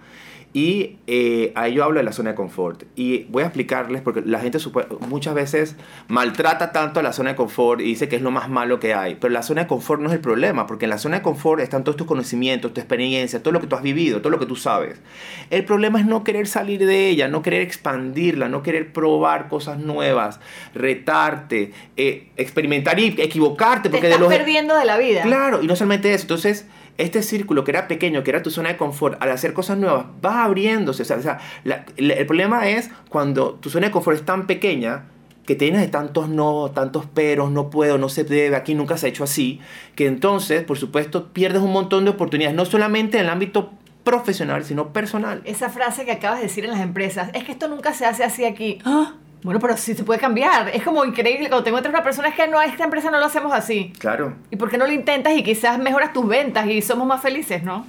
Y 0.53 0.97
eh, 1.07 1.51
ahí 1.55 1.73
yo 1.73 1.83
hablo 1.83 1.97
de 1.97 2.03
la 2.03 2.11
zona 2.11 2.29
de 2.29 2.35
confort. 2.35 2.83
Y 2.95 3.23
voy 3.23 3.41
a 3.41 3.47
explicarles, 3.47 4.01
porque 4.01 4.21
la 4.23 4.39
gente 4.39 4.59
muchas 5.07 5.33
veces 5.33 5.75
maltrata 6.07 6.71
tanto 6.71 6.99
a 6.99 7.03
la 7.03 7.11
zona 7.11 7.31
de 7.31 7.35
confort 7.35 7.81
y 7.81 7.85
dice 7.85 8.07
que 8.07 8.15
es 8.15 8.21
lo 8.21 8.29
más 8.29 8.49
malo 8.49 8.79
que 8.79 8.93
hay. 8.93 9.15
Pero 9.15 9.33
la 9.33 9.41
zona 9.41 9.63
de 9.63 9.67
confort 9.67 9.99
no 9.99 10.09
es 10.09 10.13
el 10.13 10.21
problema, 10.21 10.67
porque 10.67 10.85
en 10.85 10.91
la 10.91 10.99
zona 10.99 11.17
de 11.17 11.23
confort 11.23 11.59
están 11.59 11.83
todos 11.83 11.97
tus 11.97 12.05
conocimientos, 12.05 12.71
tu 12.71 12.79
experiencia, 12.79 13.41
todo 13.41 13.51
lo 13.51 13.61
que 13.61 13.67
tú 13.67 13.75
has 13.75 13.81
vivido, 13.81 14.19
todo 14.21 14.29
lo 14.29 14.37
que 14.37 14.45
tú 14.45 14.55
sabes. 14.55 15.01
El 15.49 15.65
problema 15.65 15.99
es 15.99 16.05
no 16.05 16.23
querer 16.23 16.45
salir 16.45 16.85
de 16.85 17.09
ella, 17.09 17.27
no 17.27 17.41
querer 17.41 17.61
expandirla, 17.61 18.47
no 18.47 18.61
querer 18.61 18.93
probar 18.93 19.47
cosas 19.49 19.79
nuevas, 19.79 20.39
retarte, 20.75 21.71
eh, 21.97 22.27
experimentar 22.37 22.99
y 22.99 23.15
equivocarte. 23.17 23.89
Te 23.89 23.95
Porque 23.95 24.07
estás 24.07 24.19
de 24.19 24.27
los... 24.27 24.37
perdiendo 24.37 24.77
de 24.77 24.85
la 24.85 24.99
vida. 24.99 25.23
Claro, 25.23 25.63
y 25.63 25.67
no 25.67 25.75
solamente 25.75 26.13
eso. 26.13 26.25
Entonces, 26.25 26.67
este 26.97 27.23
círculo 27.23 27.63
que 27.63 27.71
era 27.71 27.87
pequeño, 27.87 28.23
que 28.23 28.31
era 28.31 28.43
tu 28.43 28.51
zona 28.51 28.69
de 28.69 28.77
confort, 28.77 29.21
al 29.21 29.31
hacer 29.31 29.53
cosas 29.53 29.77
nuevas, 29.77 30.05
va 30.23 30.43
abriéndose. 30.43 31.01
O 31.03 31.05
sea, 31.05 31.17
o 31.17 31.21
sea, 31.21 31.39
la- 31.63 31.85
la- 31.97 32.13
el 32.13 32.25
problema 32.25 32.69
es 32.69 32.89
cuando 33.09 33.55
tu 33.55 33.69
zona 33.69 33.87
de 33.87 33.91
confort 33.91 34.17
es 34.17 34.25
tan 34.25 34.45
pequeña 34.47 35.05
que 35.45 35.55
de 35.81 35.87
tantos 35.89 36.29
no, 36.29 36.71
tantos 36.73 37.05
peros, 37.05 37.51
no 37.51 37.69
puedo, 37.69 37.97
no 37.97 38.07
se 38.07 38.23
debe, 38.23 38.55
aquí 38.55 38.75
nunca 38.75 38.95
se 38.97 39.07
ha 39.07 39.09
hecho 39.09 39.25
así, 39.25 39.59
que 39.95 40.05
entonces, 40.07 40.63
por 40.63 40.77
supuesto, 40.77 41.33
pierdes 41.33 41.61
un 41.61 41.73
montón 41.73 42.05
de 42.05 42.11
oportunidades, 42.11 42.55
no 42.55 42.63
solamente 42.63 43.17
en 43.17 43.25
el 43.25 43.29
ámbito 43.29 43.73
profesional, 44.05 44.63
sino 44.63 44.93
personal. 44.93 45.41
Esa 45.45 45.69
frase 45.69 46.05
que 46.05 46.11
acabas 46.13 46.39
de 46.39 46.43
decir 46.45 46.63
en 46.63 46.71
las 46.71 46.79
empresas, 46.79 47.29
es 47.33 47.43
que 47.43 47.51
esto 47.53 47.67
nunca 47.67 47.93
se 47.93 48.05
hace 48.05 48.23
así 48.23 48.45
aquí. 48.45 48.79
¡Ah! 48.85 49.15
Bueno, 49.43 49.59
pero 49.59 49.75
sí 49.75 49.93
se 49.93 50.03
puede 50.03 50.19
cambiar. 50.19 50.69
Es 50.69 50.83
como 50.83 51.03
increíble 51.03 51.49
cuando 51.49 51.63
te 51.63 51.69
encuentras 51.69 51.93
una 51.93 52.03
persona, 52.03 52.29
es 52.29 52.35
que 52.35 52.47
no, 52.47 52.61
esta 52.61 52.85
empresa 52.85 53.11
no 53.11 53.19
lo 53.19 53.25
hacemos 53.25 53.53
así. 53.53 53.93
Claro. 53.99 54.33
¿Y 54.49 54.55
por 54.55 54.69
qué 54.69 54.77
no 54.77 54.87
lo 54.87 54.93
intentas 54.93 55.33
y 55.33 55.43
quizás 55.43 55.77
mejoras 55.79 56.13
tus 56.13 56.27
ventas 56.27 56.65
y 56.67 56.81
somos 56.81 57.05
más 57.05 57.21
felices, 57.21 57.61
no? 57.63 57.85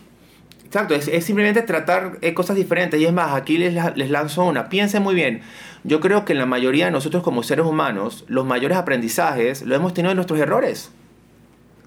Exacto, 0.65 0.97
es, 0.97 1.07
es 1.07 1.25
simplemente 1.25 1.63
tratar 1.63 2.19
eh, 2.21 2.35
cosas 2.35 2.57
diferentes. 2.57 3.01
Y 3.01 3.07
es 3.07 3.13
más, 3.13 3.35
aquí 3.35 3.57
les, 3.57 3.75
les 3.97 4.11
lanzo 4.11 4.45
una. 4.45 4.69
Piensen 4.69 5.03
muy 5.05 5.15
bien. 5.15 5.43
Yo 5.85 6.01
creo 6.01 6.25
que 6.25 6.33
en 6.33 6.41
la 6.41 6.47
mayoría 6.47 6.87
de 6.87 6.91
nosotros 6.91 7.23
como 7.23 7.45
seres 7.45 7.65
humanos, 7.65 8.25
los 8.27 8.45
mayores 8.45 8.77
aprendizajes 8.77 9.63
lo 9.63 9.77
hemos 9.77 9.95
tenido 9.95 10.11
de 10.11 10.17
nuestros 10.17 10.41
errores. 10.41 10.91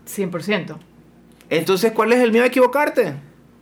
100%. 0.08 0.78
Entonces, 1.50 1.92
¿cuál 1.92 2.14
es 2.14 2.22
el 2.22 2.32
miedo 2.32 2.46
a 2.46 2.48
equivocarte? 2.48 3.16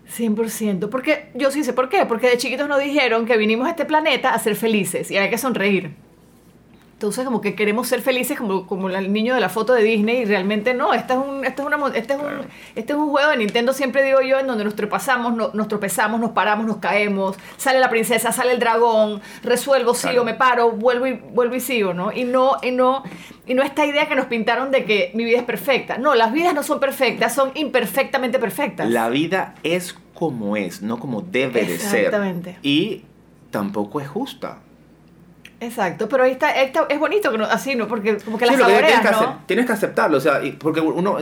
100%. 0.07 0.89
Porque 0.89 1.29
yo 1.33 1.51
sí 1.51 1.63
sé 1.63 1.73
por 1.73 1.89
qué. 1.89 2.05
Porque 2.05 2.29
de 2.29 2.37
chiquitos 2.37 2.67
nos 2.67 2.79
dijeron 2.79 3.25
que 3.25 3.37
vinimos 3.37 3.67
a 3.67 3.71
este 3.71 3.85
planeta 3.85 4.33
a 4.33 4.39
ser 4.39 4.55
felices 4.55 5.11
y 5.11 5.17
hay 5.17 5.29
que 5.29 5.37
sonreír. 5.37 6.04
Entonces 6.95 7.25
como 7.25 7.41
que 7.41 7.55
queremos 7.55 7.89
ser 7.89 8.01
felices 8.01 8.37
como, 8.37 8.65
como 8.65 8.89
el 8.89 9.11
niño 9.11 9.35
de 9.35 9.41
la 9.41 9.49
foto 9.49 9.73
de 9.73 9.83
Disney 9.83 10.19
y 10.21 10.25
realmente 10.25 10.73
no, 10.73 10.93
este 10.93 11.11
es 11.11 11.19
un, 11.19 11.43
este 11.43 11.61
es 11.61 11.67
una, 11.67 11.77
este 11.93 12.13
es 12.13 12.19
un, 12.19 12.47
este 12.73 12.93
es 12.93 12.97
un 12.97 13.09
juego 13.09 13.29
de 13.31 13.35
Nintendo, 13.37 13.73
siempre 13.73 14.01
digo 14.01 14.21
yo, 14.21 14.39
en 14.39 14.47
donde 14.47 14.63
nos 14.63 14.75
tropezamos, 14.77 15.35
no- 15.35 15.49
nos 15.53 15.67
tropezamos, 15.67 16.21
nos 16.21 16.31
paramos, 16.31 16.65
nos 16.65 16.77
caemos, 16.77 17.35
sale 17.57 17.79
la 17.79 17.89
princesa, 17.89 18.31
sale 18.31 18.53
el 18.53 18.59
dragón, 18.59 19.19
resuelvo, 19.43 19.93
sigo, 19.93 20.11
Claro. 20.13 20.23
me 20.23 20.33
paro, 20.35 20.71
vuelvo 20.71 21.05
y, 21.05 21.13
vuelvo 21.13 21.55
y 21.55 21.59
sigo, 21.59 21.93
¿no? 21.93 22.13
Y 22.13 22.23
no, 22.23 22.53
y 22.63 22.71
no, 22.71 23.03
y 23.45 23.55
no 23.55 23.61
esta 23.63 23.85
idea 23.85 24.07
que 24.07 24.15
nos 24.15 24.27
pintaron 24.27 24.71
de 24.71 24.85
que 24.85 25.11
mi 25.15 25.25
vida 25.25 25.39
es 25.39 25.43
perfecta. 25.43 25.97
No, 25.97 26.15
las 26.15 26.31
vidas 26.31 26.53
no 26.53 26.63
son 26.63 26.79
perfectas, 26.79 27.35
son 27.35 27.51
imperfectamente 27.55 28.39
perfectas. 28.39 28.89
La 28.89 29.09
vida 29.09 29.55
es 29.63 29.97
como 30.13 30.55
es, 30.55 30.81
no 30.81 30.97
como 30.97 31.21
debe 31.21 31.65
de 31.65 31.77
ser. 31.77 32.05
Exactamente. 32.05 32.57
Y 32.61 33.03
tampoco 33.51 33.99
es 33.99 34.07
justa. 34.07 34.59
Exacto, 35.59 36.09
pero 36.09 36.23
ahí 36.23 36.31
está, 36.31 36.49
ahí 36.49 36.65
está- 36.65 36.85
es 36.89 36.99
bonito 36.99 37.31
que 37.31 37.37
no, 37.37 37.45
así, 37.45 37.75
¿no? 37.75 37.87
Porque 37.87 38.17
como 38.17 38.37
que 38.37 38.45
la 38.45 38.51
Sí, 38.53 38.57
lo 38.57 38.65
que 38.65 38.71
saboreas, 38.73 39.01
tienes, 39.01 39.17
que 39.17 39.23
¿no? 39.25 39.31
acep- 39.33 39.37
tienes 39.45 39.65
que 39.65 39.71
aceptarlo, 39.73 40.17
o 40.17 40.21
sea, 40.21 40.41
porque 40.59 40.81
uno, 40.81 41.17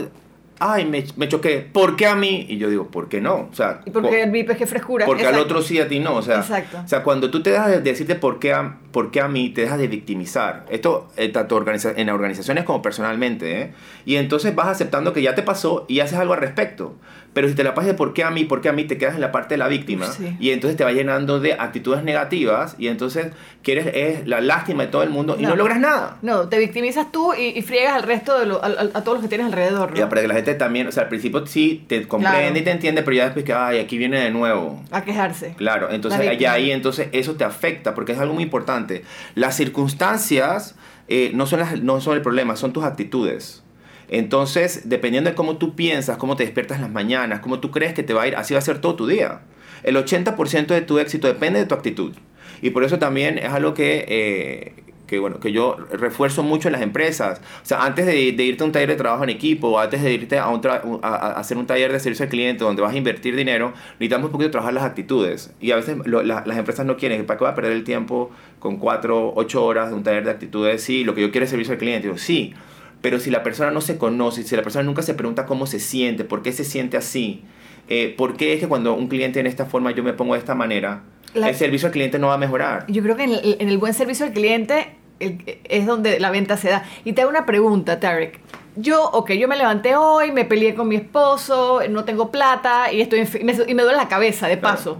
ay, 0.66 0.86
me, 0.86 1.04
me 1.16 1.28
choqué, 1.28 1.58
¿por 1.60 1.94
qué 1.96 2.06
a 2.06 2.14
mí? 2.14 2.46
Y 2.48 2.56
yo 2.58 2.70
digo, 2.70 2.86
¿por 2.88 3.08
qué 3.08 3.20
no? 3.20 3.48
O 3.50 3.54
sea, 3.54 3.80
Y 3.84 3.90
porque 3.90 4.08
co- 4.08 4.14
el 4.14 4.30
VIP 4.30 4.50
es 4.50 4.56
que 4.56 4.66
frescura. 4.66 5.04
porque 5.06 5.22
al 5.26 5.34
exacto. 5.34 5.44
otro 5.54 5.62
sí, 5.62 5.78
a 5.78 5.88
ti 5.88 6.00
no. 6.00 6.14
O 6.16 6.22
sea, 6.22 6.36
Exacto. 6.38 6.78
o 6.84 6.88
sea 6.88 7.02
cuando 7.02 7.30
tú 7.30 7.42
te 7.42 7.50
dejas 7.50 7.68
de 7.70 7.80
decirte 7.80 8.14
por 8.14 8.38
qué 8.38 8.52
a, 8.54 8.78
por 8.92 9.10
qué 9.10 9.20
a 9.20 9.28
mí, 9.28 9.50
te 9.50 9.60
dejas 9.62 9.78
de 9.78 9.88
victimizar. 9.88 10.64
Esto 10.70 11.08
eh, 11.16 11.28
tanto 11.28 11.56
organiza- 11.56 11.92
en 11.96 12.08
organizaciones 12.10 12.64
como 12.64 12.80
personalmente. 12.80 13.60
¿eh? 13.60 13.72
Y 14.06 14.16
entonces 14.16 14.54
vas 14.54 14.68
aceptando 14.68 15.12
que 15.12 15.20
ya 15.22 15.34
te 15.34 15.42
pasó 15.42 15.84
y 15.88 16.00
haces 16.00 16.18
algo 16.18 16.32
al 16.34 16.40
respecto. 16.40 16.94
Pero 17.32 17.48
si 17.48 17.54
te 17.56 17.64
la 17.64 17.74
pasas 17.74 17.88
de 17.88 17.94
por 17.94 18.12
qué 18.14 18.22
a 18.22 18.30
mí, 18.30 18.44
por 18.44 18.60
qué 18.60 18.68
a 18.68 18.72
mí, 18.72 18.84
te 18.84 18.96
quedas 18.96 19.16
en 19.16 19.20
la 19.20 19.32
parte 19.32 19.54
de 19.54 19.58
la 19.58 19.66
víctima. 19.66 20.06
Sí. 20.06 20.36
Y 20.38 20.50
entonces 20.50 20.76
te 20.76 20.84
va 20.84 20.92
llenando 20.92 21.40
de 21.40 21.54
actitudes 21.54 22.04
negativas. 22.04 22.76
Y 22.78 22.86
entonces 22.86 23.32
quieres 23.64 23.88
es 23.92 24.26
la 24.28 24.40
lástima 24.40 24.84
de 24.84 24.88
todo 24.90 25.02
el 25.02 25.10
mundo 25.10 25.36
y 25.36 25.42
no, 25.42 25.48
No. 25.50 25.56
logras 25.56 25.80
nada. 25.80 26.18
No, 26.22 26.48
te 26.48 26.58
victimizas 26.60 27.10
tú 27.10 27.34
y, 27.34 27.46
y 27.58 27.62
friegas 27.62 27.94
al 27.94 28.04
resto 28.04 28.38
de 28.38 28.46
lo, 28.46 28.62
a, 28.62 28.68
a- 28.68 28.70
a 28.98 29.02
todos 29.02 29.14
los 29.18 29.22
que 29.22 29.28
tienes 29.28 29.46
alrededor, 29.48 29.90
¿no? 29.90 29.98
Y 29.98 30.08
para 30.08 30.20
que 30.22 30.28
la 30.28 30.34
gente 30.34 30.53
también, 30.54 30.86
o 30.86 30.92
sea, 30.92 31.04
al 31.04 31.08
principio 31.08 31.46
sí 31.46 31.84
te 31.86 32.06
comprende 32.08 32.38
Claro. 32.40 32.58
y 32.58 32.62
te 32.62 32.70
entiende, 32.70 33.02
pero 33.02 33.16
ya 33.16 33.24
después 33.24 33.44
que, 33.44 33.52
ay, 33.52 33.78
aquí 33.78 33.98
viene 33.98 34.18
de 34.20 34.30
nuevo. 34.30 34.82
A 34.90 35.02
quejarse. 35.04 35.54
Claro, 35.56 35.90
entonces 35.90 36.20
allá 36.20 36.52
ahí 36.52 36.70
entonces 36.70 37.08
eso 37.12 37.34
te 37.34 37.44
afecta 37.44 37.94
porque 37.94 38.12
es 38.12 38.18
algo 38.18 38.34
muy 38.34 38.42
importante. 38.42 39.04
Las 39.34 39.56
circunstancias 39.56 40.74
eh, 41.08 41.30
no, 41.34 41.46
son 41.46 41.60
las, 41.60 41.80
no 41.82 42.00
son 42.00 42.14
el 42.16 42.22
problema, 42.22 42.56
son 42.56 42.72
tus 42.72 42.84
actitudes. 42.84 43.62
Entonces, 44.08 44.82
dependiendo 44.88 45.30
de 45.30 45.36
cómo 45.36 45.56
tú 45.56 45.74
piensas, 45.74 46.16
cómo 46.18 46.36
te 46.36 46.44
despiertas 46.44 46.76
en 46.76 46.82
las 46.82 46.90
mañanas, 46.92 47.40
cómo 47.40 47.60
tú 47.60 47.70
crees 47.70 47.94
que 47.94 48.02
te 48.02 48.12
va 48.14 48.22
a 48.22 48.28
ir, 48.28 48.36
así 48.36 48.54
va 48.54 48.58
a 48.58 48.62
ser 48.62 48.78
todo 48.80 48.94
tu 48.94 49.06
día. 49.06 49.40
El 49.82 49.96
80% 49.96 50.66
de 50.66 50.80
tu 50.82 50.98
éxito 50.98 51.26
depende 51.26 51.58
de 51.58 51.66
tu 51.66 51.74
actitud. 51.74 52.14
Y 52.62 52.70
por 52.70 52.84
eso 52.84 52.98
también 52.98 53.38
es 53.38 53.50
algo 53.50 53.74
que, 53.74 54.04
eh, 54.08 54.74
que, 55.06 55.18
bueno, 55.18 55.38
que 55.40 55.52
yo 55.52 55.76
refuerzo 55.92 56.42
mucho 56.42 56.68
en 56.68 56.72
las 56.72 56.82
empresas. 56.82 57.40
O 57.62 57.66
sea, 57.66 57.84
antes 57.84 58.06
de, 58.06 58.12
de 58.32 58.42
irte 58.44 58.62
a 58.62 58.66
un 58.66 58.72
taller 58.72 58.88
de 58.88 58.96
trabajo 58.96 59.22
en 59.24 59.30
equipo, 59.30 59.78
antes 59.78 60.02
de 60.02 60.12
irte 60.12 60.38
a, 60.38 60.48
un 60.48 60.62
tra- 60.62 61.00
a, 61.02 61.32
hacer 61.38 61.56
un 61.58 61.66
taller 61.66 61.92
de 61.92 62.00
servicio 62.00 62.24
al 62.24 62.30
cliente 62.30 62.64
donde 62.64 62.80
vas 62.82 62.94
a 62.94 62.96
invertir 62.96 63.36
dinero, 63.36 63.72
necesitamos 63.98 64.26
un 64.26 64.32
poquito 64.32 64.50
trabajar 64.50 64.74
las 64.74 64.84
actitudes. 64.84 65.52
Y 65.60 65.72
a 65.72 65.76
veces 65.76 65.96
lo- 66.04 66.22
la- 66.22 66.42
las 66.46 66.56
empresas 66.56 66.86
no 66.86 66.96
quieren. 66.96 67.26
¿Para 67.26 67.38
qué 67.38 67.44
voy 67.44 67.52
a 67.52 67.54
perder 67.54 67.72
el 67.72 67.84
tiempo 67.84 68.30
con 68.58 68.76
4, 68.78 69.32
8 69.36 69.64
horas 69.64 69.90
de 69.90 69.96
un 69.96 70.02
taller 70.02 70.24
de 70.24 70.30
actitudes? 70.30 70.82
Sí, 70.82 71.04
lo 71.04 71.14
que 71.14 71.20
yo 71.20 71.30
quiero 71.30 71.44
es 71.44 71.50
servicio 71.50 71.72
al 71.72 71.78
cliente. 71.78 72.08
Digo, 72.08 72.18
sí. 72.18 72.54
Pero 73.02 73.18
si 73.20 73.30
la 73.30 73.42
persona 73.42 73.70
no 73.70 73.82
se 73.82 73.98
conoce, 73.98 74.42
si 74.44 74.56
la 74.56 74.62
persona 74.62 74.82
nunca 74.84 75.02
se 75.02 75.12
pregunta 75.12 75.44
cómo 75.44 75.66
se 75.66 75.78
siente, 75.80 76.24
por 76.24 76.40
qué 76.42 76.52
se 76.52 76.64
siente 76.64 76.96
así, 76.96 77.42
eh, 77.88 78.14
por 78.16 78.36
qué 78.38 78.54
es 78.54 78.60
que 78.60 78.66
cuando 78.68 78.94
un 78.94 79.08
cliente 79.08 79.40
en 79.40 79.46
esta 79.46 79.66
forma 79.66 79.90
yo 79.90 80.02
me 80.02 80.14
pongo 80.14 80.32
de 80.32 80.38
esta 80.38 80.54
manera, 80.54 81.02
La- 81.34 81.48
el 81.48 81.54
servicio 81.54 81.86
al 81.86 81.92
cliente 81.92 82.18
no 82.18 82.28
va 82.28 82.34
a 82.34 82.38
mejorar. 82.38 82.84
Yo 82.88 83.02
creo 83.02 83.16
que 83.16 83.24
en 83.24 83.30
el, 83.32 83.56
en 83.60 83.68
el 83.68 83.78
buen 83.78 83.94
servicio 83.94 84.24
al 84.26 84.32
cliente 84.32 84.94
el- 85.20 85.58
es 85.64 85.86
donde 85.86 86.18
la 86.20 86.30
venta 86.30 86.56
se 86.56 86.70
da. 86.70 86.84
Y 87.04 87.12
te 87.12 87.22
hago 87.22 87.30
una 87.30 87.46
pregunta, 87.46 88.00
Tarek. 88.00 88.40
Yo, 88.76 89.04
ok, 89.10 89.32
yo 89.32 89.46
me 89.46 89.56
levanté 89.56 89.94
hoy, 89.96 90.32
me 90.32 90.44
peleé 90.44 90.74
con 90.74 90.88
mi 90.88 90.96
esposo, 90.96 91.80
no 91.88 92.04
tengo 92.04 92.30
plata 92.32 92.92
y, 92.92 93.00
estoy 93.00 93.20
y 93.40 93.44
me, 93.44 93.52
y 93.68 93.74
me 93.74 93.82
duele 93.82 93.96
la 93.96 94.08
cabeza, 94.08 94.48
de 94.48 94.58
Claro. 94.58 94.76
paso. 94.76 94.98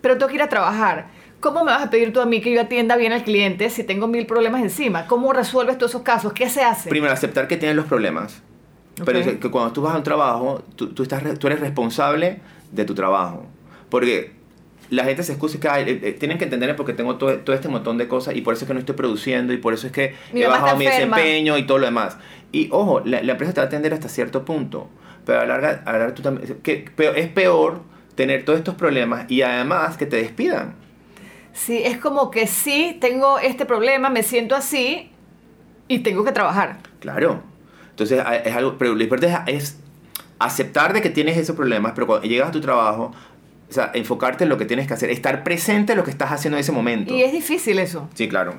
Pero 0.00 0.18
tengo 0.18 0.28
que 0.28 0.34
ir 0.36 0.42
a 0.42 0.48
trabajar. 0.48 1.06
¿Cómo 1.38 1.64
me 1.64 1.72
vas 1.72 1.82
a 1.82 1.90
pedir 1.90 2.12
tú 2.12 2.20
a 2.20 2.26
mí 2.26 2.40
que 2.40 2.52
yo 2.52 2.60
atienda 2.60 2.96
bien 2.96 3.12
al 3.12 3.22
cliente 3.24 3.70
si 3.70 3.82
tengo 3.84 4.06
mil 4.08 4.26
problemas 4.26 4.62
encima? 4.62 5.06
¿Cómo 5.06 5.32
resuelves 5.32 5.78
todos 5.78 5.90
esos 5.92 6.02
casos? 6.02 6.32
¿Qué 6.32 6.48
se 6.48 6.62
hace? 6.62 6.88
Primero, 6.88 7.12
aceptar 7.12 7.46
que 7.48 7.56
tienes 7.56 7.76
los 7.76 7.86
problemas. 7.86 8.42
Pero 9.04 9.18
es 9.20 9.26
que 9.26 9.50
cuando 9.50 9.72
tú 9.72 9.82
vas 9.82 9.94
a 9.94 9.98
un 9.98 10.02
trabajo, 10.02 10.62
tú, 10.76 10.88
tú 10.92 11.02
estás, 11.02 11.22
tú 11.38 11.46
eres 11.46 11.60
responsable 11.60 12.40
de 12.70 12.84
tu 12.84 12.94
trabajo. 12.94 13.46
Porque 13.88 14.32
la 14.92 15.04
gente 15.04 15.22
se 15.22 15.32
excusa 15.32 15.58
que 15.58 15.68
"Ay, 15.68 15.84
eh, 15.88 16.00
eh, 16.02 16.12
tienen 16.12 16.36
que 16.38 16.44
entender 16.44 16.76
porque 16.76 16.92
tengo 16.92 17.16
todo, 17.16 17.38
todo 17.38 17.56
este 17.56 17.68
montón 17.68 17.96
de 17.98 18.08
cosas 18.08 18.36
y 18.36 18.42
por 18.42 18.54
eso 18.54 18.64
es 18.64 18.68
que 18.68 18.74
no 18.74 18.80
estoy 18.80 18.94
produciendo 18.94 19.52
y 19.52 19.56
por 19.56 19.72
eso 19.74 19.86
es 19.86 19.92
que 19.92 20.14
Mi 20.32 20.42
he 20.42 20.46
bajado 20.46 20.76
mi 20.76 20.84
enferma. 20.86 21.16
desempeño 21.16 21.56
y 21.58 21.66
todo 21.66 21.78
lo 21.78 21.86
demás. 21.86 22.18
Y 22.52 22.68
ojo, 22.70 23.00
la, 23.04 23.22
la 23.22 23.32
empresa 23.32 23.54
te 23.54 23.60
va 23.60 23.64
a 23.64 23.66
atender 23.68 23.94
hasta 23.94 24.08
cierto 24.08 24.44
punto. 24.44 24.88
Pero 25.24 25.40
a 25.40 25.46
la 25.46 25.58
larga, 25.58 25.82
a 25.86 25.92
la 25.92 25.98
larga 25.98 26.14
tú 26.14 26.22
también... 26.22 26.58
Que, 26.62 26.84
pero 26.94 27.14
es 27.14 27.28
peor 27.28 27.80
tener 28.14 28.44
todos 28.44 28.58
estos 28.58 28.74
problemas 28.74 29.30
y 29.30 29.40
además 29.42 29.96
que 29.96 30.04
te 30.04 30.16
despidan. 30.16 30.74
Sí, 31.54 31.80
es 31.82 31.96
como 31.98 32.30
que 32.30 32.46
sí, 32.46 32.96
tengo 33.00 33.38
este 33.38 33.64
problema, 33.66 34.10
me 34.10 34.22
siento 34.22 34.54
así 34.54 35.10
y 35.88 36.00
tengo 36.00 36.24
que 36.24 36.32
trabajar. 36.32 36.78
Claro. 37.00 37.42
Entonces, 37.90 38.22
es 38.44 38.54
algo, 38.54 38.76
pero 38.78 38.94
lo 38.94 39.02
importante 39.02 39.52
es 39.52 39.78
aceptar 40.38 40.92
de 40.92 41.00
que 41.02 41.10
tienes 41.10 41.36
esos 41.36 41.54
problemas, 41.54 41.92
pero 41.94 42.06
cuando 42.06 42.26
llegas 42.26 42.48
a 42.48 42.52
tu 42.52 42.60
trabajo, 42.60 43.12
o 43.72 43.74
sea, 43.74 43.90
enfocarte 43.94 44.44
en 44.44 44.50
lo 44.50 44.58
que 44.58 44.66
tienes 44.66 44.86
que 44.86 44.94
hacer, 44.94 45.10
estar 45.10 45.42
presente 45.42 45.92
en 45.92 45.98
lo 45.98 46.04
que 46.04 46.10
estás 46.10 46.30
haciendo 46.30 46.58
en 46.58 46.60
ese 46.60 46.72
momento. 46.72 47.14
Y 47.16 47.22
es 47.22 47.32
difícil 47.32 47.78
eso. 47.78 48.08
Sí, 48.14 48.28
claro. 48.28 48.54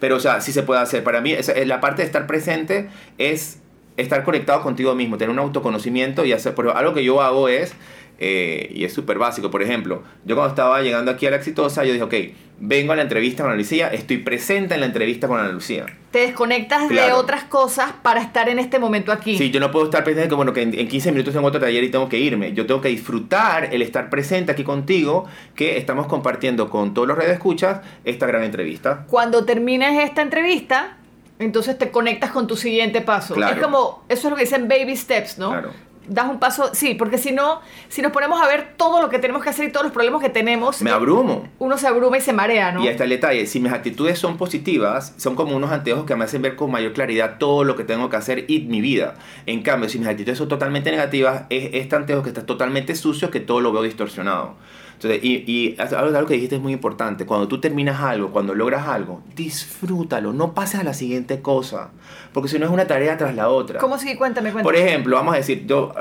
Pero, 0.00 0.16
o 0.16 0.20
sea, 0.20 0.40
sí 0.40 0.52
se 0.52 0.62
puede 0.62 0.80
hacer. 0.80 1.04
Para 1.04 1.20
mí, 1.20 1.32
esa- 1.32 1.54
la 1.66 1.80
parte 1.80 2.02
de 2.02 2.06
estar 2.06 2.26
presente 2.26 2.88
es 3.18 3.60
estar 3.96 4.24
conectado 4.24 4.62
contigo 4.62 4.94
mismo, 4.94 5.18
tener 5.18 5.30
un 5.30 5.38
autoconocimiento 5.38 6.24
y 6.24 6.32
hacer. 6.32 6.54
Pero 6.54 6.76
algo 6.76 6.94
que 6.94 7.04
yo 7.04 7.20
hago 7.22 7.48
es, 7.48 7.74
eh, 8.18 8.70
y 8.74 8.84
es 8.84 8.92
súper 8.92 9.18
básico, 9.18 9.50
por 9.50 9.62
ejemplo, 9.62 10.02
yo 10.24 10.36
cuando 10.36 10.50
estaba 10.50 10.80
llegando 10.82 11.10
aquí 11.10 11.26
a 11.26 11.30
la 11.30 11.36
exitosa, 11.36 11.84
yo 11.84 11.92
dije, 11.92 12.04
ok, 12.04 12.14
vengo 12.60 12.92
a 12.92 12.96
la 12.96 13.02
entrevista 13.02 13.42
con 13.42 13.50
Ana 13.50 13.58
Lucía, 13.58 13.88
estoy 13.88 14.18
presente 14.18 14.74
en 14.74 14.80
la 14.80 14.86
entrevista 14.86 15.26
con 15.26 15.40
Ana 15.40 15.48
Lucía. 15.50 15.86
Te 16.12 16.20
desconectas 16.20 16.88
de 16.88 16.94
Claro. 16.94 17.18
otras 17.18 17.42
cosas 17.44 17.92
para 18.02 18.22
estar 18.22 18.48
en 18.48 18.60
este 18.60 18.78
momento 18.78 19.10
aquí. 19.10 19.36
Sí, 19.36 19.50
yo 19.50 19.58
no 19.58 19.72
puedo 19.72 19.86
estar 19.86 20.04
presente 20.04 20.28
que, 20.28 20.34
bueno, 20.36 20.52
que 20.52 20.62
en, 20.62 20.78
en 20.78 20.86
15 20.86 21.10
minutos 21.10 21.34
tengo 21.34 21.48
otro 21.48 21.60
taller 21.60 21.82
y 21.82 21.90
tengo 21.90 22.08
que 22.08 22.18
irme. 22.18 22.52
Yo 22.52 22.66
tengo 22.66 22.80
que 22.80 22.88
disfrutar 22.88 23.74
el 23.74 23.82
estar 23.82 24.08
presente 24.10 24.52
aquí 24.52 24.62
contigo, 24.62 25.26
que 25.56 25.76
estamos 25.76 26.06
compartiendo 26.06 26.70
con 26.70 26.94
todos 26.94 27.08
los 27.08 27.18
redes 27.18 27.32
escuchas 27.32 27.80
esta 28.04 28.26
gran 28.26 28.44
entrevista. 28.44 29.04
Cuando 29.08 29.44
termines 29.44 30.04
esta 30.04 30.22
entrevista, 30.22 30.96
entonces 31.40 31.76
te 31.76 31.90
conectas 31.90 32.30
con 32.30 32.46
tu 32.46 32.54
siguiente 32.56 33.00
paso. 33.00 33.34
Claro. 33.34 33.56
Es 33.56 33.60
como, 33.62 34.04
eso 34.08 34.28
es 34.28 34.30
lo 34.30 34.36
que 34.36 34.44
dicen 34.44 34.68
baby 34.68 34.96
steps, 34.96 35.38
¿no? 35.38 35.50
Claro. 35.50 35.70
Das 36.06 36.28
un 36.28 36.38
paso, 36.38 36.70
sí, 36.74 36.94
porque 36.94 37.18
si 37.18 37.32
no, 37.32 37.60
si 37.88 38.02
nos 38.02 38.12
ponemos 38.12 38.40
a 38.42 38.46
ver 38.46 38.74
todo 38.76 39.00
lo 39.00 39.08
que 39.08 39.18
tenemos 39.18 39.42
que 39.42 39.50
hacer 39.50 39.68
y 39.68 39.72
todos 39.72 39.84
los 39.84 39.92
problemas 39.92 40.20
que 40.20 40.28
tenemos, 40.28 40.82
Me 40.82 40.90
abrumo. 40.90 41.48
uno 41.58 41.78
se 41.78 41.86
abruma 41.86 42.18
y 42.18 42.20
se 42.20 42.32
marea, 42.32 42.72
¿no? 42.72 42.82
Y 42.84 42.88
está 42.88 43.04
el 43.04 43.10
detalle, 43.10 43.46
si 43.46 43.58
mis 43.60 43.72
actitudes 43.72 44.18
son 44.18 44.36
positivas, 44.36 45.14
son 45.16 45.34
como 45.34 45.56
unos 45.56 45.72
anteojos 45.72 46.04
que 46.04 46.14
me 46.16 46.24
hacen 46.24 46.42
ver 46.42 46.56
con 46.56 46.70
mayor 46.70 46.92
claridad 46.92 47.38
todo 47.38 47.64
lo 47.64 47.76
que 47.76 47.84
tengo 47.84 48.10
que 48.10 48.16
hacer 48.16 48.44
y 48.48 48.60
mi 48.60 48.80
vida. 48.80 49.14
En 49.46 49.62
cambio, 49.62 49.88
si 49.88 49.98
mis 49.98 50.08
actitudes 50.08 50.38
son 50.38 50.48
totalmente 50.48 50.90
negativas, 50.90 51.44
es 51.50 51.70
este 51.72 51.96
anteojo 51.96 52.22
que 52.22 52.28
está 52.30 52.44
totalmente 52.46 52.94
sucio 52.94 53.30
que 53.30 53.40
todo 53.40 53.60
lo 53.60 53.72
veo 53.72 53.82
distorsionado. 53.82 54.56
Entonces, 54.94 55.22
y, 55.22 55.44
y 55.46 55.76
algo, 55.78 56.16
algo 56.16 56.26
que 56.26 56.34
dijiste 56.34 56.56
es 56.56 56.62
muy 56.62 56.72
importante, 56.72 57.26
cuando 57.26 57.48
tú 57.48 57.60
terminas 57.60 58.00
algo, 58.00 58.30
cuando 58.30 58.54
logras 58.54 58.86
algo, 58.86 59.22
disfrútalo, 59.36 60.32
no 60.32 60.54
pases 60.54 60.80
a 60.80 60.84
la 60.84 60.94
siguiente 60.94 61.42
cosa, 61.42 61.90
porque 62.32 62.48
si 62.48 62.58
no 62.58 62.66
es 62.66 62.72
una 62.72 62.86
tarea 62.86 63.16
tras 63.16 63.34
la 63.34 63.48
otra. 63.48 63.78
¿Cómo 63.80 63.98
sigue? 63.98 64.16
Cuéntame, 64.16 64.52
cuéntame. 64.52 64.64
Por 64.64 64.76
ejemplo, 64.76 65.16
vamos 65.16 65.34
a 65.34 65.36
decir, 65.36 65.66
yo, 65.66 65.92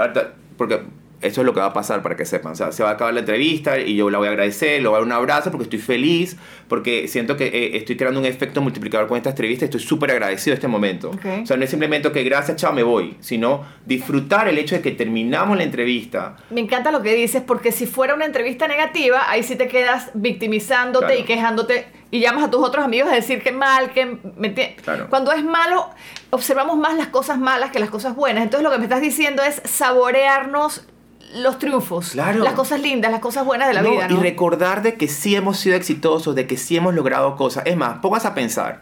porque 0.57 0.81
eso 1.23 1.41
es 1.41 1.45
lo 1.45 1.53
que 1.53 1.59
va 1.59 1.67
a 1.67 1.73
pasar 1.73 2.01
para 2.03 2.15
que 2.15 2.25
sepan. 2.25 2.53
O 2.53 2.55
sea, 2.55 2.71
se 2.71 2.83
va 2.83 2.89
a 2.89 2.93
acabar 2.93 3.13
la 3.13 3.21
entrevista 3.21 3.79
y 3.79 3.95
yo 3.95 4.09
la 4.09 4.17
voy 4.17 4.27
a 4.27 4.31
agradecer, 4.31 4.81
le 4.81 4.87
voy 4.87 4.95
a 4.95 4.99
dar 4.99 5.05
un 5.07 5.11
abrazo 5.11 5.51
porque 5.51 5.63
estoy 5.63 5.79
feliz, 5.79 6.37
porque 6.67 7.07
siento 7.07 7.35
que 7.37 7.45
eh, 7.47 7.77
estoy 7.77 7.97
creando 7.97 8.19
un 8.19 8.25
efecto 8.25 8.61
multiplicador 8.61 9.07
con 9.07 9.17
esta 9.17 9.29
entrevista 9.31 9.65
y 9.65 9.67
estoy 9.67 9.81
súper 9.81 10.11
agradecido 10.11 10.53
de 10.53 10.55
este 10.55 10.67
momento. 10.67 11.11
O 11.11 11.45
sea, 11.45 11.57
no 11.57 11.63
es 11.63 11.69
simplemente 11.69 12.11
que 12.11 12.23
gracias, 12.23 12.57
chao, 12.57 12.73
me 12.73 12.83
voy, 12.83 13.15
sino 13.19 13.65
disfrutar 13.85 14.47
el 14.47 14.57
hecho 14.57 14.75
de 14.75 14.81
que 14.81 14.91
terminamos 14.91 15.57
la 15.57 15.63
entrevista. 15.63 16.35
Me 16.49 16.61
encanta 16.61 16.91
lo 16.91 17.01
que 17.01 17.13
dices, 17.15 17.41
porque 17.45 17.71
si 17.71 17.85
fuera 17.85 18.13
una 18.13 18.25
entrevista 18.25 18.67
negativa, 18.67 19.29
ahí 19.29 19.43
sí 19.43 19.55
te 19.55 19.67
quedas 19.67 20.11
victimizándote 20.13 21.05
Claro. 21.05 21.19
y 21.19 21.23
quejándote 21.23 21.85
y 22.11 22.19
llamas 22.19 22.43
a 22.43 22.51
tus 22.51 22.63
otros 22.63 22.85
amigos 22.85 23.11
a 23.11 23.15
decir 23.15 23.41
que 23.41 23.51
mal, 23.51 23.91
que... 23.91 24.05
¿me? 24.37 24.53
Claro. 24.53 25.07
Cuando 25.09 25.31
es 25.31 25.43
malo, 25.43 25.89
observamos 26.29 26.77
más 26.77 26.95
las 26.95 27.07
cosas 27.07 27.39
malas 27.39 27.71
que 27.71 27.79
las 27.79 27.89
cosas 27.89 28.15
buenas. 28.15 28.43
Entonces 28.43 28.63
lo 28.63 28.69
que 28.71 28.77
me 28.77 28.83
estás 28.83 29.01
diciendo 29.01 29.41
es 29.41 29.61
saborearnos 29.65 30.85
los 31.35 31.59
triunfos, 31.59 32.11
Claro. 32.11 32.43
las 32.43 32.53
cosas 32.53 32.79
lindas, 32.81 33.11
las 33.11 33.19
cosas 33.21 33.45
buenas 33.45 33.67
de 33.67 33.73
la 33.73 33.81
No, 33.81 33.91
vida. 33.91 34.07
¿no? 34.07 34.17
Y 34.17 34.21
recordar 34.21 34.81
de 34.83 34.95
que 34.95 35.07
sí 35.07 35.35
hemos 35.35 35.57
sido 35.57 35.75
exitosos, 35.75 36.35
de 36.35 36.47
que 36.47 36.57
sí 36.57 36.77
hemos 36.77 36.93
logrado 36.93 37.35
cosas. 37.35 37.63
Es 37.65 37.75
más, 37.77 37.99
pongas 37.99 38.25
a 38.25 38.33
pensar, 38.33 38.81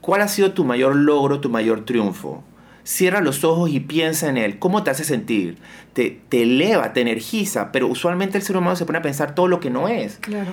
¿cuál 0.00 0.20
ha 0.22 0.28
sido 0.28 0.52
tu 0.52 0.64
mayor 0.64 0.96
logro, 0.96 1.40
tu 1.40 1.48
mayor 1.50 1.84
triunfo? 1.84 2.42
Cierra 2.82 3.20
los 3.22 3.44
ojos 3.44 3.70
y 3.70 3.80
piensa 3.80 4.28
en 4.28 4.36
él. 4.36 4.58
¿Cómo 4.58 4.82
te 4.82 4.90
hace 4.90 5.04
sentir? 5.04 5.56
Te, 5.94 6.20
te 6.28 6.42
eleva, 6.42 6.92
te 6.92 7.00
energiza, 7.00 7.72
pero 7.72 7.86
usualmente 7.88 8.36
el 8.36 8.44
ser 8.44 8.56
humano 8.56 8.76
se 8.76 8.84
pone 8.84 8.98
a 8.98 9.02
pensar 9.02 9.34
todo 9.34 9.48
lo 9.48 9.58
que 9.60 9.70
no 9.70 9.88
es. 9.88 10.16
Claro. 10.18 10.50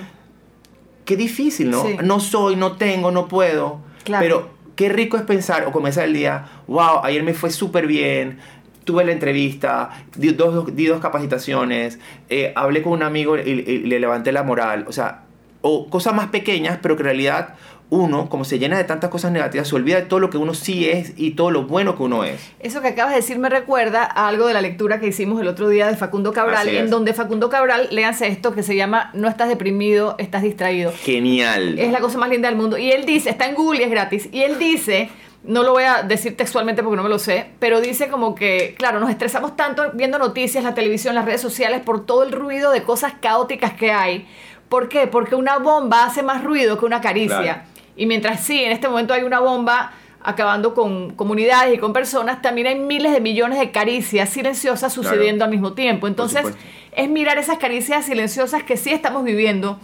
Qué 1.04 1.16
difícil, 1.16 1.70
¿no? 1.70 1.82
Sí. 1.82 1.96
No 2.02 2.20
soy, 2.20 2.56
no 2.56 2.76
tengo, 2.76 3.10
no 3.10 3.28
puedo. 3.28 3.80
Claro. 4.04 4.22
Pero 4.22 4.50
qué 4.76 4.88
rico 4.88 5.18
es 5.18 5.24
pensar 5.24 5.66
o 5.66 5.72
comenzar 5.72 6.04
el 6.04 6.14
día, 6.14 6.46
wow, 6.68 7.00
ayer 7.02 7.22
me 7.22 7.34
fue 7.34 7.50
súper 7.50 7.86
bien, 7.86 8.38
tuve 8.84 9.04
la 9.04 9.12
entrevista, 9.12 9.90
di 10.16 10.32
dos, 10.32 10.74
di 10.74 10.86
dos 10.86 11.00
capacitaciones, 11.00 11.98
eh, 12.28 12.52
hablé 12.54 12.82
con 12.82 12.92
un 12.92 13.02
amigo 13.02 13.36
y, 13.38 13.40
y 13.40 13.78
le 13.78 14.00
levanté 14.00 14.32
la 14.32 14.42
moral. 14.42 14.84
O 14.88 14.92
sea, 14.92 15.22
o 15.60 15.88
cosas 15.88 16.14
más 16.14 16.28
pequeñas, 16.28 16.78
pero 16.82 16.96
que 16.96 17.02
en 17.02 17.06
realidad 17.06 17.54
uno, 17.92 18.30
como 18.30 18.46
se 18.46 18.58
llena 18.58 18.78
de 18.78 18.84
tantas 18.84 19.10
cosas 19.10 19.32
negativas, 19.32 19.68
se 19.68 19.76
olvida 19.76 19.96
de 19.96 20.06
todo 20.06 20.18
lo 20.18 20.30
que 20.30 20.38
uno 20.38 20.54
sí 20.54 20.88
es 20.88 21.12
y 21.18 21.32
todo 21.32 21.50
lo 21.50 21.64
bueno 21.64 21.94
que 21.94 22.02
uno 22.02 22.24
es. 22.24 22.40
Eso 22.58 22.80
que 22.80 22.88
acabas 22.88 23.12
de 23.12 23.20
decir 23.20 23.38
me 23.38 23.50
recuerda 23.50 24.02
a 24.02 24.28
algo 24.28 24.46
de 24.46 24.54
la 24.54 24.62
lectura 24.62 24.98
que 24.98 25.08
hicimos 25.08 25.38
el 25.42 25.46
otro 25.46 25.68
día 25.68 25.88
de 25.88 25.96
Facundo 25.96 26.32
Cabral, 26.32 26.68
en 26.68 26.88
donde 26.88 27.12
Facundo 27.12 27.50
Cabral, 27.50 27.88
léanse 27.90 28.28
esto 28.28 28.54
que 28.54 28.62
se 28.62 28.76
llama 28.76 29.10
No 29.12 29.28
estás 29.28 29.50
deprimido, 29.50 30.14
estás 30.16 30.42
distraído. 30.42 30.90
Genial. 30.90 31.78
Es 31.78 31.92
la 31.92 32.00
cosa 32.00 32.16
más 32.16 32.30
linda 32.30 32.48
del 32.48 32.56
mundo. 32.56 32.78
Y 32.78 32.90
él 32.90 33.04
dice, 33.04 33.28
está 33.28 33.44
en 33.44 33.54
Google 33.54 33.80
y 33.80 33.82
es 33.82 33.90
gratis, 33.90 34.28
y 34.32 34.40
él 34.40 34.58
dice, 34.58 35.10
no 35.44 35.62
lo 35.62 35.72
voy 35.72 35.84
a 35.84 36.02
decir 36.02 36.36
textualmente 36.36 36.82
porque 36.82 36.96
no 36.96 37.02
me 37.02 37.08
lo 37.08 37.18
sé, 37.18 37.50
pero 37.58 37.80
dice 37.80 38.08
como 38.08 38.34
que, 38.34 38.74
claro, 38.78 39.00
nos 39.00 39.10
estresamos 39.10 39.56
tanto 39.56 39.90
viendo 39.92 40.18
noticias, 40.18 40.62
la 40.62 40.74
televisión, 40.74 41.14
las 41.14 41.24
redes 41.24 41.40
sociales, 41.40 41.80
por 41.80 42.06
todo 42.06 42.22
el 42.22 42.32
ruido 42.32 42.70
de 42.70 42.82
cosas 42.82 43.14
caóticas 43.20 43.72
que 43.72 43.90
hay. 43.90 44.28
¿Por 44.68 44.88
qué? 44.88 45.06
Porque 45.06 45.34
una 45.34 45.58
bomba 45.58 46.04
hace 46.04 46.22
más 46.22 46.44
ruido 46.44 46.78
que 46.78 46.84
una 46.84 47.00
caricia. 47.00 47.42
Claro. 47.42 47.62
Y 47.96 48.06
mientras 48.06 48.40
sí, 48.40 48.62
en 48.62 48.72
este 48.72 48.88
momento 48.88 49.12
hay 49.12 49.22
una 49.22 49.40
bomba 49.40 49.92
acabando 50.24 50.74
con 50.74 51.10
comunidades 51.14 51.74
y 51.74 51.78
con 51.78 51.92
personas, 51.92 52.40
también 52.42 52.68
hay 52.68 52.78
miles 52.78 53.12
de 53.12 53.20
millones 53.20 53.58
de 53.58 53.70
caricias 53.70 54.28
silenciosas 54.28 54.92
sucediendo 54.92 55.44
al 55.44 55.50
mismo 55.50 55.72
tiempo. 55.72 56.06
Entonces, 56.06 56.46
es 56.92 57.08
mirar 57.08 57.38
esas 57.38 57.58
caricias 57.58 58.06
silenciosas 58.06 58.62
que 58.62 58.76
sí 58.76 58.90
estamos 58.90 59.24
viviendo, 59.24 59.78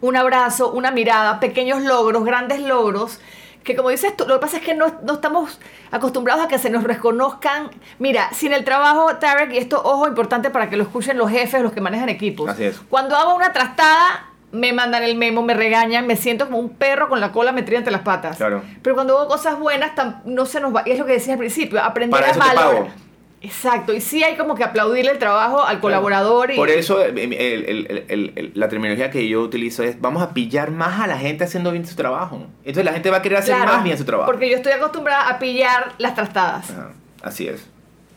un 0.00 0.16
abrazo, 0.16 0.70
una 0.72 0.90
mirada, 0.90 1.40
pequeños 1.40 1.82
logros, 1.82 2.24
grandes 2.24 2.60
logros, 2.60 3.20
que 3.68 3.76
como 3.76 3.90
dices 3.90 4.16
tú, 4.16 4.24
lo 4.26 4.34
que 4.34 4.40
pasa 4.40 4.56
es 4.56 4.62
que 4.62 4.74
no, 4.74 4.86
no 5.02 5.12
estamos 5.12 5.60
acostumbrados 5.90 6.46
a 6.46 6.48
que 6.48 6.58
se 6.58 6.70
nos 6.70 6.84
reconozcan. 6.84 7.70
Mira, 7.98 8.30
sin 8.32 8.54
el 8.54 8.64
trabajo, 8.64 9.16
Tarek, 9.16 9.52
y 9.52 9.58
esto, 9.58 9.82
ojo, 9.84 10.08
importante 10.08 10.48
para 10.48 10.70
que 10.70 10.78
lo 10.78 10.84
escuchen 10.84 11.18
los 11.18 11.30
jefes, 11.30 11.60
los 11.60 11.72
que 11.72 11.82
manejan 11.82 12.08
equipos. 12.08 12.48
Así 12.48 12.64
es. 12.64 12.80
Cuando 12.88 13.14
hago 13.14 13.34
una 13.34 13.52
trastada, 13.52 14.30
me 14.52 14.72
mandan 14.72 15.02
el 15.02 15.16
memo, 15.16 15.42
me 15.42 15.52
regañan, 15.52 16.06
me 16.06 16.16
siento 16.16 16.46
como 16.46 16.58
un 16.58 16.70
perro 16.70 17.10
con 17.10 17.20
la 17.20 17.30
cola 17.30 17.52
metida 17.52 17.76
entre 17.76 17.92
las 17.92 18.00
patas. 18.00 18.38
Claro. 18.38 18.62
Pero 18.80 18.94
cuando 18.94 19.18
hago 19.18 19.28
cosas 19.28 19.58
buenas, 19.58 19.92
no 20.24 20.46
se 20.46 20.60
nos 20.60 20.74
va. 20.74 20.82
Y 20.86 20.92
es 20.92 20.98
lo 20.98 21.04
que 21.04 21.12
decía 21.12 21.34
al 21.34 21.38
principio, 21.38 21.82
aprender 21.82 22.18
Para 22.18 22.32
a 22.32 22.54
valorar. 22.54 23.07
Exacto, 23.40 23.92
y 23.94 24.00
sí 24.00 24.24
hay 24.24 24.36
como 24.36 24.56
que 24.56 24.64
aplaudirle 24.64 25.12
el 25.12 25.18
trabajo 25.18 25.62
al 25.62 25.78
colaborador. 25.80 26.50
Y, 26.50 26.56
Por 26.56 26.70
eso 26.70 27.00
eh, 27.04 27.10
el- 27.10 27.32
el- 27.32 27.64
el- 27.88 28.04
el- 28.08 28.32
el- 28.34 28.52
la 28.54 28.68
terminología 28.68 29.10
que 29.10 29.28
yo 29.28 29.40
utilizo 29.42 29.84
es 29.84 30.00
vamos 30.00 30.22
a 30.24 30.34
pillar 30.34 30.72
más 30.72 31.00
a 31.00 31.06
la 31.06 31.16
gente 31.18 31.44
haciendo 31.44 31.70
bien 31.70 31.86
su 31.86 31.94
trabajo. 31.94 32.46
Entonces 32.64 32.84
la 32.84 32.92
gente 32.92 33.10
va 33.10 33.18
a 33.18 33.22
querer 33.22 33.38
hacer 33.38 33.54
Claro, 33.54 33.72
más 33.74 33.84
bien 33.84 33.96
su 33.96 34.04
trabajo. 34.04 34.28
Porque 34.30 34.50
yo 34.50 34.56
estoy 34.56 34.72
acostumbrada 34.72 35.28
a 35.28 35.38
pillar 35.38 35.92
las 35.98 36.16
trastadas. 36.16 36.70
Ajá, 36.70 36.90
así 37.22 37.46
es. 37.46 37.68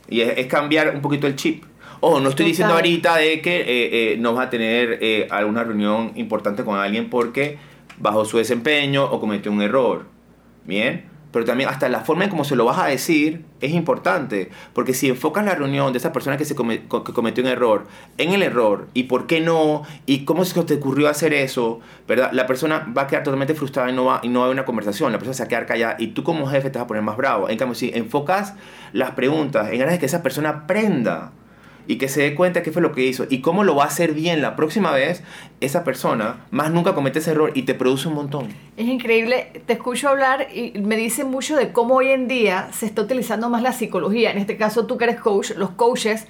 Y 0.09 0.21
es, 0.21 0.37
es 0.37 0.47
cambiar 0.47 0.95
un 0.95 1.01
poquito 1.01 1.27
el 1.27 1.35
chip. 1.35 1.65
Ojo, 1.99 2.19
no 2.19 2.29
estoy 2.29 2.47
diciendo 2.47 2.73
ahorita 2.73 3.17
de 3.17 3.41
que 3.41 3.57
eh, 3.61 3.65
eh, 4.13 4.17
no 4.17 4.33
vas 4.33 4.47
a 4.47 4.49
tener 4.49 4.97
eh, 5.01 5.27
alguna 5.29 5.63
reunión 5.63 6.13
importante 6.15 6.63
con 6.65 6.79
alguien 6.79 7.11
porque 7.11 7.59
bajó 7.99 8.25
su 8.25 8.39
desempeño 8.39 9.03
o 9.05 9.19
cometió 9.19 9.51
un 9.51 9.61
error. 9.61 10.05
Bien. 10.65 11.10
Pero 11.31 11.45
también 11.45 11.69
hasta 11.69 11.87
la 11.89 12.01
forma 12.01 12.25
en 12.25 12.29
cómo 12.29 12.43
se 12.43 12.55
lo 12.55 12.65
vas 12.65 12.77
a 12.79 12.87
decir 12.87 13.45
es 13.61 13.71
importante. 13.71 14.49
Porque 14.73 14.93
si 14.93 15.07
enfocas 15.09 15.45
la 15.45 15.55
reunión 15.55 15.93
de 15.93 15.97
esa 15.99 16.11
persona 16.11 16.37
que, 16.37 16.45
se 16.45 16.55
come- 16.55 16.87
co- 16.87 17.03
que 17.03 17.13
cometió 17.13 17.43
un 17.43 17.49
error 17.49 17.87
en 18.17 18.33
el 18.33 18.43
error 18.43 18.87
y 18.93 19.03
por 19.03 19.27
qué 19.27 19.39
no 19.41 19.83
y 20.05 20.25
cómo 20.25 20.43
se 20.45 20.61
te 20.63 20.73
ocurrió 20.75 21.07
hacer 21.09 21.33
eso, 21.33 21.79
¿verdad? 22.07 22.31
La 22.33 22.45
persona 22.47 22.91
va 22.95 23.03
a 23.03 23.07
quedar 23.07 23.23
totalmente 23.23 23.53
frustrada 23.55 23.89
y 23.89 23.93
no 23.93 24.05
va, 24.05 24.19
y 24.23 24.29
no 24.29 24.39
va 24.39 24.45
a 24.45 24.47
haber 24.47 24.55
una 24.57 24.65
conversación. 24.65 25.11
La 25.11 25.17
persona 25.17 25.33
se 25.33 25.43
va 25.43 25.45
a 25.45 25.49
quedar 25.49 25.65
callada 25.65 25.95
y 25.99 26.07
tú 26.07 26.23
como 26.23 26.47
jefe 26.47 26.69
te 26.69 26.77
vas 26.79 26.85
a 26.85 26.87
poner 26.87 27.03
más 27.03 27.15
bravo. 27.17 27.49
En 27.49 27.57
cambio, 27.57 27.75
si 27.75 27.91
enfocas 27.93 28.55
las 28.93 29.11
preguntas 29.11 29.69
en 29.71 29.79
ganas 29.79 29.93
de 29.93 29.99
que 29.99 30.05
esa 30.07 30.21
persona 30.23 30.49
aprenda 30.49 31.31
y 31.91 31.97
que 31.97 32.07
se 32.07 32.21
dé 32.21 32.35
cuenta 32.35 32.63
qué 32.63 32.71
fue 32.71 32.81
lo 32.81 32.93
que 32.93 33.03
hizo 33.03 33.25
y 33.29 33.41
cómo 33.41 33.65
lo 33.65 33.75
va 33.75 33.83
a 33.83 33.87
hacer 33.87 34.13
bien 34.13 34.41
la 34.41 34.55
próxima 34.55 34.91
vez, 34.93 35.23
esa 35.59 35.83
persona 35.83 36.45
más 36.49 36.71
nunca 36.71 36.95
comete 36.95 37.19
ese 37.19 37.31
error 37.31 37.51
y 37.53 37.63
te 37.63 37.73
produce 37.73 38.07
un 38.07 38.13
montón. 38.13 38.47
Es 38.77 38.87
increíble, 38.87 39.51
te 39.65 39.73
escucho 39.73 40.07
hablar 40.07 40.47
y 40.55 40.71
me 40.79 40.95
dice 40.95 41.25
mucho 41.25 41.57
de 41.57 41.73
cómo 41.73 41.95
hoy 41.95 42.11
en 42.11 42.29
día 42.29 42.69
se 42.71 42.85
está 42.85 43.01
utilizando 43.01 43.49
más 43.49 43.61
la 43.61 43.73
psicología. 43.73 44.31
En 44.31 44.37
este 44.37 44.55
caso, 44.55 44.85
tú 44.85 44.97
que 44.97 45.03
eres 45.03 45.19
coach, 45.19 45.51
los 45.57 45.71
coaches, 45.71 46.27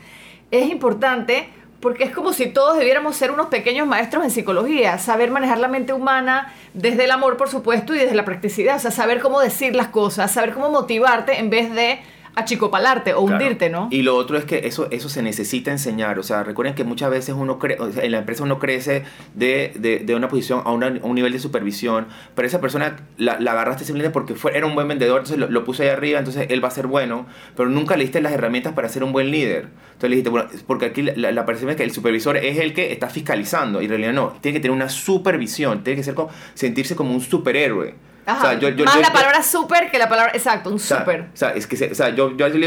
es 0.49 0.71
importante 0.71 1.49
porque 1.79 2.05
es 2.05 2.11
como 2.11 2.33
si 2.33 2.47
todos 2.47 2.79
debiéramos 2.79 3.15
ser 3.15 3.29
unos 3.29 3.47
pequeños 3.47 3.87
maestros 3.87 4.23
en 4.23 4.31
psicología, 4.31 4.97
saber 4.97 5.29
manejar 5.29 5.59
la 5.59 5.67
mente 5.67 5.93
humana 5.93 6.55
desde 6.73 7.05
el 7.05 7.11
amor, 7.11 7.37
por 7.37 7.49
supuesto, 7.49 7.93
y 7.93 7.99
desde 7.99 8.15
la 8.15 8.25
practicidad, 8.25 8.77
o 8.77 8.79
sea, 8.79 8.89
saber 8.89 9.19
cómo 9.19 9.39
decir 9.39 9.75
las 9.75 9.89
cosas, 9.89 10.31
saber 10.31 10.53
cómo 10.53 10.71
motivarte 10.71 11.37
en 11.37 11.51
vez 11.51 11.71
de 11.71 11.99
achicopalarte 12.35 13.13
o 13.13 13.25
Claro. 13.25 13.43
hundirte, 13.43 13.69
¿no? 13.69 13.87
Y 13.91 14.01
lo 14.03 14.15
otro 14.15 14.37
es 14.37 14.45
que 14.45 14.67
eso, 14.67 14.87
eso 14.91 15.09
se 15.09 15.21
necesita 15.21 15.71
enseñar. 15.71 16.19
O 16.19 16.23
sea, 16.23 16.43
recuerden 16.43 16.75
que 16.75 16.83
muchas 16.83 17.09
veces 17.09 17.35
uno 17.37 17.59
cre 17.59 17.77
o 17.79 17.91
sea, 17.91 18.03
en 18.03 18.11
la 18.11 18.19
empresa 18.19 18.43
uno 18.43 18.59
crece 18.59 19.03
de, 19.35 19.73
de, 19.75 19.99
de 19.99 20.15
una 20.15 20.27
posición 20.27 20.61
a, 20.65 20.71
una- 20.71 20.87
a 20.87 21.05
un 21.05 21.15
nivel 21.15 21.31
de 21.33 21.39
supervisión, 21.39 22.07
pero 22.35 22.47
esa 22.47 22.61
persona 22.61 22.97
la, 23.17 23.39
la 23.39 23.51
agarraste 23.51 23.83
simplemente 23.85 24.13
porque 24.13 24.35
fue, 24.35 24.55
era 24.57 24.65
un 24.65 24.75
buen 24.75 24.87
vendedor, 24.87 25.17
entonces 25.19 25.37
lo, 25.37 25.49
lo 25.49 25.63
puso 25.63 25.83
ahí 25.83 25.89
arriba, 25.89 26.19
entonces 26.19 26.47
él 26.49 26.63
va 26.63 26.69
a 26.69 26.71
ser 26.71 26.87
bueno, 26.87 27.25
pero 27.55 27.69
nunca 27.69 27.95
le 27.97 28.03
diste 28.03 28.21
las 28.21 28.31
herramientas 28.33 28.73
para 28.73 28.87
ser 28.89 29.03
un 29.03 29.11
buen 29.11 29.31
líder. 29.31 29.67
Entonces 29.93 30.09
le 30.09 30.15
dijiste, 30.15 30.29
bueno, 30.29 30.49
porque 30.67 30.85
aquí 30.87 31.01
la, 31.03 31.31
la, 31.31 31.45
es 31.51 31.75
que 31.75 31.83
el 31.83 31.91
supervisor 31.91 32.37
es 32.37 32.57
el 32.57 32.73
que 32.73 32.91
está 32.91 33.09
fiscalizando, 33.09 33.81
y 33.81 33.85
en 33.85 33.89
realidad 33.89 34.13
no, 34.13 34.33
tiene 34.41 34.57
que 34.57 34.61
tener 34.61 34.75
una 34.75 34.89
supervisión, 34.89 35.83
tiene 35.83 35.97
que 35.97 36.03
ser 36.03 36.15
como, 36.15 36.29
sentirse 36.53 36.95
como 36.95 37.13
un 37.13 37.21
superhéroe. 37.21 37.93
Ajá, 38.31 38.39
O 38.47 38.49
sea, 38.51 38.59
yo- 38.59 38.69
yo- 38.69 38.85
más 38.85 38.95
yo- 38.95 39.01
la 39.01 39.11
palabra 39.13 39.41
super 39.43 39.89
que 39.91 39.97
la 39.97 40.07
palabra, 40.09 40.31
exacto, 40.33 40.69
un 40.69 40.75
o 40.75 40.79
sea, 40.79 40.99
super. 40.99 41.21
O 41.33 41.37
sea, 41.37 41.49
es 41.51 41.67
que 41.67 41.75
se- 41.77 41.91
o 41.91 41.95
sea, 41.95 42.09
yo, 42.09 42.35
yo, 42.37 42.47
le, 42.49 42.65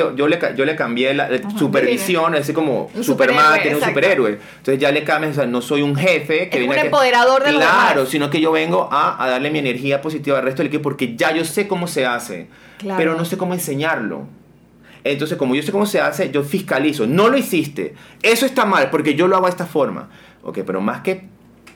yo 0.57 0.65
le 0.65 0.77
cambié 0.77 1.15
la, 1.15 1.29
la 1.29 1.51
supervisión, 1.59 2.35
así 2.35 2.53
como 2.53 2.91
Un 2.95 3.05
Superman 3.05 3.61
tiene 3.63 3.77
un 3.77 3.83
superhéroe. 3.83 4.39
Entonces 4.59 4.79
ya 4.79 4.91
le 4.93 5.05
cambias, 5.05 5.33
o 5.33 5.35
sea, 5.37 5.47
no 5.47 5.61
soy 5.63 5.83
un 5.83 5.97
jefe 5.97 6.49
que 6.49 6.57
Es 6.57 6.59
viene 6.59 6.67
un 6.67 6.73
a 6.73 6.81
que- 6.83 6.87
empoderador 6.89 7.43
de 7.45 7.53
los 7.53 7.61
Claro, 7.63 7.95
demás. 8.01 8.09
sino 8.11 8.31
que 8.31 8.41
yo 8.41 8.53
vengo 8.53 8.89
a, 8.91 9.23
a 9.23 9.29
darle 9.29 9.51
mi 9.51 9.59
energía 9.59 10.01
positiva 10.01 10.39
al 10.39 10.45
resto 10.45 10.59
del 10.59 10.69
equipo 10.69 10.83
porque 10.83 11.17
ya 11.17 11.33
yo 11.33 11.45
sé 11.45 11.67
cómo 11.69 11.87
se 11.87 12.07
hace, 12.07 12.49
Claro. 12.79 12.99
pero 12.99 13.15
no 13.17 13.25
sé 13.25 13.37
cómo 13.37 13.55
enseñarlo. 13.55 14.27
Entonces, 15.05 15.37
como 15.37 15.55
yo 15.55 15.63
sé 15.63 15.71
cómo 15.71 15.85
se 15.87 16.01
hace, 16.01 16.31
yo 16.31 16.43
fiscalizo. 16.43 17.07
No 17.07 17.29
lo 17.29 17.37
hiciste. 17.37 17.95
Eso 18.23 18.47
está 18.47 18.65
mal 18.65 18.89
porque 18.91 19.15
yo 19.15 19.27
lo 19.29 19.37
hago 19.37 19.45
de 19.47 19.51
esta 19.51 19.67
forma. 19.67 20.09
Ok, 20.43 20.61
pero 20.67 20.81
más 20.81 21.03
que 21.03 21.27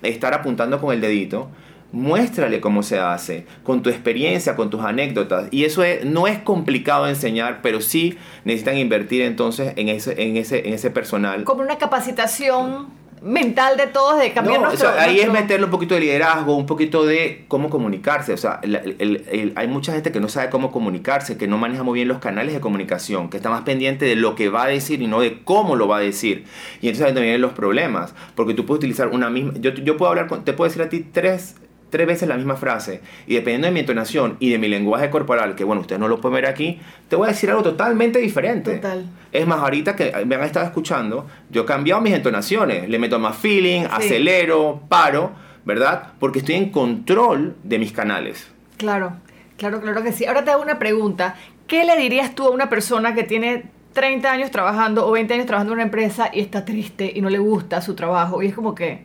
estar 0.02 0.32
apuntando 0.32 0.80
con 0.80 0.94
el 0.94 1.00
dedito, 1.00 1.50
muéstrale 1.92 2.60
cómo 2.60 2.82
se 2.82 2.98
hace, 2.98 3.46
con 3.62 3.82
tu 3.82 3.88
experiencia, 3.90 4.56
con 4.56 4.68
tus 4.70 4.82
anécdotas. 4.82 5.48
Y 5.50 5.64
eso 5.64 5.82
es- 5.82 6.04
no 6.04 6.26
es 6.26 6.38
complicado 6.38 7.04
de 7.04 7.10
enseñar, 7.10 7.60
pero 7.62 7.80
sí 7.80 8.18
necesitan 8.44 8.76
invertir 8.76 9.22
entonces 9.22 9.72
en 9.76 9.88
ese, 9.88 10.22
en 10.22 10.36
ese, 10.36 10.66
en 10.68 10.74
ese 10.74 10.90
personal. 10.90 11.44
como 11.44 11.62
una 11.62 11.78
capacitación 11.78 12.86
mental 13.20 13.76
de 13.76 13.88
todos 13.88 14.20
de 14.20 14.32
cambiar 14.32 14.58
No, 14.60 14.66
o 14.66 14.68
nuestro, 14.68 14.92
sea, 14.92 15.02
ahí 15.02 15.18
es 15.18 15.32
meterle 15.32 15.64
un 15.64 15.72
poquito 15.72 15.94
de 15.96 16.02
liderazgo, 16.02 16.54
un 16.56 16.66
poquito 16.66 17.04
de 17.04 17.46
cómo 17.48 17.68
comunicarse. 17.68 18.32
O 18.32 18.36
sea, 18.36 18.60
el- 18.62 18.76
el- 18.76 18.96
el- 19.00 19.24
el- 19.32 19.52
hay 19.56 19.66
mucha 19.66 19.92
gente 19.92 20.12
que 20.12 20.20
no 20.20 20.28
sabe 20.28 20.50
cómo 20.50 20.70
comunicarse, 20.70 21.36
que 21.36 21.48
no 21.48 21.58
maneja 21.58 21.82
muy 21.82 21.94
bien 21.96 22.06
los 22.06 22.18
canales 22.18 22.54
de 22.54 22.60
comunicación, 22.60 23.28
que 23.28 23.36
está 23.38 23.50
más 23.50 23.62
pendiente 23.62 24.04
de 24.04 24.14
lo 24.14 24.36
que 24.36 24.50
va 24.50 24.64
a 24.64 24.68
decir 24.68 25.02
y 25.02 25.08
no 25.08 25.20
de 25.20 25.42
cómo 25.42 25.74
lo 25.74 25.88
va 25.88 25.96
a 25.96 26.00
decir. 26.00 26.44
Y 26.80 26.86
entonces 26.88 27.06
ahí 27.08 27.20
vienen 27.20 27.40
los 27.40 27.54
problemas, 27.54 28.14
porque 28.36 28.54
tú 28.54 28.64
puedes 28.66 28.78
utilizar 28.78 29.08
una 29.08 29.30
misma... 29.30 29.54
Yo, 29.58 29.72
yo 29.74 29.96
puedo 29.96 30.10
hablar, 30.10 30.28
con- 30.28 30.44
te 30.44 30.52
puedo 30.52 30.68
decir 30.68 30.82
a 30.82 30.88
ti 30.88 31.00
tres 31.00 31.56
tres 31.90 32.06
veces 32.06 32.28
la 32.28 32.36
misma 32.36 32.56
frase 32.56 33.00
y 33.26 33.34
dependiendo 33.34 33.66
de 33.66 33.72
mi 33.72 33.80
entonación 33.80 34.36
y 34.40 34.50
de 34.50 34.58
mi 34.58 34.68
lenguaje 34.68 35.10
corporal, 35.10 35.54
que 35.54 35.64
bueno, 35.64 35.80
ustedes 35.80 36.00
no 36.00 36.08
lo 36.08 36.20
pueden 36.20 36.36
ver 36.36 36.46
aquí, 36.46 36.80
te 37.08 37.16
voy 37.16 37.26
a 37.26 37.30
decir 37.30 37.50
algo 37.50 37.62
totalmente 37.62 38.18
diferente. 38.18 38.76
Total. 38.76 39.06
Es 39.32 39.46
más, 39.46 39.60
ahorita 39.60 39.96
que 39.96 40.12
me 40.26 40.36
han 40.36 40.42
estado 40.42 40.66
escuchando, 40.66 41.26
yo 41.50 41.62
he 41.62 41.64
cambiado 41.64 42.00
mis 42.00 42.14
entonaciones, 42.14 42.88
le 42.88 42.98
meto 42.98 43.18
más 43.18 43.36
feeling, 43.36 43.82
acelero, 43.90 44.82
paro, 44.88 45.32
¿verdad? 45.64 46.12
Porque 46.18 46.38
estoy 46.40 46.54
en 46.54 46.70
control 46.70 47.56
de 47.62 47.78
mis 47.78 47.92
canales. 47.92 48.50
Claro, 48.78 49.16
claro, 49.56 49.80
claro 49.80 50.02
que 50.02 50.12
sí. 50.12 50.24
Ahora 50.24 50.44
te 50.44 50.50
hago 50.50 50.62
una 50.62 50.78
pregunta. 50.78 51.34
¿Qué 51.66 51.84
le 51.84 51.96
dirías 51.96 52.34
tú 52.34 52.46
a 52.46 52.50
una 52.50 52.70
persona 52.70 53.14
que 53.14 53.24
tiene 53.24 53.64
30 53.92 54.30
años 54.30 54.50
trabajando 54.50 55.06
o 55.06 55.10
20 55.10 55.34
años 55.34 55.46
trabajando 55.46 55.72
en 55.72 55.78
una 55.78 55.82
empresa 55.84 56.30
y 56.32 56.40
está 56.40 56.64
triste 56.64 57.12
y 57.14 57.20
no 57.20 57.28
le 57.28 57.38
gusta 57.38 57.82
su 57.82 57.94
trabajo? 57.94 58.42
Y 58.42 58.46
es 58.46 58.54
como 58.54 58.74
que 58.74 59.04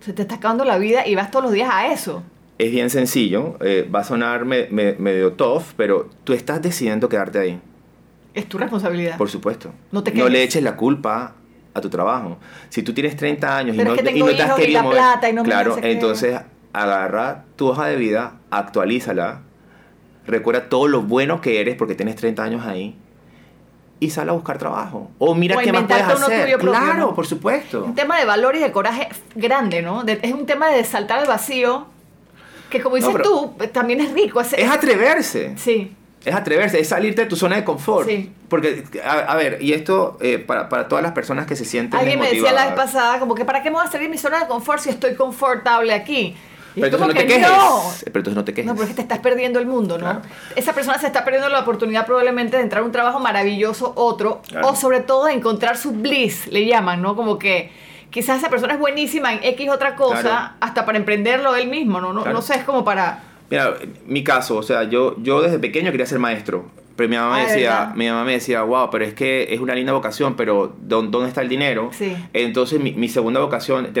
se 0.00 0.12
te 0.12 0.22
está 0.22 0.36
acabando 0.36 0.64
la 0.64 0.78
vida 0.78 1.06
y 1.06 1.14
vas 1.14 1.30
todos 1.30 1.44
los 1.44 1.52
días 1.52 1.68
a 1.72 1.92
eso. 1.92 2.22
Es 2.58 2.70
bien 2.72 2.90
sencillo, 2.90 3.56
eh, 3.60 3.88
va 3.92 4.00
a 4.00 4.04
sonar 4.04 4.44
me- 4.44 4.66
me- 4.70 4.94
medio 4.94 5.32
tough, 5.32 5.62
pero 5.76 6.08
tú 6.24 6.32
estás 6.32 6.60
decidiendo 6.60 7.08
quedarte 7.08 7.38
ahí, 7.38 7.60
Es 8.34 8.46
tu 8.48 8.58
responsabilidad. 8.58 9.16
por 9.16 9.28
supuesto. 9.30 9.72
No 9.92 10.02
te 10.02 10.12
no 10.12 10.28
le 10.28 10.42
eches 10.42 10.62
la 10.62 10.74
culpa 10.76 11.34
a 11.74 11.80
tu 11.80 11.88
trabajo. 11.88 12.38
Si 12.68 12.82
tú 12.82 12.92
tienes 12.92 13.16
30 13.16 13.56
años 13.56 13.76
y 13.76 13.78
no, 13.78 13.94
es 13.94 14.02
que 14.02 14.10
y 14.16 14.20
no 14.20 14.26
te 14.26 14.42
has 14.42 14.54
querido 14.54 14.82
mover, 14.82 14.98
plata 14.98 15.30
y 15.30 15.32
no 15.32 15.42
claro, 15.44 15.76
entonces 15.82 16.40
agarra 16.72 17.44
tu 17.56 17.68
hoja 17.68 17.86
de 17.86 17.96
vida, 17.96 18.38
actualízala, 18.50 19.42
recuerda 20.26 20.68
todo 20.68 20.88
lo 20.88 21.02
bueno 21.02 21.40
que 21.40 21.60
eres 21.60 21.76
porque 21.76 21.94
tienes 21.94 22.16
30 22.16 22.42
años 22.42 22.66
ahí 22.66 22.96
y 24.00 24.10
sal 24.10 24.28
a 24.28 24.32
buscar 24.32 24.58
trabajo. 24.58 25.10
O 25.18 25.34
mira 25.34 25.56
O 25.56 25.60
qué 25.60 25.72
más 25.72 25.84
puedes 25.84 26.04
hacer. 26.04 26.44
tuyo 26.44 26.58
propio, 26.58 26.70
claro, 26.80 26.98
¿no? 26.98 27.14
por 27.14 27.26
supuesto. 27.26 27.84
Un 27.84 27.94
tema 27.94 28.18
de 28.18 28.24
valor 28.24 28.54
y 28.56 28.60
de 28.60 28.70
coraje 28.72 29.08
grande, 29.34 29.82
¿no? 29.82 30.04
De- 30.04 30.18
es 30.22 30.32
un 30.32 30.46
tema 30.46 30.68
de 30.68 30.84
saltar 30.84 31.18
al 31.18 31.26
vacío. 31.26 31.86
Que 32.70 32.80
como 32.82 32.96
dices 32.96 33.14
No, 33.14 33.20
tú, 33.22 33.54
también 33.72 34.00
es 34.00 34.12
rico. 34.12 34.40
Es, 34.40 34.52
Es 34.52 34.70
atreverse. 34.70 35.54
Sí. 35.56 35.94
Es 36.24 36.34
atreverse, 36.34 36.78
es 36.80 36.88
salirte 36.88 37.22
de 37.22 37.26
tu 37.28 37.36
zona 37.36 37.56
de 37.56 37.64
confort. 37.64 38.06
Sí. 38.08 38.30
Porque, 38.48 38.84
a, 39.04 39.12
a 39.20 39.36
ver, 39.36 39.58
y 39.62 39.72
esto 39.72 40.18
eh, 40.20 40.38
para, 40.38 40.68
para 40.68 40.86
todas 40.88 41.02
las 41.02 41.12
personas 41.12 41.46
que 41.46 41.56
se 41.56 41.64
sienten 41.64 41.98
Alguien 41.98 42.18
me 42.20 42.26
decía 42.30 42.52
la 42.52 42.66
vez 42.66 42.74
pasada, 42.74 43.18
como 43.18 43.34
que 43.34 43.44
¿para 43.44 43.62
qué 43.62 43.70
me 43.70 43.76
voy 43.76 43.86
a 43.86 43.90
salir 43.90 44.08
de 44.08 44.10
mi 44.12 44.18
zona 44.18 44.40
de 44.40 44.46
confort 44.46 44.80
si 44.80 44.90
estoy 44.90 45.14
confortable 45.14 45.92
aquí? 45.94 46.36
Pero 46.74 46.86
entonces 46.86 47.08
no 47.08 47.14
te 47.14 47.20
que 47.20 47.26
quejes. 47.26 47.48
no. 47.48 47.82
Pero 48.04 48.18
entonces 48.18 48.34
no 48.34 48.44
te 48.44 48.54
quejes. 48.54 48.66
No, 48.66 48.72
pero 48.74 48.84
es 48.84 48.88
que 48.90 48.96
te 48.96 49.02
estás 49.02 49.18
perdiendo 49.18 49.58
el 49.58 49.66
mundo, 49.66 49.98
¿no? 49.98 50.04
Claro. 50.04 50.22
Esa 50.56 50.72
persona 50.72 50.98
se 50.98 51.06
está 51.06 51.24
perdiendo 51.24 51.48
la 51.48 51.60
oportunidad 51.60 52.06
probablemente 52.06 52.56
de 52.56 52.62
entrar 52.62 52.82
a 52.82 52.86
un 52.86 52.92
trabajo 52.92 53.18
maravilloso, 53.20 53.92
otro, 53.96 54.42
Claro. 54.48 54.68
o 54.68 54.76
sobre 54.76 55.00
todo 55.00 55.26
de 55.26 55.32
encontrar 55.32 55.76
su 55.76 55.92
bliss, 55.92 56.46
le 56.48 56.66
llaman, 56.66 57.02
¿no? 57.02 57.16
Como 57.16 57.38
que 57.38 57.70
quizás 58.10 58.38
esa 58.38 58.48
persona 58.48 58.74
es 58.74 58.78
buenísima 58.80 59.32
en 59.34 59.40
X 59.42 59.68
otra 59.70 59.94
cosa, 59.96 60.20
Claro. 60.22 60.50
hasta 60.60 60.84
para 60.86 60.98
emprenderlo 60.98 61.54
él 61.56 61.68
mismo, 61.68 62.00
¿no? 62.00 62.12
No, 62.12 62.24
no 62.24 62.42
sé, 62.42 62.54
es 62.56 62.64
como 62.64 62.84
para... 62.84 63.22
Mira, 63.50 63.74
mi 64.06 64.22
caso, 64.22 64.56
o 64.56 64.62
sea, 64.62 64.84
yo, 64.84 65.16
yo 65.18 65.40
desde 65.40 65.58
pequeño 65.58 65.90
quería 65.90 66.06
ser 66.06 66.18
maestro. 66.18 66.70
Pero 66.96 67.08
mi 67.10 67.16
mamá, 67.16 67.36
Ah, 67.36 67.38
me 67.38 67.46
¿de 67.46 67.52
decía, 67.52 67.92
mi 67.94 68.08
mamá 68.08 68.24
me 68.24 68.32
decía, 68.32 68.62
wow, 68.62 68.90
pero 68.90 69.04
es 69.04 69.14
que 69.14 69.54
es 69.54 69.60
una 69.60 69.72
linda 69.74 69.92
vocación, 69.92 70.34
pero 70.34 70.74
¿dó- 70.80 71.02
¿dónde 71.02 71.28
está 71.28 71.42
el 71.42 71.48
dinero? 71.48 71.90
Sí. 71.92 72.16
Entonces 72.32 72.80
mi, 72.80 72.90
mi 72.92 73.08
segunda 73.08 73.38
vocación, 73.40 73.92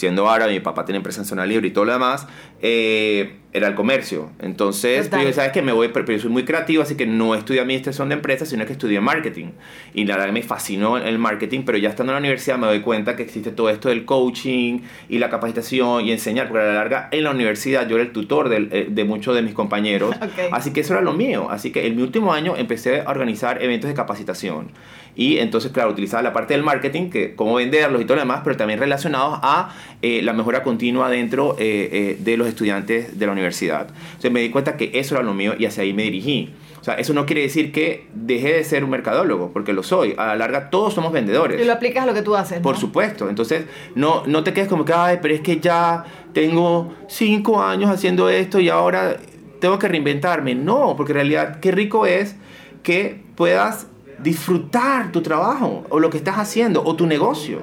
siendo 0.00 0.30
árabe, 0.30 0.52
mi 0.52 0.60
papá 0.60 0.84
tiene 0.84 0.96
empresa 0.96 1.20
en 1.20 1.26
zona 1.26 1.44
libre 1.44 1.68
y 1.68 1.70
todo 1.70 1.84
lo 1.84 1.92
demás, 1.92 2.26
eh, 2.62 3.36
era 3.52 3.66
el 3.66 3.74
comercio. 3.74 4.30
Entonces, 4.38 5.08
pues, 5.08 5.24
yo, 5.24 5.32
¿sabes 5.32 5.50
que 5.52 5.60
Me 5.60 5.72
voy, 5.72 5.88
pero 5.88 6.06
yo 6.12 6.18
soy 6.20 6.30
muy 6.30 6.44
creativo, 6.44 6.82
así 6.84 6.94
que 6.94 7.04
no 7.06 7.34
estudié 7.34 7.60
administración 7.60 8.08
de 8.08 8.14
empresas, 8.14 8.48
sino 8.48 8.64
que 8.64 8.72
estudié 8.72 9.00
marketing. 9.00 9.48
Y 9.92 10.04
la 10.04 10.16
verdad 10.16 10.32
me 10.32 10.42
fascinó 10.42 10.98
el 10.98 11.18
marketing, 11.18 11.62
pero 11.66 11.76
ya 11.78 11.88
estando 11.88 12.12
en 12.12 12.14
la 12.14 12.20
universidad 12.20 12.58
me 12.58 12.68
doy 12.68 12.80
cuenta 12.80 13.16
que 13.16 13.24
existe 13.24 13.50
todo 13.50 13.68
esto 13.70 13.88
del 13.88 14.04
coaching 14.04 14.80
y 15.08 15.18
la 15.18 15.30
capacitación 15.30 16.04
y 16.06 16.12
enseñar, 16.12 16.46
porque 16.48 16.62
a 16.62 16.66
la 16.68 16.74
larga 16.74 17.08
en 17.10 17.24
la 17.24 17.32
universidad 17.32 17.88
yo 17.88 17.96
era 17.96 18.04
el 18.04 18.12
tutor 18.12 18.48
del- 18.48 18.68
eh, 18.70 18.86
de, 18.88 19.04
muchos 19.04 19.34
de 19.34 19.42
mis 19.42 19.54
compañeros. 19.54 20.14
Ok. 20.20 20.52
Así 20.52 20.72
que 20.72 20.80
eso 20.80 20.92
era 20.92 21.02
lo 21.02 21.12
mío. 21.14 21.48
Así 21.50 21.72
que 21.72 21.86
en 21.86 21.96
mi 21.96 22.02
último 22.02 22.32
año 22.32 22.54
empecé 22.56 23.00
a 23.00 23.10
organizar 23.10 23.60
eventos 23.62 23.88
de 23.88 23.94
capacitación. 23.94 24.68
Y 25.16 25.38
entonces, 25.38 25.72
claro, 25.72 25.90
utilizaba 25.90 26.22
la 26.22 26.32
parte 26.32 26.54
del 26.54 26.62
marketing, 26.62 27.10
que 27.10 27.34
cómo 27.34 27.54
venderlos 27.56 28.00
y 28.00 28.04
todo 28.04 28.14
lo 28.14 28.22
demás, 28.22 28.42
pero 28.44 28.56
también 28.56 28.78
relacionados 28.78 29.40
a 29.42 29.74
eh, 30.02 30.22
la 30.22 30.32
mejora 30.32 30.62
continua 30.62 31.10
dentro 31.10 31.56
eh, 31.58 31.88
eh, 31.92 32.16
de 32.20 32.36
los 32.36 32.46
estudiantes 32.50 33.18
de 33.18 33.26
la 33.26 33.32
universidad. 33.32 33.88
Entonces 33.88 34.30
me 34.30 34.40
di 34.40 34.50
cuenta 34.50 34.76
que 34.76 34.90
eso 34.94 35.14
era 35.14 35.24
lo 35.24 35.34
mío 35.34 35.54
y 35.58 35.64
hacia 35.66 35.82
ahí 35.82 35.92
me 35.92 36.02
dirigí. 36.04 36.52
O 36.80 36.84
sea, 36.84 36.94
eso 36.94 37.12
no 37.12 37.26
quiere 37.26 37.42
decir 37.42 37.72
que 37.72 38.06
dejé 38.14 38.54
de 38.54 38.64
ser 38.64 38.84
un 38.84 38.90
mercadólogo, 38.90 39.50
porque 39.52 39.74
lo 39.74 39.82
soy. 39.82 40.14
A 40.16 40.28
la 40.28 40.36
larga 40.36 40.70
todos 40.70 40.94
somos 40.94 41.12
vendedores. 41.12 41.60
Y 41.60 41.64
lo 41.64 41.74
aplicas 41.74 42.04
a 42.04 42.06
lo 42.06 42.14
que 42.14 42.22
tú 42.22 42.34
haces, 42.36 42.60
Por 42.60 42.76
¿no? 42.76 42.80
supuesto. 42.80 43.28
Entonces, 43.28 43.66
no, 43.94 44.22
no 44.26 44.42
te 44.44 44.54
quedes 44.54 44.68
como 44.68 44.86
que, 44.86 44.94
ay, 44.94 45.18
pero 45.20 45.34
es 45.34 45.42
que 45.42 45.60
ya 45.60 46.04
tengo 46.32 46.94
cinco 47.06 47.62
años 47.62 47.90
haciendo 47.90 48.30
esto 48.30 48.60
y 48.60 48.70
ahora 48.70 49.18
tengo 49.60 49.78
que 49.78 49.88
reinventarme. 49.88 50.54
No, 50.54 50.94
porque 50.96 51.12
en 51.12 51.16
realidad, 51.16 51.60
qué 51.60 51.70
rico 51.70 52.06
es 52.06 52.36
que 52.82 53.20
puedas 53.36 53.86
disfrutar 54.22 55.12
tu 55.12 55.22
trabajo 55.22 55.84
o 55.90 55.98
lo 55.98 56.10
que 56.10 56.16
estás 56.18 56.36
haciendo 56.36 56.82
o 56.84 56.96
tu 56.96 57.06
negocio. 57.06 57.60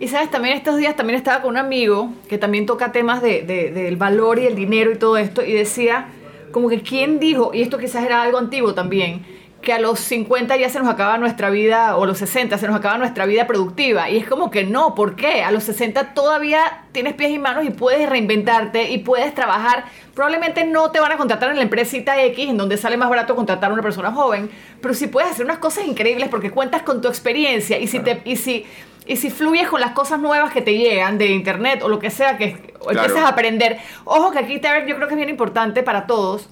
Y 0.00 0.08
sabes, 0.08 0.30
también 0.30 0.56
estos 0.56 0.76
días 0.78 0.96
también 0.96 1.16
estaba 1.18 1.42
con 1.42 1.50
un 1.50 1.56
amigo 1.58 2.10
que 2.28 2.38
también 2.38 2.64
toca 2.66 2.90
temas 2.90 3.20
de, 3.22 3.42
de- 3.42 3.70
del 3.70 3.96
valor 3.96 4.38
y 4.38 4.46
el 4.46 4.56
dinero 4.56 4.90
y 4.90 4.96
todo 4.96 5.16
esto, 5.18 5.44
y 5.44 5.52
decía, 5.52 6.06
como 6.52 6.68
que 6.70 6.80
quién 6.80 7.20
dijo, 7.20 7.50
y 7.52 7.60
esto 7.62 7.76
quizás 7.78 8.04
era 8.04 8.22
algo 8.22 8.38
antiguo 8.38 8.72
también, 8.74 9.24
que 9.60 9.74
a 9.74 9.78
los 9.78 10.00
50 10.00 10.56
ya 10.56 10.70
se 10.70 10.78
nos 10.78 10.88
acaba 10.88 11.18
nuestra 11.18 11.50
vida, 11.50 11.98
o 11.98 12.04
a 12.04 12.06
los 12.06 12.16
60 12.16 12.56
se 12.56 12.66
nos 12.66 12.74
acaba 12.74 12.96
nuestra 12.96 13.26
vida 13.26 13.46
productiva. 13.46 14.08
Y 14.08 14.16
es 14.16 14.26
como 14.26 14.50
que 14.50 14.64
no, 14.64 14.94
¿por 14.94 15.16
qué? 15.16 15.42
A 15.42 15.50
los 15.50 15.64
60 15.64 16.14
todavía 16.14 16.84
tienes 16.92 17.12
pies 17.12 17.30
y 17.32 17.38
manos 17.38 17.66
y 17.66 17.70
puedes 17.70 18.08
reinventarte 18.08 18.90
y 18.90 18.98
puedes 19.00 19.34
trabajar. 19.34 19.84
Probablemente 20.14 20.64
no 20.64 20.90
te 20.92 20.98
van 21.00 21.12
a 21.12 21.18
contratar 21.18 21.50
en 21.50 21.56
la 21.56 21.62
empresita 21.62 22.22
X, 22.24 22.48
en 22.48 22.56
donde 22.56 22.78
sale 22.78 22.96
más 22.96 23.10
barato 23.10 23.36
contratar 23.36 23.70
a 23.70 23.74
una 23.74 23.82
persona 23.82 24.10
joven, 24.12 24.48
pero 24.80 24.94
sí 24.94 25.08
puedes 25.08 25.30
hacer 25.30 25.44
unas 25.44 25.58
cosas 25.58 25.84
increíbles 25.86 26.30
porque 26.30 26.50
cuentas 26.50 26.80
con 26.80 27.02
tu 27.02 27.08
experiencia 27.08 27.78
y 27.78 27.86
si, 27.86 27.98
te, 28.00 28.22
y 28.24 28.36
si, 28.36 28.64
y 29.12 29.16
si 29.16 29.28
fluyes 29.28 29.68
con 29.68 29.80
las 29.80 29.90
cosas 29.90 30.20
nuevas 30.20 30.52
que 30.52 30.62
te 30.62 30.78
llegan 30.78 31.18
de 31.18 31.26
internet 31.26 31.82
o 31.82 31.88
lo 31.88 31.98
que 31.98 32.10
sea, 32.10 32.36
que 32.38 32.74
o 32.78 32.86
Claro. 32.86 33.00
empiezas 33.08 33.24
a 33.24 33.28
aprender. 33.32 33.78
Ojo 34.04 34.30
que 34.30 34.38
aquí 34.38 34.60
Tarek, 34.60 34.86
yo 34.86 34.94
creo 34.94 35.08
que 35.08 35.14
es 35.14 35.18
bien 35.18 35.28
importante 35.28 35.82
para 35.82 36.06
todos. 36.06 36.48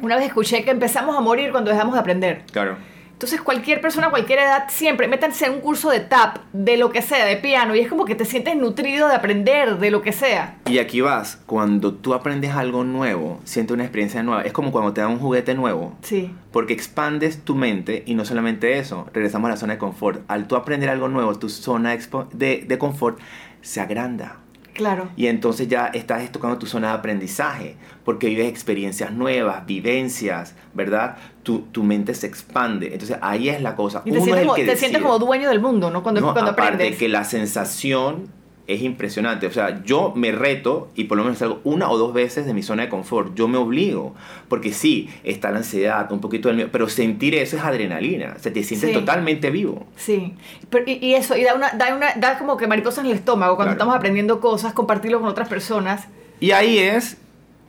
Una 0.00 0.16
vez 0.16 0.24
escuché 0.26 0.64
que 0.64 0.70
empezamos 0.70 1.14
a 1.16 1.20
morir 1.20 1.50
cuando 1.52 1.70
dejamos 1.70 1.92
de 1.94 2.00
aprender. 2.00 2.44
Claro. 2.50 2.76
Entonces 3.16 3.40
cualquier 3.40 3.80
persona 3.80 4.10
cualquier 4.10 4.40
edad 4.40 4.66
siempre 4.68 5.08
métanse 5.08 5.46
en 5.46 5.54
un 5.54 5.60
curso 5.60 5.88
de 5.88 6.00
tap, 6.00 6.36
de 6.52 6.76
lo 6.76 6.90
que 6.90 7.00
sea, 7.00 7.24
de 7.24 7.38
piano, 7.38 7.74
y 7.74 7.80
es 7.80 7.88
como 7.88 8.04
que 8.04 8.14
te 8.14 8.26
sientes 8.26 8.54
nutrido 8.56 9.08
de 9.08 9.14
aprender, 9.14 9.78
de 9.78 9.90
lo 9.90 10.02
que 10.02 10.12
sea. 10.12 10.58
Y 10.66 10.76
aquí 10.76 11.00
vas, 11.00 11.40
cuando 11.46 11.94
tú 11.94 12.12
aprendes 12.12 12.50
algo 12.50 12.84
nuevo, 12.84 13.40
sientes 13.44 13.72
una 13.72 13.84
experiencia 13.84 14.22
nueva. 14.22 14.42
Es 14.42 14.52
como 14.52 14.70
cuando 14.70 14.92
te 14.92 15.00
dan 15.00 15.12
un 15.12 15.18
juguete 15.18 15.54
nuevo. 15.54 15.94
Sí. 16.02 16.30
Porque 16.52 16.74
expandes 16.74 17.40
tu 17.42 17.54
mente 17.54 18.02
y 18.04 18.14
no 18.14 18.26
solamente 18.26 18.78
eso, 18.78 19.06
regresamos 19.14 19.48
a 19.48 19.52
la 19.52 19.56
zona 19.56 19.72
de 19.72 19.78
confort. 19.78 20.22
Al 20.28 20.46
tú 20.46 20.54
aprender 20.54 20.90
algo 20.90 21.08
nuevo, 21.08 21.34
tu 21.38 21.48
zona 21.48 21.96
de, 22.34 22.64
de 22.68 22.78
confort 22.78 23.18
se 23.62 23.80
agranda. 23.80 24.40
Claro. 24.76 25.08
Y 25.16 25.26
entonces 25.28 25.68
ya 25.68 25.86
estás 25.86 26.30
tocando 26.30 26.58
tu 26.58 26.66
zona 26.66 26.88
de 26.88 26.94
aprendizaje, 26.94 27.76
porque 28.04 28.28
vives 28.28 28.46
experiencias 28.48 29.10
nuevas, 29.12 29.64
vivencias, 29.66 30.54
¿verdad? 30.74 31.16
Tu, 31.42 31.60
tu 31.72 31.82
mente 31.82 32.14
se 32.14 32.26
expande. 32.26 32.92
Entonces 32.92 33.16
ahí 33.22 33.48
es 33.48 33.62
la 33.62 33.74
cosa. 33.74 34.02
Y 34.04 34.10
te, 34.10 34.16
Uno 34.18 34.24
sientes, 34.24 34.34
es 34.36 34.40
el 34.42 34.46
como, 34.46 34.54
que 34.56 34.62
te 34.62 34.76
sientes 34.76 34.92
decide. 34.92 35.02
como 35.02 35.18
dueño 35.18 35.48
del 35.48 35.60
mundo, 35.60 35.90
¿no? 35.90 36.02
Cuando, 36.02 36.20
No, 36.20 36.32
cuando 36.32 36.50
aparte 36.52 36.74
aprendes. 36.74 36.98
que 36.98 37.08
la 37.08 37.24
sensación 37.24 38.28
es 38.66 38.82
impresionante. 38.82 39.46
O 39.46 39.50
sea, 39.52 39.82
yo 39.84 40.12
me 40.16 40.32
reto 40.32 40.88
y 40.94 41.04
por 41.04 41.16
lo 41.16 41.24
menos 41.24 41.38
salgo 41.38 41.60
una 41.64 41.88
o 41.90 41.96
dos 41.98 42.12
veces 42.12 42.46
de 42.46 42.54
mi 42.54 42.62
zona 42.62 42.82
de 42.84 42.88
confort. 42.88 43.34
Yo 43.34 43.46
me 43.48 43.58
obligo. 43.58 44.14
Porque 44.48 44.72
sí, 44.72 45.08
está 45.24 45.50
la 45.50 45.58
ansiedad, 45.58 46.10
un 46.12 46.20
poquito 46.20 46.48
del 46.48 46.56
miedo, 46.56 46.68
pero 46.72 46.88
sentir 46.88 47.34
eso 47.34 47.56
es 47.56 47.62
adrenalina. 47.62 48.34
O 48.36 48.38
sea, 48.40 48.52
te 48.52 48.62
sientes 48.64 48.90
Sí. 48.90 48.94
totalmente 48.94 49.50
vivo. 49.50 49.86
Sí, 49.96 50.34
Pero- 50.70 50.84
y, 50.86 50.98
y 51.04 51.14
eso, 51.14 51.36
y 51.36 51.44
da, 51.44 51.54
una, 51.54 51.70
da, 51.70 51.94
una, 51.94 52.14
da 52.16 52.38
como 52.38 52.56
que 52.56 52.66
mariposas 52.66 53.04
en 53.04 53.10
el 53.10 53.16
estómago 53.16 53.56
cuando 53.56 53.70
Claro. 53.70 53.78
estamos 53.78 53.96
aprendiendo 53.96 54.40
cosas, 54.40 54.72
compartirlo 54.72 55.20
con 55.20 55.28
otras 55.28 55.48
personas. 55.48 56.08
Y 56.40 56.50
ahí 56.50 56.78
es 56.78 57.18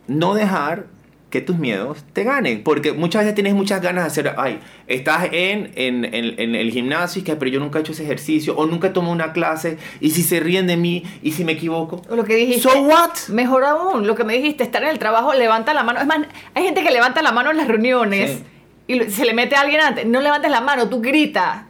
no 0.07 0.33
dejar 0.33 0.85
que 1.29 1.41
tus 1.41 1.57
miedos 1.57 2.05
te 2.13 2.23
ganen. 2.23 2.63
Porque 2.63 2.93
muchas 2.93 3.23
veces 3.23 3.35
tienes 3.35 3.53
muchas 3.53 3.81
ganas 3.81 4.03
de 4.05 4.07
hacer, 4.07 4.35
ay, 4.37 4.59
estás 4.87 5.25
en, 5.31 5.71
en, 5.75 6.05
en- 6.05 6.39
en 6.39 6.55
el 6.55 6.71
gimnasio 6.71 7.21
y 7.21 7.25
que, 7.25 7.35
pero 7.35 7.51
yo 7.51 7.59
nunca 7.59 7.79
he 7.79 7.81
hecho 7.81 7.91
ese 7.91 8.03
ejercicio, 8.03 8.55
o 8.55 8.65
nunca 8.65 8.93
tomo 8.93 9.11
una 9.11 9.33
clase, 9.33 9.77
y 9.99 10.11
si 10.11 10.23
se 10.23 10.39
ríen 10.39 10.67
de 10.67 10.77
mí, 10.77 11.03
y 11.21 11.31
si 11.33 11.43
me 11.43 11.51
equivoco. 11.53 12.01
Lo 12.09 12.23
que 12.23 12.35
dijiste. 12.35 12.61
So 12.61 12.81
what? 12.83 13.11
Mejor 13.29 13.65
aún, 13.65 14.07
lo 14.07 14.15
que 14.15 14.23
me 14.23 14.33
dijiste, 14.37 14.63
estar 14.63 14.81
en 14.83 14.89
el 14.89 14.99
trabajo, 14.99 15.33
levanta 15.33 15.73
la 15.73 15.83
mano. 15.83 15.99
Es 15.99 16.05
más, 16.07 16.19
hay 16.53 16.63
gente 16.63 16.81
que 16.83 16.91
levanta 16.91 17.21
la 17.21 17.31
mano 17.33 17.51
en 17.51 17.57
las 17.57 17.67
reuniones 17.67 18.41
Sí. 18.87 18.93
y 18.93 18.99
se 19.11 19.25
le 19.25 19.33
mete 19.33 19.55
a 19.55 19.61
alguien 19.61 19.81
antes. 19.81 20.05
No 20.05 20.21
levantes 20.21 20.49
la 20.49 20.61
mano, 20.61 20.87
tú 20.87 21.01
gritas. 21.01 21.63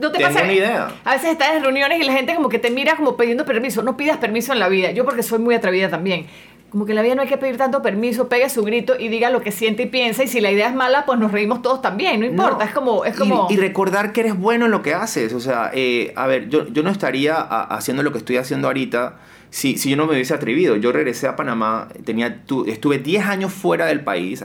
No 0.00 0.10
te 0.10 0.18
Tengo 0.18 0.30
pasa 0.32 0.44
una 0.44 0.52
idea. 0.52 0.88
A 1.04 1.12
veces 1.12 1.30
estás 1.30 1.50
en 1.54 1.62
reuniones 1.62 2.00
y 2.00 2.04
la 2.04 2.12
gente 2.14 2.34
como 2.34 2.48
que 2.48 2.58
te 2.58 2.70
mira 2.70 2.96
como 2.96 3.16
pidiendo 3.18 3.44
permiso. 3.44 3.82
No 3.82 3.96
pidas 3.98 4.16
permiso 4.16 4.52
en 4.54 4.58
la 4.60 4.68
vida. 4.70 4.92
Yo 4.92 5.04
porque 5.04 5.22
soy 5.22 5.38
muy 5.40 5.54
atrevida 5.54 5.90
también. 5.90 6.26
Como 6.70 6.84
que 6.84 6.92
en 6.92 6.96
la 6.96 7.02
vida 7.02 7.14
no 7.14 7.22
hay 7.22 7.28
que 7.28 7.38
pedir 7.38 7.56
tanto 7.56 7.80
permiso, 7.80 8.28
pegue 8.28 8.48
su 8.50 8.62
grito 8.62 8.94
y 8.98 9.08
diga 9.08 9.30
lo 9.30 9.40
que 9.40 9.52
siente 9.52 9.84
y 9.84 9.86
piensa. 9.86 10.22
Y 10.22 10.28
si 10.28 10.40
la 10.42 10.50
idea 10.50 10.68
es 10.68 10.74
mala, 10.74 11.06
pues 11.06 11.18
nos 11.18 11.32
reímos 11.32 11.62
todos 11.62 11.80
también. 11.80 12.20
No 12.20 12.26
importa, 12.26 12.58
No. 12.58 12.62
es 12.64 12.70
como... 12.72 13.04
Es 13.06 13.14
Y- 13.14 13.18
como 13.18 13.46
Y, 13.48 13.56
recordar 13.56 14.12
que 14.12 14.20
eres 14.20 14.38
bueno 14.38 14.66
en 14.66 14.70
lo 14.70 14.82
que 14.82 14.92
haces. 14.92 15.32
O 15.32 15.40
sea, 15.40 15.70
eh, 15.72 16.12
a 16.14 16.26
ver, 16.26 16.50
yo, 16.50 16.68
yo 16.68 16.82
no 16.82 16.90
estaría 16.90 17.36
a- 17.36 17.62
haciendo 17.74 18.02
lo 18.02 18.12
que 18.12 18.18
estoy 18.18 18.36
haciendo 18.36 18.68
ahorita 18.68 19.16
si, 19.50 19.78
si 19.78 19.88
yo 19.88 19.96
no 19.96 20.04
me 20.06 20.12
hubiese 20.12 20.34
atrevido. 20.34 20.76
Yo 20.76 20.92
regresé 20.92 21.26
a 21.26 21.36
Panamá, 21.36 21.88
tenía, 22.04 22.44
tu- 22.44 22.66
estuve 22.66 22.98
10 22.98 23.24
años 23.24 23.50
fuera 23.50 23.86
del 23.86 24.00
país. 24.04 24.44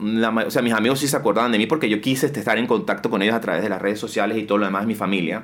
La 0.00 0.28
o 0.30 0.50
sea, 0.52 0.62
mis 0.62 0.74
amigos 0.74 1.00
sí 1.00 1.08
se 1.08 1.16
acordaban 1.16 1.50
de 1.50 1.58
mí 1.58 1.66
porque 1.66 1.88
yo 1.88 2.00
quise 2.00 2.26
estar 2.26 2.56
en 2.56 2.68
contacto 2.68 3.10
con 3.10 3.20
ellos 3.20 3.34
a 3.34 3.40
través 3.40 3.64
de 3.64 3.68
las 3.68 3.82
redes 3.82 3.98
sociales 3.98 4.38
y 4.38 4.44
todo 4.44 4.58
lo 4.58 4.66
demás 4.66 4.82
de 4.82 4.86
mi 4.86 4.94
familia. 4.94 5.42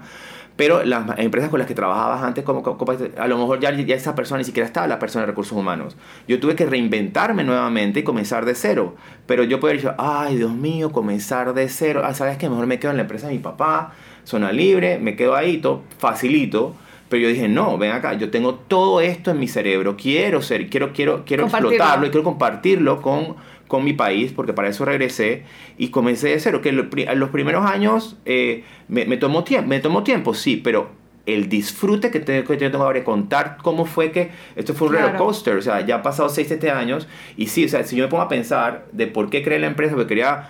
Pero 0.57 0.85
las 0.85 1.19
empresas 1.19 1.49
con 1.51 1.59
las 1.59 1.67
que 1.67 1.75
trabajabas 1.75 2.23
antes, 2.23 2.45
como, 2.45 2.63
como- 2.63 2.93
a 3.17 3.27
lo 3.29 3.39
mejor 3.39 3.61
ya, 3.61 3.73
ya 3.73 3.95
esa 3.95 4.15
persona 4.15 4.39
ni 4.39 4.45
siquiera 4.45 4.67
estaba 4.67 4.87
la 4.87 4.99
persona 4.99 5.23
de 5.23 5.29
recursos 5.33 5.57
humanos. 5.57 5.97
Yo 6.29 6.39
tuve 6.39 6.55
que 6.55 6.67
reinventarme 6.67 7.45
nuevamente 7.45 8.01
y 8.01 8.03
comenzar 8.03 8.45
de 8.45 8.55
cero. 8.55 8.95
Pero 9.27 9.45
yo 9.45 9.59
podría 9.59 9.77
decir, 9.81 9.95
ay, 9.99 10.37
Dios 10.37 10.53
mío, 10.53 10.93
comenzar 10.93 11.55
de 11.55 11.69
cero. 11.69 12.03
Ah, 12.05 12.13
¿sabes 12.13 12.37
qué? 12.37 12.49
Mejor 12.51 12.67
me 12.67 12.79
quedo 12.79 12.91
en 12.91 12.99
la 12.99 13.03
empresa 13.05 13.29
de 13.29 13.33
mi 13.35 13.39
papá, 13.39 13.93
zona 14.25 14.53
libre, 14.53 14.99
me 14.99 15.17
quedo 15.17 15.35
ahí, 15.35 15.59
todo 15.59 15.83
facilito. 15.99 16.75
Pero 17.09 17.23
yo 17.25 17.29
dije, 17.31 17.49
no, 17.49 17.77
ven 17.77 17.91
acá, 17.93 18.13
yo 18.13 18.31
tengo 18.31 18.55
todo 18.55 19.01
esto 19.01 19.33
en 19.33 19.39
mi 19.41 19.49
cerebro, 19.49 19.97
quiero 19.97 20.43
ser, 20.43 20.69
quiero, 20.71 20.93
quiero, 20.93 21.25
quiero 21.25 21.45
explotarlo 21.79 22.07
y 22.07 22.11
quiero 22.11 22.23
compartirlo 22.23 23.03
con, 23.03 23.35
con 23.71 23.85
mi 23.85 23.93
país, 23.95 24.33
porque 24.33 24.53
para 24.53 24.69
eso 24.69 24.85
regresé 24.85 25.45
y 25.79 25.89
comencé 25.89 26.29
de 26.29 26.41
cero. 26.41 26.61
Que 26.61 26.73
los 26.73 27.31
primeros 27.31 27.65
años 27.65 28.17
eh, 28.27 28.65
me, 28.89 29.07
me 29.07 29.17
tomó 29.17 29.45
tiempo, 29.45 29.69
me 29.69 29.79
tomó 29.79 30.03
tiempo, 30.03 30.35
sí, 30.35 30.57
pero 30.57 30.91
el 31.25 31.49
disfrute 31.49 32.11
que, 32.11 32.19
te, 32.19 32.43
que 32.43 32.57
yo 32.59 32.71
tengo 32.71 32.83
ahora 32.85 33.05
contar 33.05 33.59
cómo 33.63 33.85
fue 33.87 34.11
que 34.11 34.31
esto 34.57 34.75
fue 34.75 34.89
un 34.89 34.95
Claro. 34.95 35.07
roller 35.07 35.19
coaster, 35.19 35.57
o 35.57 35.63
sea, 35.63 35.81
ya 35.87 35.95
han 35.97 36.03
pasado 36.03 36.29
6, 36.29 36.49
7 36.49 36.71
años 36.73 37.07
y 37.37 37.47
sí, 37.47 37.65
o 37.65 37.69
sea, 37.69 37.85
si 37.85 37.95
yo 37.95 38.03
me 38.05 38.09
pongo 38.11 38.25
a 38.25 38.29
pensar 38.29 38.87
de 38.91 39.07
por 39.07 39.31
qué 39.31 39.43
creé 39.45 39.61
la 39.61 39.69
empresa, 39.69 39.95
porque 39.95 40.09
quería 40.09 40.49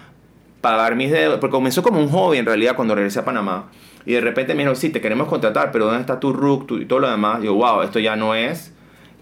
pagar 0.63 0.97
mis 0.97 1.11
deudas, 1.11 1.39
porque 1.41 1.53
comenzó 1.53 1.83
como 1.83 2.01
un 2.01 2.09
hobby 2.09 2.39
en 2.39 2.47
realidad 2.47 2.75
cuando 2.77 2.95
regresé 2.95 3.19
a 3.19 3.25
Panamá 3.25 3.67
y 4.07 4.13
de 4.15 4.21
repente 4.23 4.55
me 4.55 4.59
dijeron, 4.61 4.77
sí, 4.77 4.89
te 4.89 5.01
queremos 5.03 5.29
contratar, 5.29 5.71
pero 5.73 5.85
¿dónde 5.87 6.01
está 6.01 6.19
tu 6.19 6.33
RUC 6.33 6.67
tu- 6.67 6.79
y 6.79 6.87
todo 6.87 7.01
lo 7.01 7.11
demás? 7.11 7.43
Digo, 7.43 7.55
wow, 7.55 7.83
esto 7.83 7.99
ya 7.99 8.17
no 8.17 8.35
es 8.35 8.73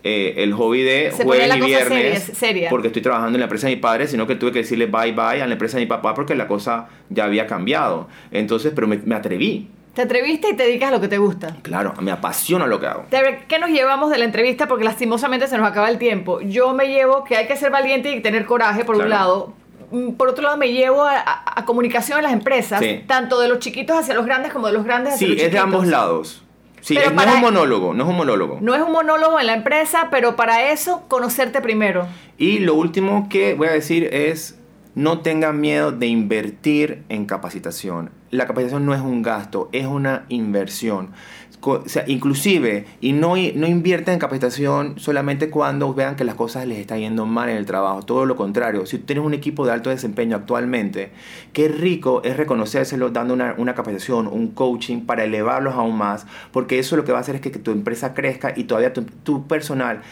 eh, 0.09 0.43
el 0.43 0.53
hobby 0.55 0.83
de 0.83 1.11
Se 1.13 1.25
jueves 1.25 1.49
la 1.49 1.57
y 1.57 1.61
viernes 1.61 2.23
seria, 2.23 2.35
seria. 2.35 2.71
porque 2.71 2.87
estoy 2.89 3.03
trabajando 3.03 3.37
en 3.37 3.41
la 3.41 3.45
empresa 3.47 3.67
de 3.69 3.75
mi 3.77 3.81
padre, 3.81 4.07
sino 4.07 4.27
que 4.27 4.35
tuve 4.37 4.53
que 4.53 4.61
decirle 4.61 4.87
bye 4.87 5.13
bye 5.13 5.43
a 5.43 5.47
la 5.47 5.53
empresa 5.53 5.77
de 5.77 5.83
mi 5.85 5.89
papá 5.89 6.15
porque 6.15 6.35
la 6.35 6.47
cosa 6.49 6.89
ya 7.11 7.25
había 7.25 7.47
cambiado. 7.47 8.09
Entonces, 8.31 8.73
pero 8.75 8.87
me, 8.87 8.97
me 9.05 9.15
atreví. 9.15 9.69
Te 9.95 10.03
atreviste 10.03 10.51
y 10.51 10.55
te 10.55 10.63
dedicas 10.65 10.91
a 10.91 10.93
lo 10.93 11.01
que 11.01 11.09
te 11.09 11.19
gusta. 11.19 11.57
Claro, 11.63 11.93
me 12.01 12.13
apasiona 12.13 12.67
lo 12.69 12.79
que 12.79 12.87
hago. 12.87 13.07
¿Qué 13.49 13.59
nos 13.59 13.71
llevamos 13.71 14.11
de 14.13 14.19
la 14.19 14.25
entrevista? 14.27 14.69
Porque 14.69 14.85
lastimosamente 14.85 15.49
se 15.49 15.59
nos 15.59 15.67
acaba 15.67 15.89
el 15.91 15.99
tiempo. 15.99 16.41
Yo 16.41 16.73
me 16.73 16.87
llevo 16.87 17.25
que 17.25 17.37
hay 17.37 17.49
que 17.49 17.57
ser 17.57 17.71
valiente 17.73 18.13
y 18.13 18.21
tener 18.21 18.47
coraje, 18.47 18.85
por 18.85 18.95
un 18.97 19.09
lado. 19.11 19.55
Mm, 19.91 20.13
Por 20.13 20.29
otro 20.29 20.45
lado, 20.45 20.57
me 20.57 20.71
llevo 20.71 21.03
a, 21.03 21.17
a- 21.19 21.43
a 21.61 21.65
comunicación 21.65 22.19
en 22.19 22.25
las 22.25 22.33
empresas, 22.33 22.79
Sí. 22.81 23.03
tanto 23.09 23.41
de 23.41 23.49
los 23.49 23.59
chiquitos 23.59 23.97
hacia 23.99 24.15
los 24.15 24.25
grandes 24.27 24.53
como 24.53 24.67
de 24.69 24.75
los 24.75 24.85
grandes 24.85 25.15
hacia 25.15 25.27
Sí, 25.27 25.33
los 25.33 25.37
es 25.43 25.43
de 25.45 25.49
chiquitos. 25.59 25.65
ambos 25.65 25.87
lados. 25.89 26.45
Sí, 26.81 26.95
Pero 26.95 27.11
no 27.11 27.23
es 27.23 27.35
un 27.35 27.41
monólogo, 27.41 27.95
no 27.95 28.05
es 28.05 28.11
un 28.11 28.17
monólogo. 28.17 28.59
No 28.61 28.75
es 28.75 28.83
un 28.83 28.93
monólogo 28.93 29.41
en 29.41 29.47
la 29.47 29.55
empresa, 29.55 30.09
pero 30.11 30.37
para 30.37 30.71
eso, 30.71 31.05
conocerte 31.09 31.61
primero. 31.61 32.07
Y 32.37 32.59
lo 32.61 32.75
último 32.75 33.29
que 33.29 33.55
voy 33.55 33.69
a 33.69 33.73
decir 33.73 34.09
es, 34.13 34.59
no 34.95 35.21
tengan 35.21 35.61
miedo 35.61 35.93
de 35.93 36.07
invertir 36.07 37.05
en 37.09 37.27
capacitación. 37.27 38.11
La 38.31 38.47
capacitación 38.47 38.85
no 38.85 38.95
es 38.95 39.01
un 39.01 39.23
gasto, 39.23 39.69
es 39.73 39.87
una 39.87 40.25
inversión. 40.29 41.13
O 41.61 41.83
sea, 41.87 42.05
inclusive, 42.07 42.87
y 43.01 43.13
no, 43.13 43.35
no 43.37 43.67
inviertan 43.67 44.15
en 44.15 44.21
capacitación 44.21 44.99
solamente 44.99 45.51
cuando 45.51 45.93
vean 45.93 46.17
que 46.17 46.25
las 46.25 46.35
cosas 46.35 46.67
les 46.67 46.79
están 46.79 47.01
yendo 47.01 47.27
mal 47.27 47.49
en 47.49 47.57
el 47.57 47.67
trabajo. 47.67 48.03
Todo 48.03 48.27
lo 48.27 48.37
contrario, 48.37 48.87
si 48.87 48.99
tú 48.99 49.07
tienes 49.07 49.25
un 49.25 49.35
equipo 49.35 49.67
de 49.67 49.73
alto 49.73 49.91
desempeño 49.91 50.37
actualmente, 50.37 51.11
qué 51.53 51.69
rico 51.69 52.23
es 52.25 52.37
reconocérselo 52.37 53.11
dando 53.11 53.35
una, 53.35 53.55
una 53.59 53.75
capacitación, 53.75 54.27
un 54.27 54.49
coaching 54.49 55.03
para 55.03 55.25
elevarlos 55.25 55.75
aún 55.75 55.97
más, 55.97 56.27
porque 56.53 56.79
eso 56.79 56.97
lo 56.97 57.05
que 57.05 57.13
va 57.13 57.19
a 57.19 57.21
hacer 57.21 57.37
es 57.37 57.41
que, 57.41 57.51
tu 57.59 57.73
empresa 57.73 58.15
crezca 58.15 58.53
y 58.55 58.65
todavía 58.65 58.93
tu, 58.93 59.47
personal 59.49 60.03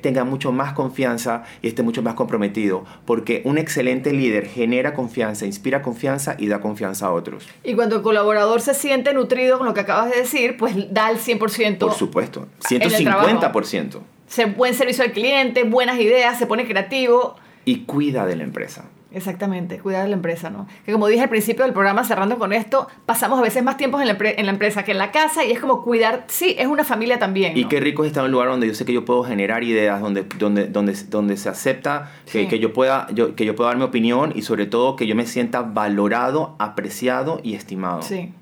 tenga 0.00 0.24
mucho 0.24 0.52
más 0.52 0.72
confianza 0.72 1.42
y 1.60 1.68
esté 1.68 1.82
mucho 1.82 2.02
más 2.02 2.14
comprometido, 2.14 2.84
porque 3.04 3.42
un 3.44 3.58
excelente 3.58 4.12
líder 4.12 4.46
genera 4.46 4.94
confianza, 4.94 5.44
inspira 5.44 5.82
confianza 5.82 6.36
y 6.38 6.48
da 6.48 6.60
confianza 6.60 7.06
a 7.06 7.12
otros. 7.12 7.46
Y 7.62 7.74
cuando 7.74 7.96
el 7.96 8.02
colaborador 8.02 8.60
se 8.60 8.74
siente 8.74 9.12
nutrido 9.12 9.58
con 9.58 9.66
lo 9.66 9.74
que 9.74 9.80
acabas 9.80 10.10
de 10.10 10.16
decir, 10.16 10.56
pues 10.56 10.92
da 10.94 11.10
el 11.10 11.18
100%. 11.18 11.78
Por 11.78 11.92
supuesto, 11.92 12.46
en 12.70 12.82
el 12.82 13.04
trabajo. 13.04 13.28
150%. 13.28 13.98
Se, 14.26 14.46
buen 14.46 14.74
servicio 14.74 15.04
al 15.04 15.12
cliente, 15.12 15.64
buenas 15.64 16.00
ideas, 16.00 16.38
se 16.38 16.46
pone 16.46 16.64
creativo. 16.66 17.36
Y 17.64 17.80
cuida 17.80 18.24
de 18.26 18.36
la 18.36 18.44
empresa. 18.44 18.86
Exactamente, 19.12 19.78
cuidar 19.78 20.02
de 20.02 20.08
la 20.08 20.16
empresa, 20.16 20.50
¿no? 20.50 20.66
Que 20.84 20.90
como 20.90 21.06
dije 21.06 21.22
al 21.22 21.28
principio 21.28 21.64
del 21.64 21.72
programa, 21.72 22.02
cerrando 22.02 22.36
con 22.36 22.52
esto, 22.52 22.88
pasamos 23.06 23.38
a 23.38 23.42
veces 23.42 23.62
más 23.62 23.76
tiempo 23.76 24.00
en 24.00 24.08
la, 24.08 24.16
en 24.20 24.44
la 24.46 24.50
empresa 24.50 24.82
que 24.84 24.90
en 24.90 24.98
la 24.98 25.12
casa 25.12 25.44
y 25.44 25.52
es 25.52 25.60
como 25.60 25.84
cuidar, 25.84 26.24
sí, 26.26 26.56
es 26.58 26.66
una 26.66 26.82
familia 26.82 27.20
también. 27.20 27.56
Y 27.56 27.66
qué 27.66 27.78
rico 27.78 28.02
es 28.02 28.08
estar 28.08 28.22
en 28.22 28.26
un 28.26 28.32
lugar 28.32 28.48
donde 28.48 28.66
yo 28.66 28.74
sé 28.74 28.84
que 28.84 28.92
yo 28.92 29.04
puedo 29.04 29.22
generar 29.22 29.62
ideas, 29.62 30.00
donde, 30.00 30.24
donde, 30.36 30.66
donde, 30.66 30.94
donde 31.10 31.36
se 31.36 31.48
acepta 31.48 32.10
que, 32.24 32.42
Sí. 32.42 32.48
que 32.48 32.58
yo 32.58 32.72
pueda, 32.72 33.06
yo, 33.12 33.36
que 33.36 33.44
yo 33.44 33.54
pueda 33.54 33.68
dar 33.70 33.76
mi 33.78 33.84
opinión 33.84 34.32
y 34.34 34.42
sobre 34.42 34.66
todo 34.66 34.96
que 34.96 35.06
yo 35.06 35.14
me 35.14 35.26
sienta 35.26 35.62
valorado, 35.62 36.56
apreciado 36.58 37.40
y 37.44 37.54
estimado. 37.54 38.02
Sí. 38.02 38.32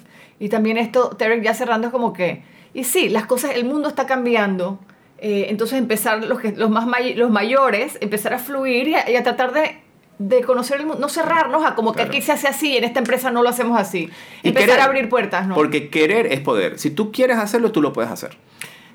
Y 0.42 0.48
también 0.48 0.76
esto, 0.76 1.10
Terek, 1.16 1.42
ya 1.42 1.54
cerrando, 1.54 1.86
es 1.86 1.92
como 1.92 2.12
que, 2.12 2.42
y 2.74 2.82
sí, 2.82 3.08
las 3.08 3.26
cosas, 3.26 3.52
el 3.54 3.64
mundo 3.64 3.88
está 3.88 4.06
cambiando. 4.06 4.80
eh, 5.18 5.46
entonces 5.50 5.78
empezar 5.78 6.24
los, 6.24 6.40
que, 6.40 6.50
los 6.50 6.68
más 6.68 6.84
may- 6.84 7.14
los 7.14 7.30
mayores, 7.30 7.96
empezar 8.00 8.34
a 8.34 8.38
fluir 8.40 8.88
y 8.88 8.94
a, 8.96 9.08
y 9.08 9.14
a 9.14 9.22
tratar 9.22 9.52
de, 9.52 9.76
de 10.18 10.40
conocer 10.42 10.80
el 10.80 10.86
mundo, 10.86 11.00
no 11.00 11.08
cerrarnos 11.08 11.64
a 11.64 11.76
como 11.76 11.92
Claro. 11.92 12.10
que 12.10 12.16
aquí 12.16 12.26
se 12.26 12.32
hace 12.32 12.48
así 12.48 12.72
y 12.72 12.76
en 12.78 12.82
esta 12.84 12.98
empresa 12.98 13.30
no 13.30 13.42
lo 13.44 13.48
hacemos 13.50 13.78
así. 13.80 14.10
Y 14.42 14.48
empezar 14.48 14.70
querer, 14.70 14.80
a 14.80 14.84
abrir 14.86 15.08
puertas, 15.08 15.46
¿no? 15.46 15.54
Porque 15.54 15.90
querer 15.90 16.26
es 16.26 16.40
poder. 16.40 16.78
Si 16.80 16.90
tú 16.90 17.12
quieres 17.12 17.36
hacerlo, 17.38 17.70
tú 17.70 17.80
lo 17.80 17.92
puedes 17.92 18.10
hacer. 18.10 18.36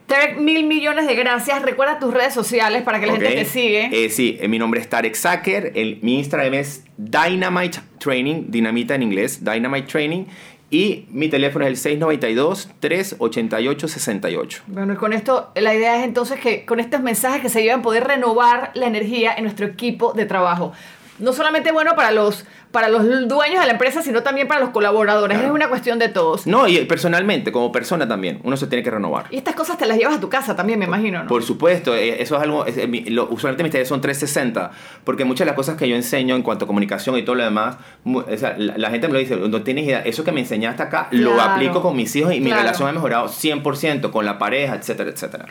Terek, 0.08 0.38
mil 0.40 0.66
millones 0.66 1.08
de 1.08 1.16
gracias. 1.16 1.62
Recuerda 1.62 1.98
tus 2.00 2.14
redes 2.14 2.34
sociales 2.34 2.82
para 2.84 3.00
que 3.00 3.08
la 3.08 3.14
¿ok? 3.14 3.20
gente 3.22 3.36
te 3.36 3.46
sigue. 3.46 3.90
Eh, 4.06 4.10
sí, 4.10 4.38
eh, 4.42 4.48
mi 4.50 4.58
nombre 4.60 4.80
es 4.82 4.90
Tarek 4.90 5.16
Sacker. 5.16 5.72
El, 5.76 6.00
mi 6.02 6.18
Instagram 6.20 6.54
es 6.54 6.84
Dynamite 6.98 7.80
Training, 8.00 8.46
dinamita 8.50 8.96
en 8.96 9.04
inglés, 9.04 9.44
Dynamite 9.44 9.88
Training. 9.88 10.26
Y 10.70 11.06
mi 11.12 11.30
teléfono 11.30 11.66
es 11.66 11.86
el 11.86 12.00
692-388-68. 12.00 14.62
Bueno, 14.68 14.92
y 14.94 14.98
con 14.98 15.14
esto, 15.14 15.52
la 15.56 15.74
idea 15.74 16.00
es 16.00 16.04
entonces 16.04 16.42
que 16.42 16.66
con 16.66 16.82
estos 16.82 17.02
mensajes 17.02 17.42
que 17.42 17.50
se 17.50 17.64
llevan 17.64 17.82
poder 17.82 18.04
renovar 18.04 18.72
la 18.74 18.88
energía 18.88 19.34
en 19.34 19.44
nuestro 19.44 19.66
equipo 19.66 20.12
de 20.12 20.26
trabajo. 20.26 20.74
No 21.20 21.34
solamente 21.34 21.72
bueno 21.72 21.96
para 21.96 22.12
los, 22.12 22.46
para 22.72 22.90
los 22.90 23.02
dueños 23.28 23.60
de 23.60 23.66
la 23.66 23.72
empresa, 23.72 24.02
sino 24.04 24.22
también 24.24 24.48
para 24.48 24.60
los 24.60 24.70
colaboradores. 24.70 25.38
Claro. 25.38 25.52
Es 25.52 25.56
una 25.56 25.68
cuestión 25.70 25.98
de 25.98 26.10
todos. 26.10 26.46
No, 26.46 26.68
y 26.68 26.78
personalmente, 26.86 27.52
como 27.52 27.72
persona 27.72 28.08
también, 28.08 28.40
uno 28.44 28.56
se 28.58 28.68
tiene 28.68 28.84
que 28.84 28.92
renovar. 28.92 29.26
Y 29.32 29.38
estas 29.38 29.56
cosas 29.56 29.78
te 29.78 29.86
las 29.88 29.98
llevas 29.98 30.18
a 30.18 30.20
tu 30.20 30.30
casa 30.30 30.56
también, 30.56 30.78
me 30.80 30.86
imagino, 30.86 31.24
¿no? 31.24 31.28
Por 31.28 31.44
supuesto, 31.44 31.96
eh, 31.96 32.22
eso 32.22 32.36
es 32.36 32.42
algo, 32.44 32.66
es- 32.66 32.78
eh, 32.78 32.88
lo- 33.08 33.28
usualmente 33.30 33.64
mis 33.64 33.72
talleres 33.72 33.90
son 33.90 34.00
360, 34.02 34.72
porque 35.04 35.26
muchas 35.26 35.46
de 35.46 35.52
las 35.52 35.56
cosas 35.56 35.76
que 35.78 35.90
yo 35.90 35.96
enseño 35.96 36.36
en 36.36 36.44
cuanto 36.44 36.66
a 36.66 36.68
comunicación 36.68 37.18
y 37.18 37.24
todo 37.24 37.36
lo 37.36 37.44
demás, 37.44 37.78
o 38.06 38.24
sea, 38.38 38.56
la, 38.58 38.78
la 38.78 38.90
gente 38.92 39.08
me 39.08 39.14
lo 39.14 39.20
dice, 39.20 39.36
no 39.38 39.62
tienes 39.64 39.86
idea, 39.86 40.02
eso 40.02 40.24
que 40.24 40.32
me 40.32 40.42
enseñaste 40.42 40.84
acá, 40.84 41.08
lo 41.12 41.34
Claro. 41.34 41.52
aplico 41.54 41.82
con 41.82 41.96
mis 41.96 42.16
hijos 42.16 42.34
y 42.34 42.40
mi 42.42 42.48
Claro. 42.48 42.62
relación 42.64 42.90
ha 42.90 42.92
mejorado 42.92 43.28
100% 43.28 44.12
con 44.12 44.24
la 44.26 44.38
pareja, 44.38 44.76
etcétera, 44.76 45.10
etcétera. 45.10 45.46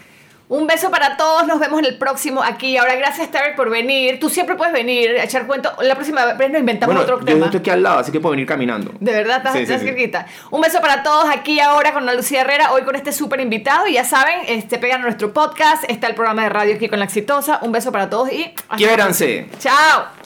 Un 0.49 0.69
beso 0.69 0.93
para 0.93 1.17
todos, 1.17 1.45
nos 1.49 1.59
vemos 1.59 1.81
en 1.81 1.87
el 1.87 1.99
próximo 1.99 2.41
aquí. 2.41 2.77
Ahora, 2.77 2.95
gracias, 2.95 3.31
Tarek, 3.33 3.57
por 3.57 3.69
venir. 3.69 4.21
Tú 4.21 4.31
siempre 4.31 4.55
puedes 4.55 4.73
venir 4.73 5.11
a 5.19 5.25
echar 5.25 5.45
cuento. 5.47 5.73
La 5.83 5.97
próxima 5.97 6.25
vez 6.35 6.51
nos 6.53 6.61
inventamos 6.61 6.95
Bueno, 6.95 7.03
otro 7.03 7.19
yo 7.19 7.25
tema. 7.27 7.47
estoy 7.47 7.61
aquí 7.61 7.71
al 7.71 7.83
lado, 7.83 7.99
así 7.99 8.13
que 8.13 8.21
puedo 8.21 8.31
venir 8.31 8.47
caminando. 8.47 8.93
De 9.01 9.13
verdad, 9.13 9.39
estás, 9.39 9.53
Sí, 9.55 9.59
sí, 9.59 9.63
estás 9.65 9.81
sí. 9.81 9.87
cerquita. 9.89 10.27
Un 10.53 10.61
beso 10.61 10.81
para 10.81 11.03
todos 11.03 11.29
aquí 11.29 11.59
ahora 11.59 11.93
con 11.93 12.05
Ana 12.05 12.15
Lucía 12.15 12.43
Herrera, 12.43 12.73
hoy 12.73 12.83
con 12.83 12.95
este 12.95 13.11
súper 13.11 13.41
invitado. 13.41 13.89
Y 13.89 13.95
ya 13.95 14.05
saben, 14.05 14.41
este, 14.47 14.79
pegan 14.79 15.01
a 15.01 15.05
nuestro 15.05 15.33
podcast, 15.33 15.83
está 15.89 16.07
el 16.07 16.15
programa 16.15 16.45
de 16.45 16.49
radio 16.51 16.77
aquí 16.77 16.89
con 16.89 17.01
La 17.01 17.07
Exitosa. 17.07 17.59
Un 17.63 17.73
beso 17.73 17.91
para 17.91 18.09
todos 18.09 18.33
y... 18.33 18.55
Quiéranse. 18.77 19.49
Chao. 19.59 20.26